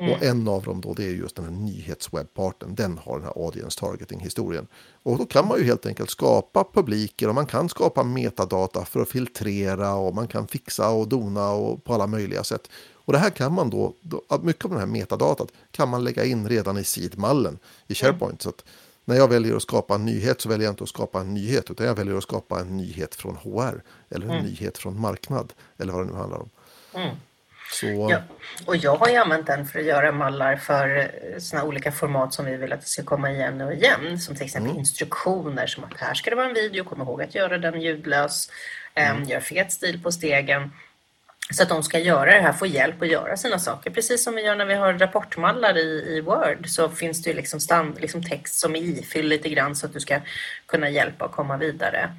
Mm. 0.00 0.12
Och 0.12 0.22
en 0.22 0.48
av 0.48 0.62
dem 0.62 0.80
då, 0.80 0.94
det 0.94 1.04
är 1.04 1.10
just 1.10 1.36
den 1.36 1.44
här 1.44 1.52
nyhetswebbparten. 1.52 2.74
Den 2.74 2.98
har 2.98 3.18
den 3.18 3.24
här 3.24 3.44
audience 3.44 3.80
targeting-historien. 3.80 4.66
Och 5.02 5.18
då 5.18 5.26
kan 5.26 5.48
man 5.48 5.58
ju 5.58 5.64
helt 5.64 5.86
enkelt 5.86 6.10
skapa 6.10 6.64
publiker 6.72 7.28
och 7.28 7.34
man 7.34 7.46
kan 7.46 7.68
skapa 7.68 8.02
metadata 8.02 8.84
för 8.84 9.00
att 9.00 9.08
filtrera 9.08 9.94
och 9.94 10.14
man 10.14 10.28
kan 10.28 10.46
fixa 10.46 10.88
och 10.88 11.08
dona 11.08 11.50
och 11.50 11.84
på 11.84 11.94
alla 11.94 12.06
möjliga 12.06 12.44
sätt. 12.44 12.70
Och 12.92 13.12
det 13.12 13.18
här 13.18 13.30
kan 13.30 13.52
man 13.52 13.70
då, 13.70 13.94
mycket 14.42 14.64
av 14.64 14.70
den 14.70 14.80
här 14.80 14.86
metadatat 14.86 15.48
kan 15.70 15.88
man 15.88 16.04
lägga 16.04 16.24
in 16.24 16.48
redan 16.48 16.78
i 16.78 16.84
sidmallen 16.84 17.58
i 17.86 17.94
SharePoint. 17.94 18.30
Mm. 18.30 18.38
Så 18.38 18.48
att 18.48 18.64
när 19.04 19.16
jag 19.16 19.28
väljer 19.28 19.56
att 19.56 19.62
skapa 19.62 19.94
en 19.94 20.04
nyhet 20.04 20.40
så 20.40 20.48
väljer 20.48 20.66
jag 20.66 20.72
inte 20.72 20.82
att 20.82 20.88
skapa 20.88 21.20
en 21.20 21.34
nyhet 21.34 21.70
utan 21.70 21.86
jag 21.86 21.94
väljer 21.94 22.16
att 22.16 22.22
skapa 22.22 22.60
en 22.60 22.76
nyhet 22.76 23.14
från 23.14 23.36
HR 23.36 23.82
eller 24.10 24.26
en 24.26 24.32
mm. 24.32 24.44
nyhet 24.44 24.78
från 24.78 25.00
marknad 25.00 25.52
eller 25.78 25.92
vad 25.92 26.06
det 26.06 26.12
nu 26.12 26.18
handlar 26.18 26.38
om. 26.38 26.50
Mm. 26.94 27.16
Så... 27.72 27.86
Ja, 28.10 28.22
och 28.66 28.76
jag 28.76 28.96
har 28.96 29.08
ju 29.08 29.16
använt 29.16 29.46
den 29.46 29.66
för 29.66 29.78
att 29.78 29.84
göra 29.84 30.12
mallar 30.12 30.56
för 30.56 30.98
eh, 30.98 31.38
såna 31.38 31.64
olika 31.64 31.92
format 31.92 32.34
som 32.34 32.46
vi 32.46 32.56
vill 32.56 32.72
att 32.72 32.80
det 32.80 32.86
ska 32.86 33.02
komma 33.02 33.30
igen 33.30 33.60
och 33.60 33.72
igen. 33.72 34.18
Som 34.18 34.34
till 34.34 34.44
exempel 34.44 34.70
mm. 34.70 34.80
instruktioner 34.80 35.66
som 35.66 35.84
att 35.84 36.00
här 36.00 36.14
ska 36.14 36.30
det 36.30 36.36
vara 36.36 36.48
en 36.48 36.54
video, 36.54 36.84
kom 36.84 37.00
ihåg 37.00 37.22
att 37.22 37.34
göra 37.34 37.58
den 37.58 37.80
ljudlös, 37.80 38.50
mm. 38.94 39.24
gör 39.24 39.40
fet 39.40 39.72
stil 39.72 40.02
på 40.02 40.12
stegen. 40.12 40.70
Så 41.52 41.62
att 41.62 41.68
de 41.68 41.82
ska 41.82 41.98
göra 41.98 42.34
det 42.34 42.40
här, 42.40 42.52
få 42.52 42.66
hjälp 42.66 43.02
att 43.02 43.08
göra 43.08 43.36
sina 43.36 43.58
saker. 43.58 43.90
Precis 43.90 44.24
som 44.24 44.34
vi 44.34 44.42
gör 44.42 44.56
när 44.56 44.64
vi 44.64 44.74
har 44.74 44.92
rapportmallar 44.92 45.78
i, 45.78 46.16
i 46.16 46.20
Word 46.20 46.68
så 46.68 46.88
finns 46.88 47.22
det 47.22 47.30
ju 47.30 47.36
liksom, 47.36 47.60
stand, 47.60 48.00
liksom 48.00 48.22
text 48.22 48.58
som 48.58 48.76
är 48.76 48.80
ifylld 48.80 49.28
lite 49.28 49.48
grann 49.48 49.76
så 49.76 49.86
att 49.86 49.92
du 49.92 50.00
ska 50.00 50.20
kunna 50.66 50.88
hjälpa 50.88 51.24
och 51.24 51.32
komma 51.32 51.56
vidare. 51.56 52.10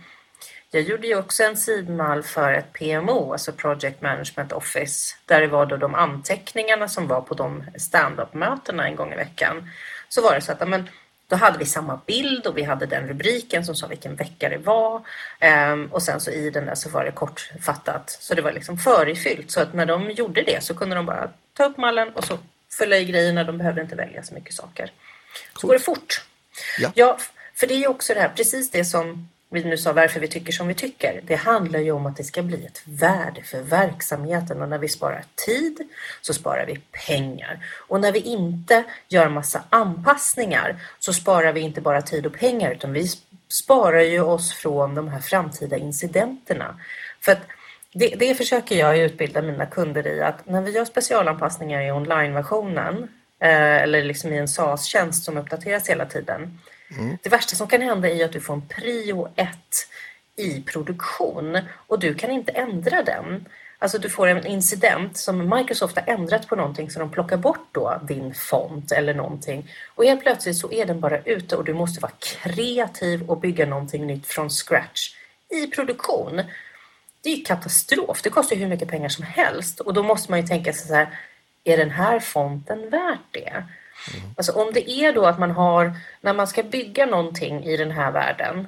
Jag 0.74 0.84
gjorde 0.84 1.07
ju 1.07 1.15
också 1.17 1.43
en 1.43 1.57
sidmall 1.57 2.24
för 2.24 2.53
ett 2.53 2.74
PMO, 2.74 3.32
alltså 3.32 3.51
Project 3.51 4.01
Management 4.01 4.51
Office, 4.51 5.15
där 5.26 5.41
det 5.41 5.47
var 5.47 5.65
då 5.65 5.78
de 5.78 5.95
anteckningarna 5.95 6.88
som 6.88 7.07
var 7.07 7.22
på 7.22 7.34
de 7.34 7.63
stand-up-mötena 7.78 8.88
en 8.88 8.95
gång 8.95 9.13
i 9.13 9.15
veckan. 9.15 9.69
Så 10.09 10.22
var 10.22 10.36
det 10.36 10.41
så 10.41 10.51
att 10.51 10.67
men, 10.67 10.89
Då 11.28 11.36
hade 11.36 11.57
vi 11.57 11.65
samma 11.65 12.01
bild 12.05 12.47
och 12.47 12.57
vi 12.57 12.63
hade 12.63 12.86
den 12.86 13.07
rubriken 13.07 13.65
som 13.65 13.76
sa 13.76 13.88
vilken 13.88 14.15
vecka 14.15 14.49
det 14.49 14.57
var. 14.57 15.01
Ehm, 15.39 15.86
och 15.91 16.03
sen 16.03 16.19
så 16.19 16.32
i 16.32 16.49
den 16.49 16.65
där 16.65 16.76
så 16.76 16.89
var 16.89 17.05
det 17.05 17.11
kortfattat. 17.11 18.09
Så 18.09 18.34
det 18.34 18.41
var 18.41 18.51
liksom 18.51 18.78
förifyllt. 18.78 19.51
Så 19.51 19.61
att 19.61 19.74
när 19.74 19.86
de 19.86 20.11
gjorde 20.11 20.41
det 20.41 20.63
så 20.63 20.74
kunde 20.74 20.95
de 20.95 21.05
bara 21.05 21.30
ta 21.53 21.65
upp 21.65 21.78
mallen 21.78 22.09
och 22.09 22.24
så 22.24 22.38
fylla 22.78 22.97
i 22.97 23.05
grejerna. 23.05 23.43
De 23.43 23.57
behövde 23.57 23.82
inte 23.82 23.95
välja 23.95 24.24
så 24.24 24.34
mycket 24.34 24.53
saker. 24.53 24.91
Så 25.61 25.67
går 25.67 25.74
det 25.74 25.80
fort. 25.80 26.26
Ja. 26.80 26.91
ja, 26.95 27.17
för 27.55 27.67
det 27.67 27.74
är 27.74 27.80
ju 27.80 27.88
också 27.88 28.13
det 28.13 28.19
här, 28.19 28.30
precis 28.36 28.72
det 28.72 28.86
som 28.86 29.30
vi 29.54 29.64
nu 29.64 29.78
sa 29.78 29.93
varför 29.93 30.20
vi 30.20 30.28
tycker 30.28 30.52
som 30.52 30.68
vi 30.68 30.74
tycker. 30.74 31.22
Det 31.24 31.36
handlar 31.36 31.80
ju 31.80 31.91
om 31.91 32.06
att 32.06 32.18
det 32.18 32.24
ska 32.24 32.43
bli 32.43 32.66
ett 32.66 32.82
värde 32.86 33.43
för 33.43 33.62
verksamheten 33.62 34.62
och 34.62 34.70
när 34.70 34.78
vi 34.78 34.88
sparar 34.88 35.24
tid 35.45 35.89
så 36.22 36.34
sparar 36.34 36.66
vi 36.66 36.80
pengar. 37.08 37.66
Och 37.88 38.02
när 38.02 38.12
vi 38.12 38.20
inte 38.20 38.84
gör 39.08 39.30
massa 39.30 39.64
anpassningar 39.70 40.76
så 40.99 41.14
sparar 41.14 41.54
vi 41.54 41.62
inte 41.62 41.82
bara 41.82 42.02
tid 42.02 42.26
och 42.26 42.34
pengar 42.34 42.72
utan 42.72 42.93
vi 42.93 43.08
sparar 43.49 44.02
ju 44.02 44.22
oss 44.22 44.54
från 44.54 44.95
de 44.95 45.08
här 45.08 45.20
framtida 45.20 45.78
incidenterna. 45.78 46.80
För 47.22 47.32
att 47.32 47.41
det, 47.93 48.16
det 48.20 48.36
försöker 48.36 48.76
jag 48.76 48.97
utbilda 48.97 49.41
mina 49.41 49.66
kunder 49.66 50.08
i 50.08 50.22
att 50.22 50.45
när 50.45 50.62
vi 50.62 50.72
gör 50.72 50.86
specialanpassningar 50.86 51.82
i 51.82 51.91
onlineversionen 51.91 53.08
eh, 53.39 53.82
eller 53.82 54.04
liksom 54.04 54.34
i 54.34 54.38
en 54.38 54.47
SaaS-tjänst 54.47 55.24
som 55.24 55.38
uppdateras 55.38 55.89
hela 55.89 56.06
tiden 56.06 56.60
Mm. 56.98 57.18
Det 57.24 57.30
värsta 57.30 57.56
som 57.56 57.68
kan 57.68 57.82
hända 57.82 58.10
är 58.10 58.26
att 58.26 58.32
du 58.32 58.42
får 58.42 58.54
en 58.54 58.68
prio 58.68 59.28
1 59.36 59.50
i 60.36 60.62
produktion 60.62 61.60
och 61.88 62.00
du 62.00 62.14
kan 62.14 62.32
inte 62.32 62.52
ändra 62.52 63.04
den. 63.04 63.46
Alltså 63.80 63.98
du 63.98 64.10
får 64.10 64.28
en 64.28 64.46
incident 64.46 65.18
som 65.18 65.50
Microsoft 65.58 65.96
har 65.96 66.14
ändrat 66.14 66.48
på 66.48 66.56
någonting 66.56 66.92
så 66.92 67.00
de 67.00 67.12
plockar 67.12 67.38
bort 67.38 67.68
då 67.72 68.02
din 68.08 68.34
font 68.34 68.92
eller 68.92 69.14
någonting 69.14 69.72
och 69.96 70.06
helt 70.06 70.22
plötsligt 70.22 70.58
så 70.58 70.72
är 70.72 70.86
den 70.86 71.00
bara 71.00 71.22
ute 71.22 71.56
och 71.56 71.64
du 71.64 71.74
måste 71.74 72.02
vara 72.02 72.12
kreativ 72.20 73.30
och 73.30 73.39
bygga 73.39 73.66
någonting 73.66 74.08
nytt 74.08 74.28
från 74.28 74.50
scratch 74.50 75.16
i 75.50 75.68
produktion. 75.68 76.42
Det 77.22 77.30
är 77.30 77.46
katastrof. 77.46 78.22
Det 78.22 78.30
kostar 78.30 78.56
hur 78.56 78.68
mycket 78.68 78.89
pengar 78.89 79.10
som 79.10 79.24
helst 79.24 79.80
och 79.80 79.94
då 79.94 80.04
måste 80.04 80.32
man 80.32 80.42
ju 80.42 80.48
tänka 80.48 80.74
sig 80.74 80.88
så 80.88 80.94
här, 80.94 81.08
är 81.64 81.78
den 81.78 81.92
här 81.92 82.20
fonten 82.20 82.89
värt 82.89 83.20
det? 83.32 83.64
Mm. 84.14 84.30
Alltså 84.38 84.52
om 84.52 84.74
det 84.74 84.89
är 84.89 85.14
då 85.14 85.26
att 85.26 85.39
man 85.39 85.52
har, 85.52 85.93
när 86.22 86.34
man 86.34 86.47
ska 86.47 86.64
bygga 86.64 87.06
någonting 87.06 87.64
i 87.64 87.78
den 87.78 87.91
här 87.91 88.12
världen, 88.12 88.68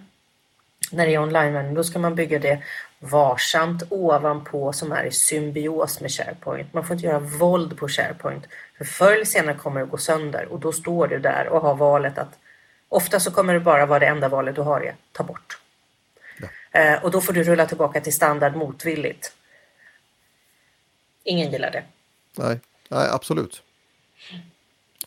när 0.91 1.05
det 1.05 1.13
är 1.13 1.19
online 1.19 1.73
då 1.73 1.83
ska 1.83 1.99
man 1.99 2.15
bygga 2.15 2.39
det 2.39 2.63
varsamt 2.99 3.83
ovanpå 3.89 4.73
som 4.73 4.91
är 4.91 5.03
i 5.03 5.11
symbios 5.11 6.01
med 6.01 6.11
SharePoint. 6.11 6.73
Man 6.73 6.85
får 6.85 6.93
inte 6.93 7.07
göra 7.07 7.19
våld 7.19 7.77
på 7.77 7.87
SharePoint. 7.87 8.47
För 8.77 8.85
förr 8.85 9.13
eller 9.13 9.25
senare 9.25 9.55
kommer 9.55 9.81
det 9.81 9.87
gå 9.87 9.97
sönder 9.97 10.45
och 10.45 10.59
då 10.59 10.71
står 10.71 11.07
du 11.07 11.19
där 11.19 11.47
och 11.47 11.61
har 11.61 11.75
valet 11.75 12.17
att 12.17 12.39
ofta 12.89 13.19
så 13.19 13.31
kommer 13.31 13.53
det 13.53 13.59
bara 13.59 13.85
vara 13.85 13.99
det 13.99 14.05
enda 14.05 14.29
valet 14.29 14.55
du 14.55 14.61
har 14.61 14.81
är 14.81 14.95
ta 15.11 15.23
bort. 15.23 15.59
Ja. 16.37 16.79
Eh, 16.79 17.03
och 17.03 17.11
då 17.11 17.21
får 17.21 17.33
du 17.33 17.43
rulla 17.43 17.65
tillbaka 17.65 18.01
till 18.01 18.13
standard 18.13 18.55
motvilligt. 18.55 19.33
Ingen 21.23 21.51
gillar 21.51 21.71
det. 21.71 21.83
Nej, 22.37 22.59
Nej 22.89 23.09
absolut. 23.11 23.63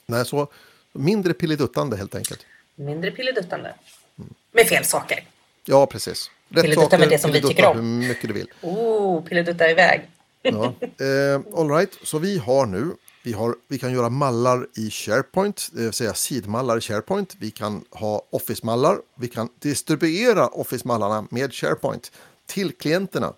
Nej, 0.07 0.27
så 0.27 0.49
mindre 0.93 1.33
pilleduttande 1.33 1.97
helt 1.97 2.15
enkelt. 2.15 2.47
Mindre 2.75 3.11
pilleduttande. 3.11 3.75
Mm. 4.19 4.35
Med 4.53 4.67
fel 4.67 4.85
saker. 4.85 5.25
Ja, 5.65 5.87
precis. 5.87 6.31
Rätt 6.49 6.63
pilledutta 6.63 6.91
saker, 6.91 6.99
med 6.99 7.09
det 7.09 7.19
som 7.19 7.33
vi 7.33 7.43
tycker 7.43 7.67
om. 7.67 7.77
Hur 7.77 8.09
mycket 8.09 8.29
du 8.29 8.35
vill. 8.35 8.51
Oh, 8.61 9.25
pilledutta 9.25 9.71
iväg. 9.71 10.01
ja. 10.43 10.75
eh, 10.81 11.41
all 11.57 11.71
right, 11.71 11.99
så 12.03 12.19
vi 12.19 12.39
har 12.39 12.67
nu 12.67 12.97
vi, 13.27 13.33
har, 13.33 13.55
vi 13.69 13.79
kan 13.79 13.93
göra 13.93 14.09
mallar 14.09 14.67
i 14.77 14.91
SharePoint, 14.91 15.69
det 15.73 15.83
vill 15.83 15.93
säga 15.93 16.15
sidmallar 16.15 16.79
i 16.79 16.81
SharePoint. 16.81 17.37
Vi 17.39 17.51
kan 17.51 17.85
ha 17.91 18.23
Office-mallar. 18.31 18.99
Vi 19.15 19.29
kan 19.29 19.49
distribuera 19.59 20.47
Office-mallarna 20.47 21.27
med 21.31 21.55
SharePoint 21.55 22.13
till 22.47 22.73
klienterna. 22.73 23.35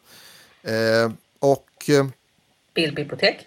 Eh, 0.62 1.12
och... 1.38 1.90
Eh, 1.90 2.06
Bildbibliotek. 2.74 3.46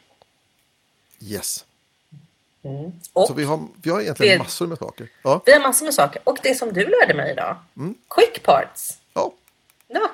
Yes. 1.19 1.65
Mm. 2.63 2.91
så 3.13 3.33
vi 3.33 3.43
har, 3.43 3.67
vi 3.83 3.89
har 3.89 4.01
egentligen 4.01 4.37
det, 4.37 4.43
massor 4.43 4.67
med 4.67 4.77
saker. 4.77 5.07
Ja. 5.23 5.41
Vi 5.45 5.51
har 5.51 5.59
massor 5.59 5.85
med 5.85 5.93
saker. 5.93 6.21
Och 6.23 6.37
det 6.43 6.55
som 6.55 6.73
du 6.73 6.87
lärde 6.87 7.13
mig 7.13 7.31
idag. 7.31 7.55
Mm. 7.77 7.95
Quick 8.09 8.43
parts. 8.43 8.97
Ja. 9.13 9.33
Ja. 9.87 10.11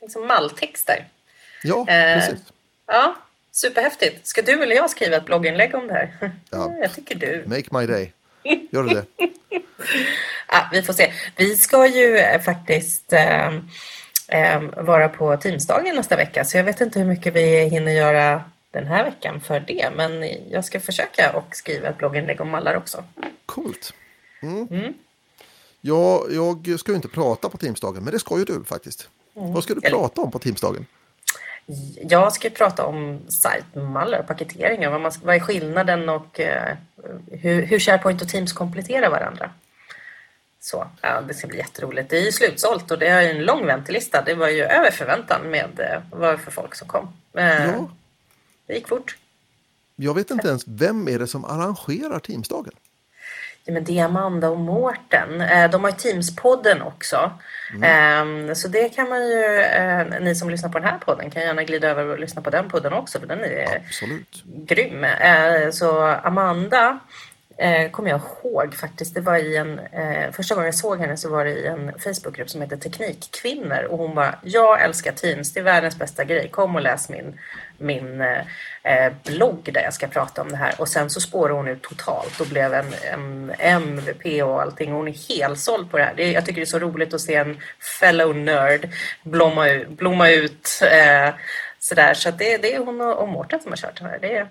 Liksom 0.00 0.26
malltexter. 0.26 1.08
Ja, 1.62 1.78
eh, 1.88 2.18
precis. 2.18 2.40
Ja, 2.86 3.16
superhäftigt. 3.52 4.26
Ska 4.26 4.42
du 4.42 4.62
eller 4.62 4.76
jag 4.76 4.90
skriva 4.90 5.16
ett 5.16 5.24
blogginlägg 5.24 5.74
om 5.74 5.86
det 5.86 5.94
här? 5.94 6.32
Ja. 6.50 6.74
jag 6.82 6.94
tycker 6.94 7.14
du. 7.14 7.44
Make 7.46 7.78
my 7.78 7.86
day. 7.86 8.12
Gör 8.70 8.82
du 8.82 8.88
det? 8.88 9.04
ja, 10.48 10.68
vi 10.72 10.82
får 10.82 10.92
se. 10.92 11.12
Vi 11.36 11.56
ska 11.56 11.86
ju 11.86 12.18
eh, 12.18 12.40
faktiskt 12.40 13.12
eh, 13.12 13.46
eh, 14.28 14.60
vara 14.76 15.08
på 15.08 15.36
Teamsdagen 15.36 15.96
nästa 15.96 16.16
vecka. 16.16 16.44
Så 16.44 16.56
jag 16.56 16.64
vet 16.64 16.80
inte 16.80 16.98
hur 16.98 17.06
mycket 17.06 17.34
vi 17.34 17.68
hinner 17.68 17.92
göra 17.92 18.44
den 18.70 18.86
här 18.86 19.04
veckan 19.04 19.40
för 19.40 19.60
det. 19.60 19.90
Men 19.96 20.24
jag 20.50 20.64
ska 20.64 20.80
försöka 20.80 21.32
och 21.32 21.56
skriva 21.56 21.88
ett 21.88 21.98
blogginlägg 21.98 22.40
om 22.40 22.50
mallar 22.50 22.74
också. 22.74 23.04
Coolt. 23.46 23.94
Mm. 24.42 24.68
Mm. 24.70 24.94
Ja, 25.80 26.24
jag 26.30 26.80
ska 26.80 26.92
ju 26.92 26.96
inte 26.96 27.08
prata 27.08 27.48
på 27.48 27.56
Teamsdagen, 27.56 28.04
men 28.04 28.12
det 28.12 28.18
ska 28.18 28.38
ju 28.38 28.44
du 28.44 28.64
faktiskt. 28.64 29.08
Mm. 29.36 29.52
Vad 29.52 29.62
ska 29.64 29.74
du 29.74 29.80
prata 29.80 30.20
om 30.20 30.30
på 30.30 30.38
Teamsdagen? 30.38 30.86
Jag 32.02 32.32
ska 32.32 32.50
prata 32.50 32.86
om 32.86 33.20
sajtmallar 33.28 34.18
och 34.18 34.26
paketeringar. 34.26 34.90
Vad, 34.90 35.00
man, 35.00 35.12
vad 35.22 35.36
är 35.36 35.40
skillnaden 35.40 36.08
och 36.08 36.40
eh, 36.40 36.76
hur, 37.30 37.62
hur 37.62 37.78
SharePoint 37.78 38.22
och 38.22 38.28
Teams 38.28 38.52
kompletterar 38.52 39.10
varandra. 39.10 39.50
Så, 40.60 40.86
ja, 41.00 41.20
det 41.20 41.34
ska 41.34 41.46
bli 41.46 41.58
jätteroligt. 41.58 42.10
Det 42.10 42.16
är 42.16 42.24
ju 42.24 42.32
slutsålt 42.32 42.90
och 42.90 42.98
det 42.98 43.06
är 43.06 43.30
en 43.30 43.44
lång 43.44 43.66
väntelista. 43.66 44.22
Det 44.22 44.34
var 44.34 44.48
ju 44.48 44.62
över 44.62 44.90
förväntan 44.90 45.50
med 45.50 45.80
eh, 45.80 46.18
vad 46.18 46.40
för 46.40 46.50
folk 46.50 46.74
som 46.74 46.88
kom. 46.88 47.12
Eh, 47.34 47.64
ja. 47.64 47.90
Det 48.68 48.74
gick 48.74 48.88
fort. 48.88 49.16
Jag 49.96 50.14
vet 50.14 50.30
inte 50.30 50.48
ens, 50.48 50.64
vem 50.66 51.08
är 51.08 51.18
det 51.18 51.26
som 51.26 51.44
arrangerar 51.44 52.18
Teamsdagen? 52.18 52.72
Ja, 53.64 53.74
men 53.74 53.84
det 53.84 53.98
är 53.98 54.04
Amanda 54.04 54.50
och 54.50 54.58
Mårten. 54.58 55.40
Eh, 55.40 55.70
de 55.70 55.84
har 55.84 55.90
ju 55.90 55.96
Teams-podden 55.96 56.82
också. 56.82 57.30
Mm. 57.74 57.82
Ehm, 57.82 58.54
så 58.54 58.68
det 58.68 58.88
kan 58.88 59.08
man 59.08 59.28
ju, 59.28 59.60
eh, 59.60 60.20
ni 60.20 60.34
som 60.34 60.50
lyssnar 60.50 60.70
på 60.70 60.78
den 60.78 60.88
här 60.88 60.98
podden 60.98 61.30
kan 61.30 61.42
gärna 61.42 61.64
glida 61.64 61.88
över 61.88 62.06
och 62.06 62.18
lyssna 62.18 62.42
på 62.42 62.50
den 62.50 62.68
podden 62.68 62.92
också 62.92 63.20
för 63.20 63.26
den 63.26 63.44
är 63.44 63.82
Absolut. 63.86 64.42
grym. 64.44 65.04
Eh, 65.04 65.70
så 65.70 66.02
Amanda 66.02 66.98
kommer 67.90 68.10
jag 68.10 68.20
ihåg 68.20 68.74
faktiskt. 68.74 69.14
Det 69.14 69.20
var 69.20 69.36
i 69.36 69.56
en, 69.56 69.80
första 70.32 70.54
gången 70.54 70.66
jag 70.66 70.74
såg 70.74 70.98
henne 70.98 71.16
så 71.16 71.30
var 71.30 71.44
det 71.44 71.50
i 71.50 71.66
en 71.66 71.92
Facebookgrupp 71.98 72.50
som 72.50 72.60
heter 72.60 72.76
Teknikkvinnor 72.76 73.82
och 73.90 73.98
hon 73.98 74.14
bara, 74.14 74.34
jag 74.42 74.82
älskar 74.82 75.12
Teams, 75.12 75.52
det 75.52 75.60
är 75.60 75.64
världens 75.64 75.98
bästa 75.98 76.24
grej, 76.24 76.48
kom 76.48 76.74
och 76.74 76.82
läs 76.82 77.08
min, 77.08 77.38
min 77.78 78.20
eh, 78.20 78.38
eh 78.82 79.12
blogg 79.24 79.70
där 79.72 79.82
jag 79.82 79.94
ska 79.94 80.06
prata 80.06 80.42
om 80.42 80.48
det 80.48 80.56
här. 80.56 80.74
Och 80.78 80.88
sen 80.88 81.10
så 81.10 81.20
spårade 81.20 81.54
hon 81.54 81.68
ut 81.68 81.82
totalt 81.82 82.40
och 82.40 82.46
blev 82.46 82.74
en, 82.74 82.94
en 83.12 83.52
MVP 83.58 84.42
och 84.42 84.62
allting. 84.62 84.92
Hon 84.92 85.08
är 85.08 85.28
helt 85.38 85.60
såld 85.60 85.90
på 85.90 85.98
det 85.98 86.04
här. 86.04 86.14
Det, 86.16 86.32
jag 86.32 86.46
tycker 86.46 86.60
det 86.60 86.64
är 86.64 86.66
så 86.66 86.78
roligt 86.78 87.14
att 87.14 87.20
se 87.20 87.34
en 87.34 87.60
fellow 88.00 88.36
nerd 88.36 88.88
blomma 89.22 89.68
ut. 89.68 89.88
Blomma 89.88 90.30
ut 90.30 90.80
eh, 90.82 91.34
sådär. 91.78 92.14
Så 92.14 92.30
det, 92.30 92.56
det 92.56 92.74
är 92.74 92.78
hon 92.78 93.00
och, 93.00 93.22
och 93.22 93.28
Mårten 93.28 93.60
som 93.60 93.72
har 93.72 93.76
kört 93.76 93.98
den 93.98 94.06
här. 94.06 94.18
Det 94.18 94.36
är, 94.36 94.48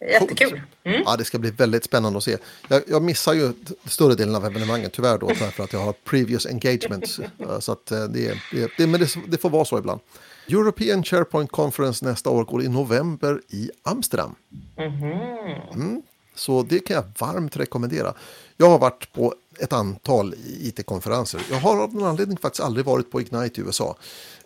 Jättekul. 0.00 0.60
Mm. 0.84 1.02
Ja, 1.06 1.16
det 1.16 1.24
ska 1.24 1.38
bli 1.38 1.50
väldigt 1.50 1.84
spännande 1.84 2.16
att 2.16 2.24
se. 2.24 2.36
Jag, 2.68 2.82
jag 2.86 3.02
missar 3.02 3.32
ju 3.32 3.52
större 3.86 4.14
delen 4.14 4.34
av 4.34 4.46
evenemanget 4.46 4.92
tyvärr 4.92 5.18
då 5.18 5.34
för 5.34 5.64
att 5.64 5.72
jag 5.72 5.80
har 5.80 5.92
previous 5.92 6.46
engagements. 6.46 7.20
så 7.60 7.72
att 7.72 7.90
eh, 7.90 8.04
det, 8.04 8.34
det, 8.52 8.70
det, 8.78 8.86
men 8.86 9.00
det, 9.00 9.14
det 9.26 9.38
får 9.38 9.50
vara 9.50 9.64
så 9.64 9.78
ibland. 9.78 10.00
European 10.48 11.04
SharePoint 11.04 11.50
Conference 11.50 12.04
nästa 12.04 12.30
år 12.30 12.44
går 12.44 12.62
i 12.62 12.68
november 12.68 13.40
i 13.48 13.70
Amsterdam. 13.82 14.34
Mm-hmm. 14.76 15.74
Mm, 15.74 16.02
så 16.34 16.62
det 16.62 16.78
kan 16.78 16.96
jag 16.96 17.04
varmt 17.18 17.56
rekommendera. 17.56 18.14
Jag 18.56 18.70
har 18.70 18.78
varit 18.78 19.12
på 19.12 19.34
ett 19.58 19.72
antal 19.72 20.34
IT-konferenser. 20.60 21.42
Jag 21.50 21.56
har 21.56 21.82
av 21.82 21.94
någon 21.94 22.08
anledning 22.08 22.38
faktiskt 22.38 22.64
aldrig 22.64 22.86
varit 22.86 23.10
på 23.10 23.20
Ignite 23.20 23.60
i 23.60 23.64
USA. 23.64 23.96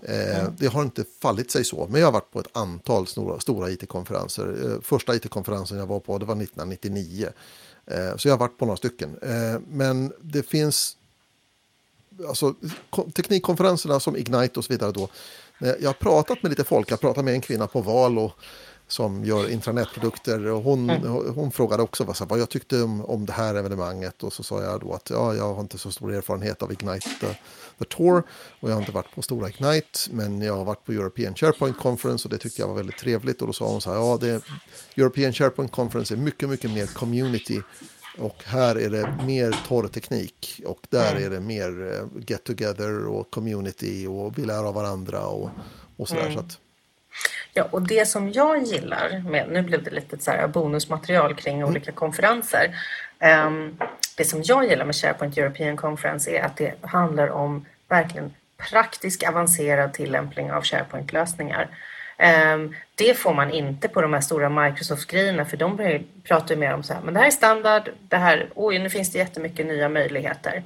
Eh, 0.03 0.41
mm. 0.41 0.53
Det 0.59 0.67
har 0.67 0.83
inte 0.83 1.05
fallit 1.23 1.51
sig 1.51 1.65
så, 1.65 1.87
men 1.91 2.01
jag 2.01 2.07
har 2.07 2.13
varit 2.13 2.33
på 2.33 2.41
ett 2.41 2.57
antal 2.57 3.07
stora, 3.07 3.41
stora 3.41 3.71
IT-konferenser. 3.71 4.57
Eh, 4.65 4.81
första 4.83 5.15
IT-konferensen 5.15 5.79
jag 5.79 5.87
var 5.87 6.01
på 6.01 6.19
det 6.19 6.25
var 6.25 6.35
1999. 6.35 7.29
Eh, 7.87 8.17
så 8.17 8.29
jag 8.29 8.33
har 8.33 8.39
varit 8.39 8.59
på 8.59 8.65
några 8.65 8.77
stycken. 8.77 9.19
Men 9.69 10.13
det 10.21 10.43
finns 10.43 10.97
alltså, 12.29 12.55
teknikkonferenserna 13.15 14.01
som 14.01 14.17
Ignite 14.17 14.59
och 14.59 14.65
så 14.65 14.73
vidare 14.73 14.93
då. 14.93 15.09
Jag 15.59 15.89
har 15.89 15.93
pratat 15.93 16.43
med 16.43 16.51
lite 16.51 16.65
folk, 16.65 16.91
jag 16.91 16.97
har 16.97 17.01
pratat 17.01 17.25
med 17.25 17.35
en 17.35 17.41
kvinna 17.41 17.67
på 17.67 17.81
val 17.81 18.19
och 18.19 18.33
som 18.89 19.25
gör 19.25 19.51
intranetprodukter. 19.51 20.47
Och 20.47 20.63
hon, 20.63 20.91
mm. 20.91 21.35
hon 21.35 21.51
frågade 21.51 21.83
också 21.83 22.05
vad, 22.05 22.29
vad 22.29 22.39
jag 22.39 22.49
tyckte 22.49 22.83
om, 22.83 23.05
om 23.05 23.27
det 23.27 23.33
här 23.33 23.55
evenemanget. 23.55 24.23
Och 24.23 24.33
så 24.33 24.43
sa 24.43 24.63
jag 24.63 24.81
då 24.81 24.93
att 24.93 25.11
ja, 25.11 25.35
jag 25.35 25.55
har 25.55 25.61
inte 25.61 25.79
så 25.79 25.91
stor 25.91 26.15
erfarenhet 26.15 26.63
av 26.63 26.73
Ignite 26.73 27.09
the, 27.21 27.27
the 27.79 27.85
Tour. 27.85 28.23
Och 28.61 28.71
jag 28.71 28.75
har 28.75 28.81
inte 28.81 28.93
varit 28.93 29.15
på 29.15 29.23
stora 29.23 29.49
Ignite. 29.49 29.99
Men 30.11 30.43
jag 30.43 30.57
har 30.57 30.65
varit 30.65 30.85
på 30.85 30.93
European 30.93 31.35
SharePoint 31.35 31.79
Conference 31.79 32.29
och 32.29 32.31
det 32.31 32.39
tyckte 32.39 32.63
jag 32.63 32.69
var 32.69 32.75
väldigt 32.75 32.99
trevligt. 32.99 33.41
Och 33.41 33.47
då 33.47 33.53
sa 33.53 33.69
hon 33.69 33.81
så 33.81 33.91
här, 33.91 33.97
ja, 33.99 34.19
det, 34.21 34.43
European 34.97 35.33
SharePoint 35.33 35.73
Conference 35.73 36.15
är 36.15 36.19
mycket, 36.19 36.49
mycket 36.49 36.71
mer 36.71 36.87
community 36.87 37.63
Och 38.19 38.43
här 38.45 38.79
är 38.79 38.91
det 38.91 39.15
mer 39.27 39.57
torrteknik 39.69 40.61
och 40.67 40.81
där 40.91 41.11
Mm. 41.13 41.25
är 41.25 41.31
det 41.31 41.41
mer 41.41 41.93
eh, 41.93 42.23
get 42.27 42.45
together 42.45 43.07
och 43.07 43.31
community 43.31 44.07
och 44.07 44.39
vi 44.39 44.45
lär 44.45 44.65
av 44.65 44.75
varandra 44.75 45.27
och, 45.27 45.51
och 45.97 46.09
sådär. 46.09 46.23
Mm. 46.23 46.35
Så 46.35 46.41
att, 46.41 46.59
Ja, 47.53 47.69
och 47.71 47.83
det 47.83 48.09
som 48.09 48.33
jag 48.33 48.63
gillar 48.63 49.23
med, 49.31 49.49
nu 49.51 49.63
blev 49.63 49.83
det 49.83 49.91
lite 49.91 50.19
så 50.19 50.31
här 50.31 50.49
bonusmaterial 50.49 51.35
kring 51.35 51.65
olika 51.65 51.93
konferenser. 51.93 52.75
Ehm, 53.19 53.77
det 54.17 54.25
som 54.25 54.43
jag 54.45 54.65
gillar 54.65 54.85
med 54.85 54.95
SharePoint 54.95 55.39
European 55.39 55.77
Conference 55.77 56.31
är 56.31 56.43
att 56.43 56.57
det 56.57 56.75
handlar 56.81 57.29
om 57.29 57.67
verkligen 57.89 58.35
praktisk 58.71 59.23
avancerad 59.29 59.93
tillämpning 59.93 60.53
av 60.53 60.63
SharePoint-lösningar. 60.63 61.69
Ehm, 62.19 62.75
det 62.95 63.19
får 63.19 63.35
man 63.35 63.51
inte 63.51 63.89
på 63.89 64.01
de 64.01 64.13
här 64.13 64.21
stora 64.21 64.49
Microsoft-grejerna 64.49 65.45
för 65.45 65.57
de 65.57 66.01
pratar 66.25 66.55
ju 66.55 66.61
mer 66.61 66.75
om 66.75 66.83
så 66.83 66.95
här, 66.95 67.01
men 67.01 67.15
det 67.15 67.21
här 67.21 67.27
är 67.27 67.31
standard, 67.31 67.91
det 68.09 68.17
här, 68.17 68.51
oj 68.55 68.79
nu 68.79 68.91
finns 68.91 69.13
det 69.13 69.19
jättemycket 69.19 69.67
nya 69.67 69.89
möjligheter. 69.89 70.63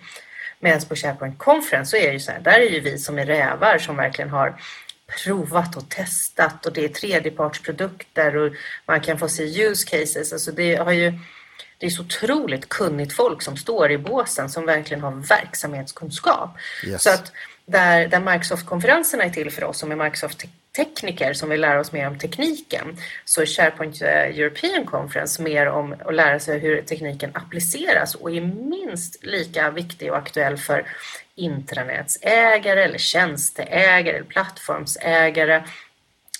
Medan 0.61 0.81
på 0.81 0.97
SharePoint 0.97 1.39
Conference 1.39 1.91
så 1.91 1.97
är 1.97 2.07
det 2.07 2.13
ju 2.13 2.21
så 2.21 2.33
här, 2.33 2.41
där 2.41 2.59
är 2.59 2.71
ju 2.71 2.81
vi 2.81 2.99
som 2.99 3.19
är 3.19 3.27
rävar 3.27 3.79
som 3.79 3.97
verkligen 3.97 4.31
har 4.31 4.55
provat 5.25 5.77
och 5.77 5.89
testat 5.89 6.67
och 6.67 6.73
det 6.73 6.85
är 6.85 6.89
tredjepartsprodukter 6.89 8.37
och 8.37 8.53
man 8.87 9.01
kan 9.01 9.19
få 9.19 9.29
se 9.29 9.43
use 9.43 9.87
cases. 9.91 10.33
Alltså 10.33 10.53
det 10.53 10.75
har 10.77 10.93
ju 10.93 11.19
det 11.79 11.87
är 11.87 11.91
så 11.91 12.03
otroligt 12.03 12.69
kunnigt 12.69 13.13
folk 13.13 13.43
som 13.43 13.57
står 13.57 13.91
i 13.91 13.99
båsen 13.99 14.51
som 14.51 14.67
verkligen 14.67 15.03
har 15.03 15.13
verksamhetskunskap. 15.13 16.51
Yes. 16.87 17.03
Så 17.03 17.11
att 17.11 17.33
där, 17.67 18.09
där 18.09 18.21
Microsoft-konferenserna 18.21 19.25
är 19.25 19.31
till 19.31 19.51
för 19.51 19.65
oss 19.65 19.79
som 19.79 19.93
är 19.93 19.97
tekniker 20.77 21.33
som 21.33 21.49
vill 21.49 21.61
lära 21.61 21.81
oss 21.81 21.93
mer 21.93 22.07
om 22.07 22.18
tekniken 22.18 22.97
så 23.25 23.43
är 23.43 23.47
SharePoint 23.47 24.03
eh, 24.03 24.09
European 24.09 24.87
Conference 24.87 25.43
mer 25.43 25.66
om 25.66 25.95
att 26.05 26.14
lära 26.14 26.39
sig 26.39 26.59
hur 26.59 26.83
tekniken 26.83 27.31
appliceras 27.35 28.14
och 28.14 28.31
är 28.31 28.41
minst 28.41 29.25
lika 29.25 29.70
viktig 29.70 30.11
och 30.11 30.18
aktuell 30.18 30.57
för 30.57 30.87
intranätsägare 31.35 32.83
eller 32.83 32.99
tjänsteägare 32.99 34.16
eller 34.16 34.27
plattformsägare 34.27 35.62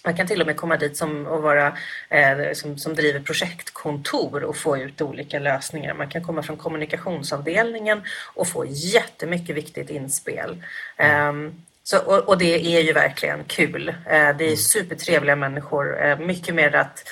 man 0.05 0.17
kan 0.17 0.27
till 0.27 0.41
och 0.41 0.47
med 0.47 0.57
komma 0.57 0.77
dit 0.77 0.97
som, 0.97 1.27
och 1.27 1.43
vara, 1.43 1.77
eh, 2.09 2.53
som, 2.53 2.79
som 2.79 2.95
driver 2.95 3.21
projektkontor 3.21 4.45
och 4.45 4.57
få 4.57 4.79
ut 4.79 5.01
olika 5.01 5.39
lösningar. 5.39 5.95
Man 5.95 6.09
kan 6.09 6.25
komma 6.25 6.43
från 6.43 6.57
kommunikationsavdelningen 6.57 8.03
och 8.35 8.49
få 8.49 8.65
jättemycket 8.69 9.57
viktigt 9.57 9.91
inspel. 9.91 10.63
Ehm, 10.97 11.63
så, 11.85 11.99
och, 11.99 12.29
och 12.29 12.39
det 12.39 12.77
är 12.77 12.81
ju 12.81 12.93
verkligen 12.93 13.45
kul. 13.45 13.89
Eh, 13.89 14.37
det 14.39 14.53
är 14.53 14.57
supertrevliga 14.57 15.37
människor. 15.37 16.05
Eh, 16.07 16.19
mycket 16.19 16.55
mer 16.55 16.75
att 16.75 17.05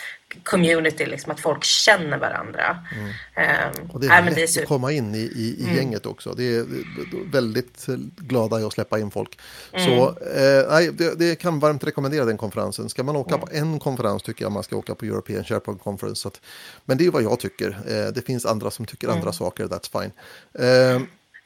community, 0.42 1.06
liksom 1.06 1.32
att 1.32 1.40
folk 1.40 1.64
känner 1.64 2.18
varandra. 2.18 2.78
Ehm, 3.34 3.90
och 3.92 4.00
det 4.00 4.06
är 4.06 4.22
men 4.22 4.24
lätt 4.24 4.34
det 4.34 4.56
är 4.56 4.62
att 4.62 4.68
komma 4.68 4.92
in 4.92 5.14
i, 5.14 5.18
i, 5.18 5.56
Mm. 5.60 5.72
i 5.72 5.76
gänget 5.76 6.06
också. 6.06 6.34
Det 6.34 6.56
är, 6.56 6.66
väldigt 7.32 7.86
glada 8.16 8.60
i 8.60 8.64
att 8.64 8.72
släppa 8.72 8.98
in 8.98 9.10
folk. 9.10 9.38
Mm. 9.72 9.86
Så 9.86 10.08
eh, 10.08 10.70
nej, 10.70 10.90
det, 10.92 11.18
det 11.18 11.36
kan 11.38 11.58
varmt 11.60 11.84
rekommendera 11.84 12.24
den 12.24 12.36
konferensen. 12.38 12.88
Ska 12.88 13.02
man 13.02 13.16
åka 13.16 13.34
Mm. 13.34 13.40
på 13.40 13.48
en 13.52 13.78
konferens 13.78 14.22
tycker 14.22 14.44
jag 14.44 14.52
man 14.52 14.62
ska 14.62 14.76
åka 14.76 14.94
på 14.94 15.04
European 15.04 15.44
SharePoint 15.44 15.82
Conference. 15.82 16.28
Att, 16.28 16.40
men 16.84 16.98
det 16.98 17.06
är 17.06 17.10
vad 17.10 17.22
jag 17.22 17.40
tycker. 17.40 17.68
Eh, 17.88 18.12
det 18.12 18.26
finns 18.26 18.46
andra 18.46 18.70
som 18.70 18.86
tycker 18.86 19.06
Mm. 19.06 19.18
andra 19.18 19.32
saker, 19.32 19.64
that's 19.64 20.00
fine. 20.02 20.12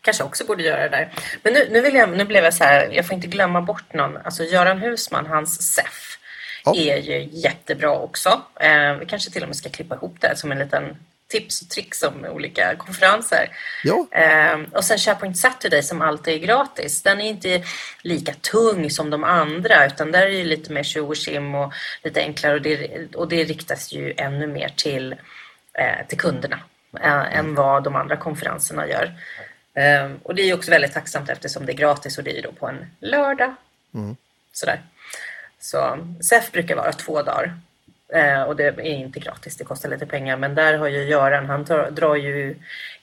Kanske 0.05 0.25
också 0.25 0.45
borde 0.45 0.63
göra 0.63 0.83
det 0.83 0.89
där. 0.89 1.13
Men 1.43 1.53
nu, 1.53 1.69
nu, 1.71 1.81
vill 1.81 1.95
jag, 1.95 2.09
nu 2.09 2.25
blev 2.25 2.45
jag 2.45 2.55
så 2.55 2.65
här, 2.65 2.89
jag 2.93 3.07
får 3.07 3.15
inte 3.15 3.27
glömma 3.27 3.61
bort 3.61 3.93
någon. 3.93 4.17
Alltså 4.17 4.45
Göran 4.45 4.79
Husman, 4.79 5.27
hans 5.27 5.75
SEF, 5.75 6.19
Ja. 6.65 6.75
är 6.77 6.97
ju 6.97 7.29
jättebra 7.33 7.91
också. 7.99 8.43
Eh, 8.61 8.93
vi 8.95 9.07
kanske 9.07 9.31
till 9.31 9.43
och 9.43 9.49
med 9.49 9.57
ska 9.57 9.69
klippa 9.69 9.95
ihop 9.95 10.17
det 10.21 10.37
som 10.37 10.53
en 10.53 10.59
liten 10.59 10.97
tips 11.29 11.63
och 11.63 11.69
tricks 11.69 12.03
om 12.03 12.25
olika 12.25 12.75
konferenser. 12.77 13.49
Ja. 13.85 14.07
Eh, 14.11 14.59
och 14.73 14.85
sen 14.85 14.99
SharePoint 14.99 15.39
Saturday 15.39 15.83
som 15.83 16.03
alltid 16.03 16.35
är 16.35 16.39
gratis. 16.47 17.03
Den 17.03 17.21
är 17.21 17.29
inte 17.29 17.63
lika 18.03 18.33
tung 18.33 18.91
som 18.91 19.11
de 19.11 19.25
andra 19.25 19.87
utan 19.87 20.13
där 20.13 20.23
är 20.23 20.31
det 20.31 20.45
lite 20.45 20.73
mer 20.73 20.83
tjo 20.83 21.07
och 21.09 21.17
tjim 21.17 21.55
och 21.55 21.73
lite 22.03 22.21
enklare 22.21 22.55
och 22.55 22.63
det, 22.63 23.15
och 23.15 23.29
det 23.29 23.45
riktas 23.45 23.93
ju 23.93 24.15
ännu 24.17 24.47
mer 24.47 24.69
till, 24.77 25.13
eh, 25.79 26.07
till 26.09 26.19
kunderna 26.19 26.61
eh, 27.01 27.39
än 27.39 27.55
vad 27.55 27.85
de 27.85 27.97
andra 27.97 28.17
konferenserna 28.17 28.89
gör. 28.89 29.13
Eh, 29.75 30.13
och 30.23 30.35
det 30.35 30.43
är 30.43 30.55
också 30.55 30.71
väldigt 30.71 30.93
tacksamt 30.93 31.31
eftersom 31.31 31.67
det 31.67 31.73
är 31.73 31.77
gratis 31.77 32.19
och 32.19 32.25
det 32.25 32.39
är 32.39 32.43
då 32.43 32.53
på 32.53 32.67
en 32.69 32.87
lördag. 33.01 33.55
Sådär. 34.53 34.83
Så 35.59 35.99
SEF 36.21 36.53
brukar 36.53 36.77
vara 36.77 36.93
två 36.93 37.23
dagar. 37.23 37.59
Eh, 38.09 38.43
och 38.43 38.57
det 38.57 38.65
är 38.65 38.81
inte 38.81 39.21
gratis, 39.21 39.57
det 39.57 39.65
kostar 39.65 39.89
lite 39.89 40.07
pengar. 40.07 40.37
Men 40.37 40.55
där 40.55 40.79
har 40.79 40.89
ju 40.89 41.03
Göran, 41.05 41.47
han 41.47 41.65
tar, 41.65 41.91
drar 41.91 42.15
ju 42.15 42.57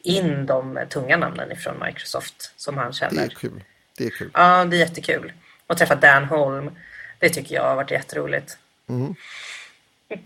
in 0.04 0.46
de 0.46 0.80
tunga 0.90 1.18
namnen 1.18 1.52
ifrån 1.52 1.84
Microsoft 1.86 2.54
som 2.58 2.78
han 2.78 2.88
det 2.88 2.94
känner. 2.94 3.24
är 3.26 3.30
kul. 3.30 3.64
Det 3.98 4.06
är 4.06 4.10
kul. 4.10 4.30
Ja, 4.34 4.66
det 4.66 4.76
är 4.76 4.80
jättekul. 4.80 5.34
Och 5.68 5.78
träffa 5.78 5.96
Dan 5.96 6.26
Holm, 6.26 6.72
det 7.20 7.30
tycker 7.30 7.56
jag 7.56 7.64
har 7.64 7.76
varit 7.76 7.92
jätteroligt. 7.92 8.58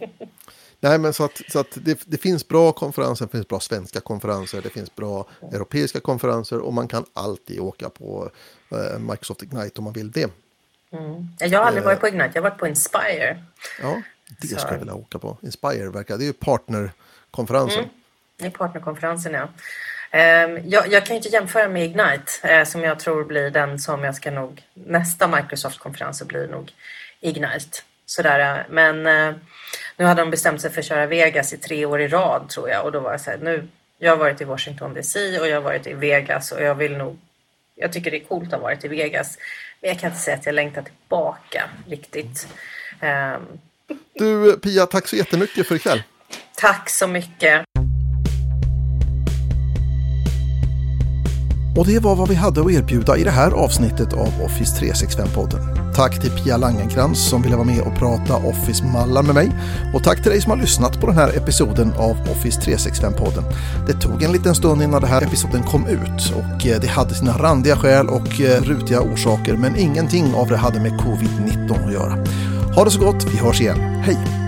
Nej, 0.79 0.97
men 0.97 1.13
så 1.13 1.25
att, 1.25 1.41
så 1.49 1.59
att 1.59 1.67
det, 1.73 1.99
det 2.05 2.17
finns 2.17 2.47
bra 2.47 2.71
konferenser, 2.71 3.25
det 3.25 3.31
finns 3.31 3.47
bra 3.47 3.59
svenska 3.59 3.99
konferenser, 3.99 4.61
det 4.61 4.69
finns 4.69 4.95
bra 4.95 5.27
europeiska 5.51 5.99
konferenser 5.99 6.59
och 6.59 6.73
man 6.73 6.87
kan 6.87 7.05
alltid 7.13 7.59
åka 7.59 7.89
på 7.89 8.29
eh, 8.71 8.99
Microsoft 8.99 9.43
Ignite 9.43 9.77
om 9.77 9.83
man 9.83 9.93
vill 9.93 10.11
det. 10.11 10.31
Jag 11.39 11.59
har 11.59 11.65
aldrig 11.65 11.83
varit 11.85 11.99
på 11.99 12.07
Ignite, 12.07 12.31
jag 12.33 12.41
har 12.41 12.49
varit 12.49 12.59
på 12.59 12.67
Inspire. 12.67 13.43
Ja, 13.81 14.01
det 14.41 14.47
Så. 14.47 14.57
skulle 14.57 14.73
jag 14.73 14.79
vilja 14.79 14.93
åka 14.93 15.19
på. 15.19 15.37
Inspire 15.41 15.89
verkar, 15.89 16.17
det 16.17 16.23
är 16.23 16.27
ju 16.27 16.33
partnerkonferensen. 16.33 17.85
I 18.37 18.49
partnerkonferensen, 18.49 19.33
ja. 19.33 19.49
Ehm, 20.11 20.69
jag, 20.69 20.91
jag 20.91 21.05
kan 21.05 21.15
ju 21.15 21.17
inte 21.17 21.29
jämföra 21.29 21.69
med 21.69 21.85
Ignite 21.85 22.31
eh, 22.43 22.65
som 22.65 22.81
jag 22.81 22.99
tror 22.99 23.23
blir 23.23 23.49
den 23.49 23.79
som 23.79 24.03
jag 24.03 24.15
ska 24.15 24.31
nog... 24.31 24.63
Nästa 24.73 25.27
Microsoft-konferens 25.27 26.23
blir 26.23 26.47
nog 26.47 26.71
Ignite. 27.19 27.77
Sådär, 28.05 28.65
men 28.69 29.05
eh, 29.07 29.35
nu 29.97 30.05
hade 30.05 30.21
de 30.21 30.31
bestämt 30.31 30.61
sig 30.61 30.71
för 30.71 30.79
att 30.79 30.85
köra 30.85 31.05
Vegas 31.05 31.53
i 31.53 31.57
tre 31.57 31.85
år 31.85 32.01
i 32.01 32.07
rad 32.07 32.49
tror 32.49 32.69
jag 32.69 32.85
och 32.85 32.91
då 32.91 32.99
var 32.99 33.11
jag 33.11 33.21
så 33.21 33.29
här, 33.31 33.37
nu... 33.37 33.67
Jag 33.97 34.11
har 34.11 34.17
varit 34.17 34.41
i 34.41 34.43
Washington 34.43 34.93
DC 34.93 35.39
och 35.39 35.47
jag 35.47 35.55
har 35.55 35.61
varit 35.61 35.87
i 35.87 35.93
Vegas 35.93 36.51
och 36.51 36.61
jag 36.63 36.75
vill 36.75 36.97
nog... 36.97 37.17
Jag 37.75 37.93
tycker 37.93 38.11
det 38.11 38.17
är 38.17 38.25
coolt 38.25 38.45
att 38.47 38.51
ha 38.53 38.59
varit 38.59 38.85
i 38.85 38.87
Vegas. 38.87 39.37
Men 39.81 39.89
jag 39.89 39.99
kan 39.99 40.09
inte 40.09 40.21
säga 40.21 40.37
att 40.37 40.45
jag 40.45 40.55
längtar 40.55 40.81
tillbaka 40.81 41.63
riktigt. 41.87 42.47
Ehm, 43.01 43.41
Du 44.13 44.59
Pia, 44.59 44.85
tack 44.85 45.07
så 45.07 45.15
jättemycket 45.15 45.67
för 45.67 45.75
ikväll. 45.75 46.03
tack 46.55 46.89
så 46.89 47.07
mycket. 47.07 47.61
Och 51.77 51.87
det 51.87 51.99
var 51.99 52.15
vad 52.15 52.29
vi 52.29 52.35
hade 52.35 52.61
att 52.61 52.71
erbjuda 52.71 53.17
i 53.17 53.23
det 53.23 53.31
här 53.31 53.51
avsnittet 53.51 54.13
av 54.13 54.41
Office 54.43 54.85
365-podden. 54.85 55.84
Tack 55.95 56.21
till 56.21 56.31
Pia 56.31 56.57
Langenkrans 56.57 57.29
som 57.29 57.41
ville 57.41 57.55
vara 57.55 57.65
med 57.65 57.81
och 57.81 57.95
prata 57.95 58.35
Office-mallar 58.35 59.23
med 59.23 59.35
mig. 59.35 59.51
Och 59.93 60.03
tack 60.03 60.21
till 60.21 60.31
dig 60.31 60.41
som 60.41 60.49
har 60.49 60.57
lyssnat 60.57 61.01
på 61.01 61.07
den 61.07 61.15
här 61.15 61.37
episoden 61.37 61.93
av 61.97 62.17
Office 62.31 62.61
365-podden. 62.61 63.43
Det 63.87 63.93
tog 63.93 64.23
en 64.23 64.31
liten 64.31 64.55
stund 64.55 64.81
innan 64.81 65.01
den 65.01 65.09
här 65.09 65.21
episoden 65.21 65.63
kom 65.63 65.87
ut 65.87 66.33
och 66.35 66.67
eh, 66.67 66.79
det 66.81 66.87
hade 66.87 67.13
sina 67.13 67.37
randiga 67.37 67.75
skäl 67.75 68.09
och 68.09 68.41
eh, 68.41 68.61
rutiga 68.61 69.01
orsaker 69.01 69.57
men 69.57 69.75
ingenting 69.75 70.33
av 70.33 70.47
det 70.47 70.57
hade 70.57 70.79
med 70.79 70.91
covid-19 70.91 71.85
att 71.85 71.93
göra. 71.93 72.25
Ha 72.75 72.85
det 72.85 72.91
så 72.91 72.99
gott, 72.99 73.23
vi 73.33 73.37
hörs 73.37 73.61
igen. 73.61 73.79
Hej! 73.79 74.44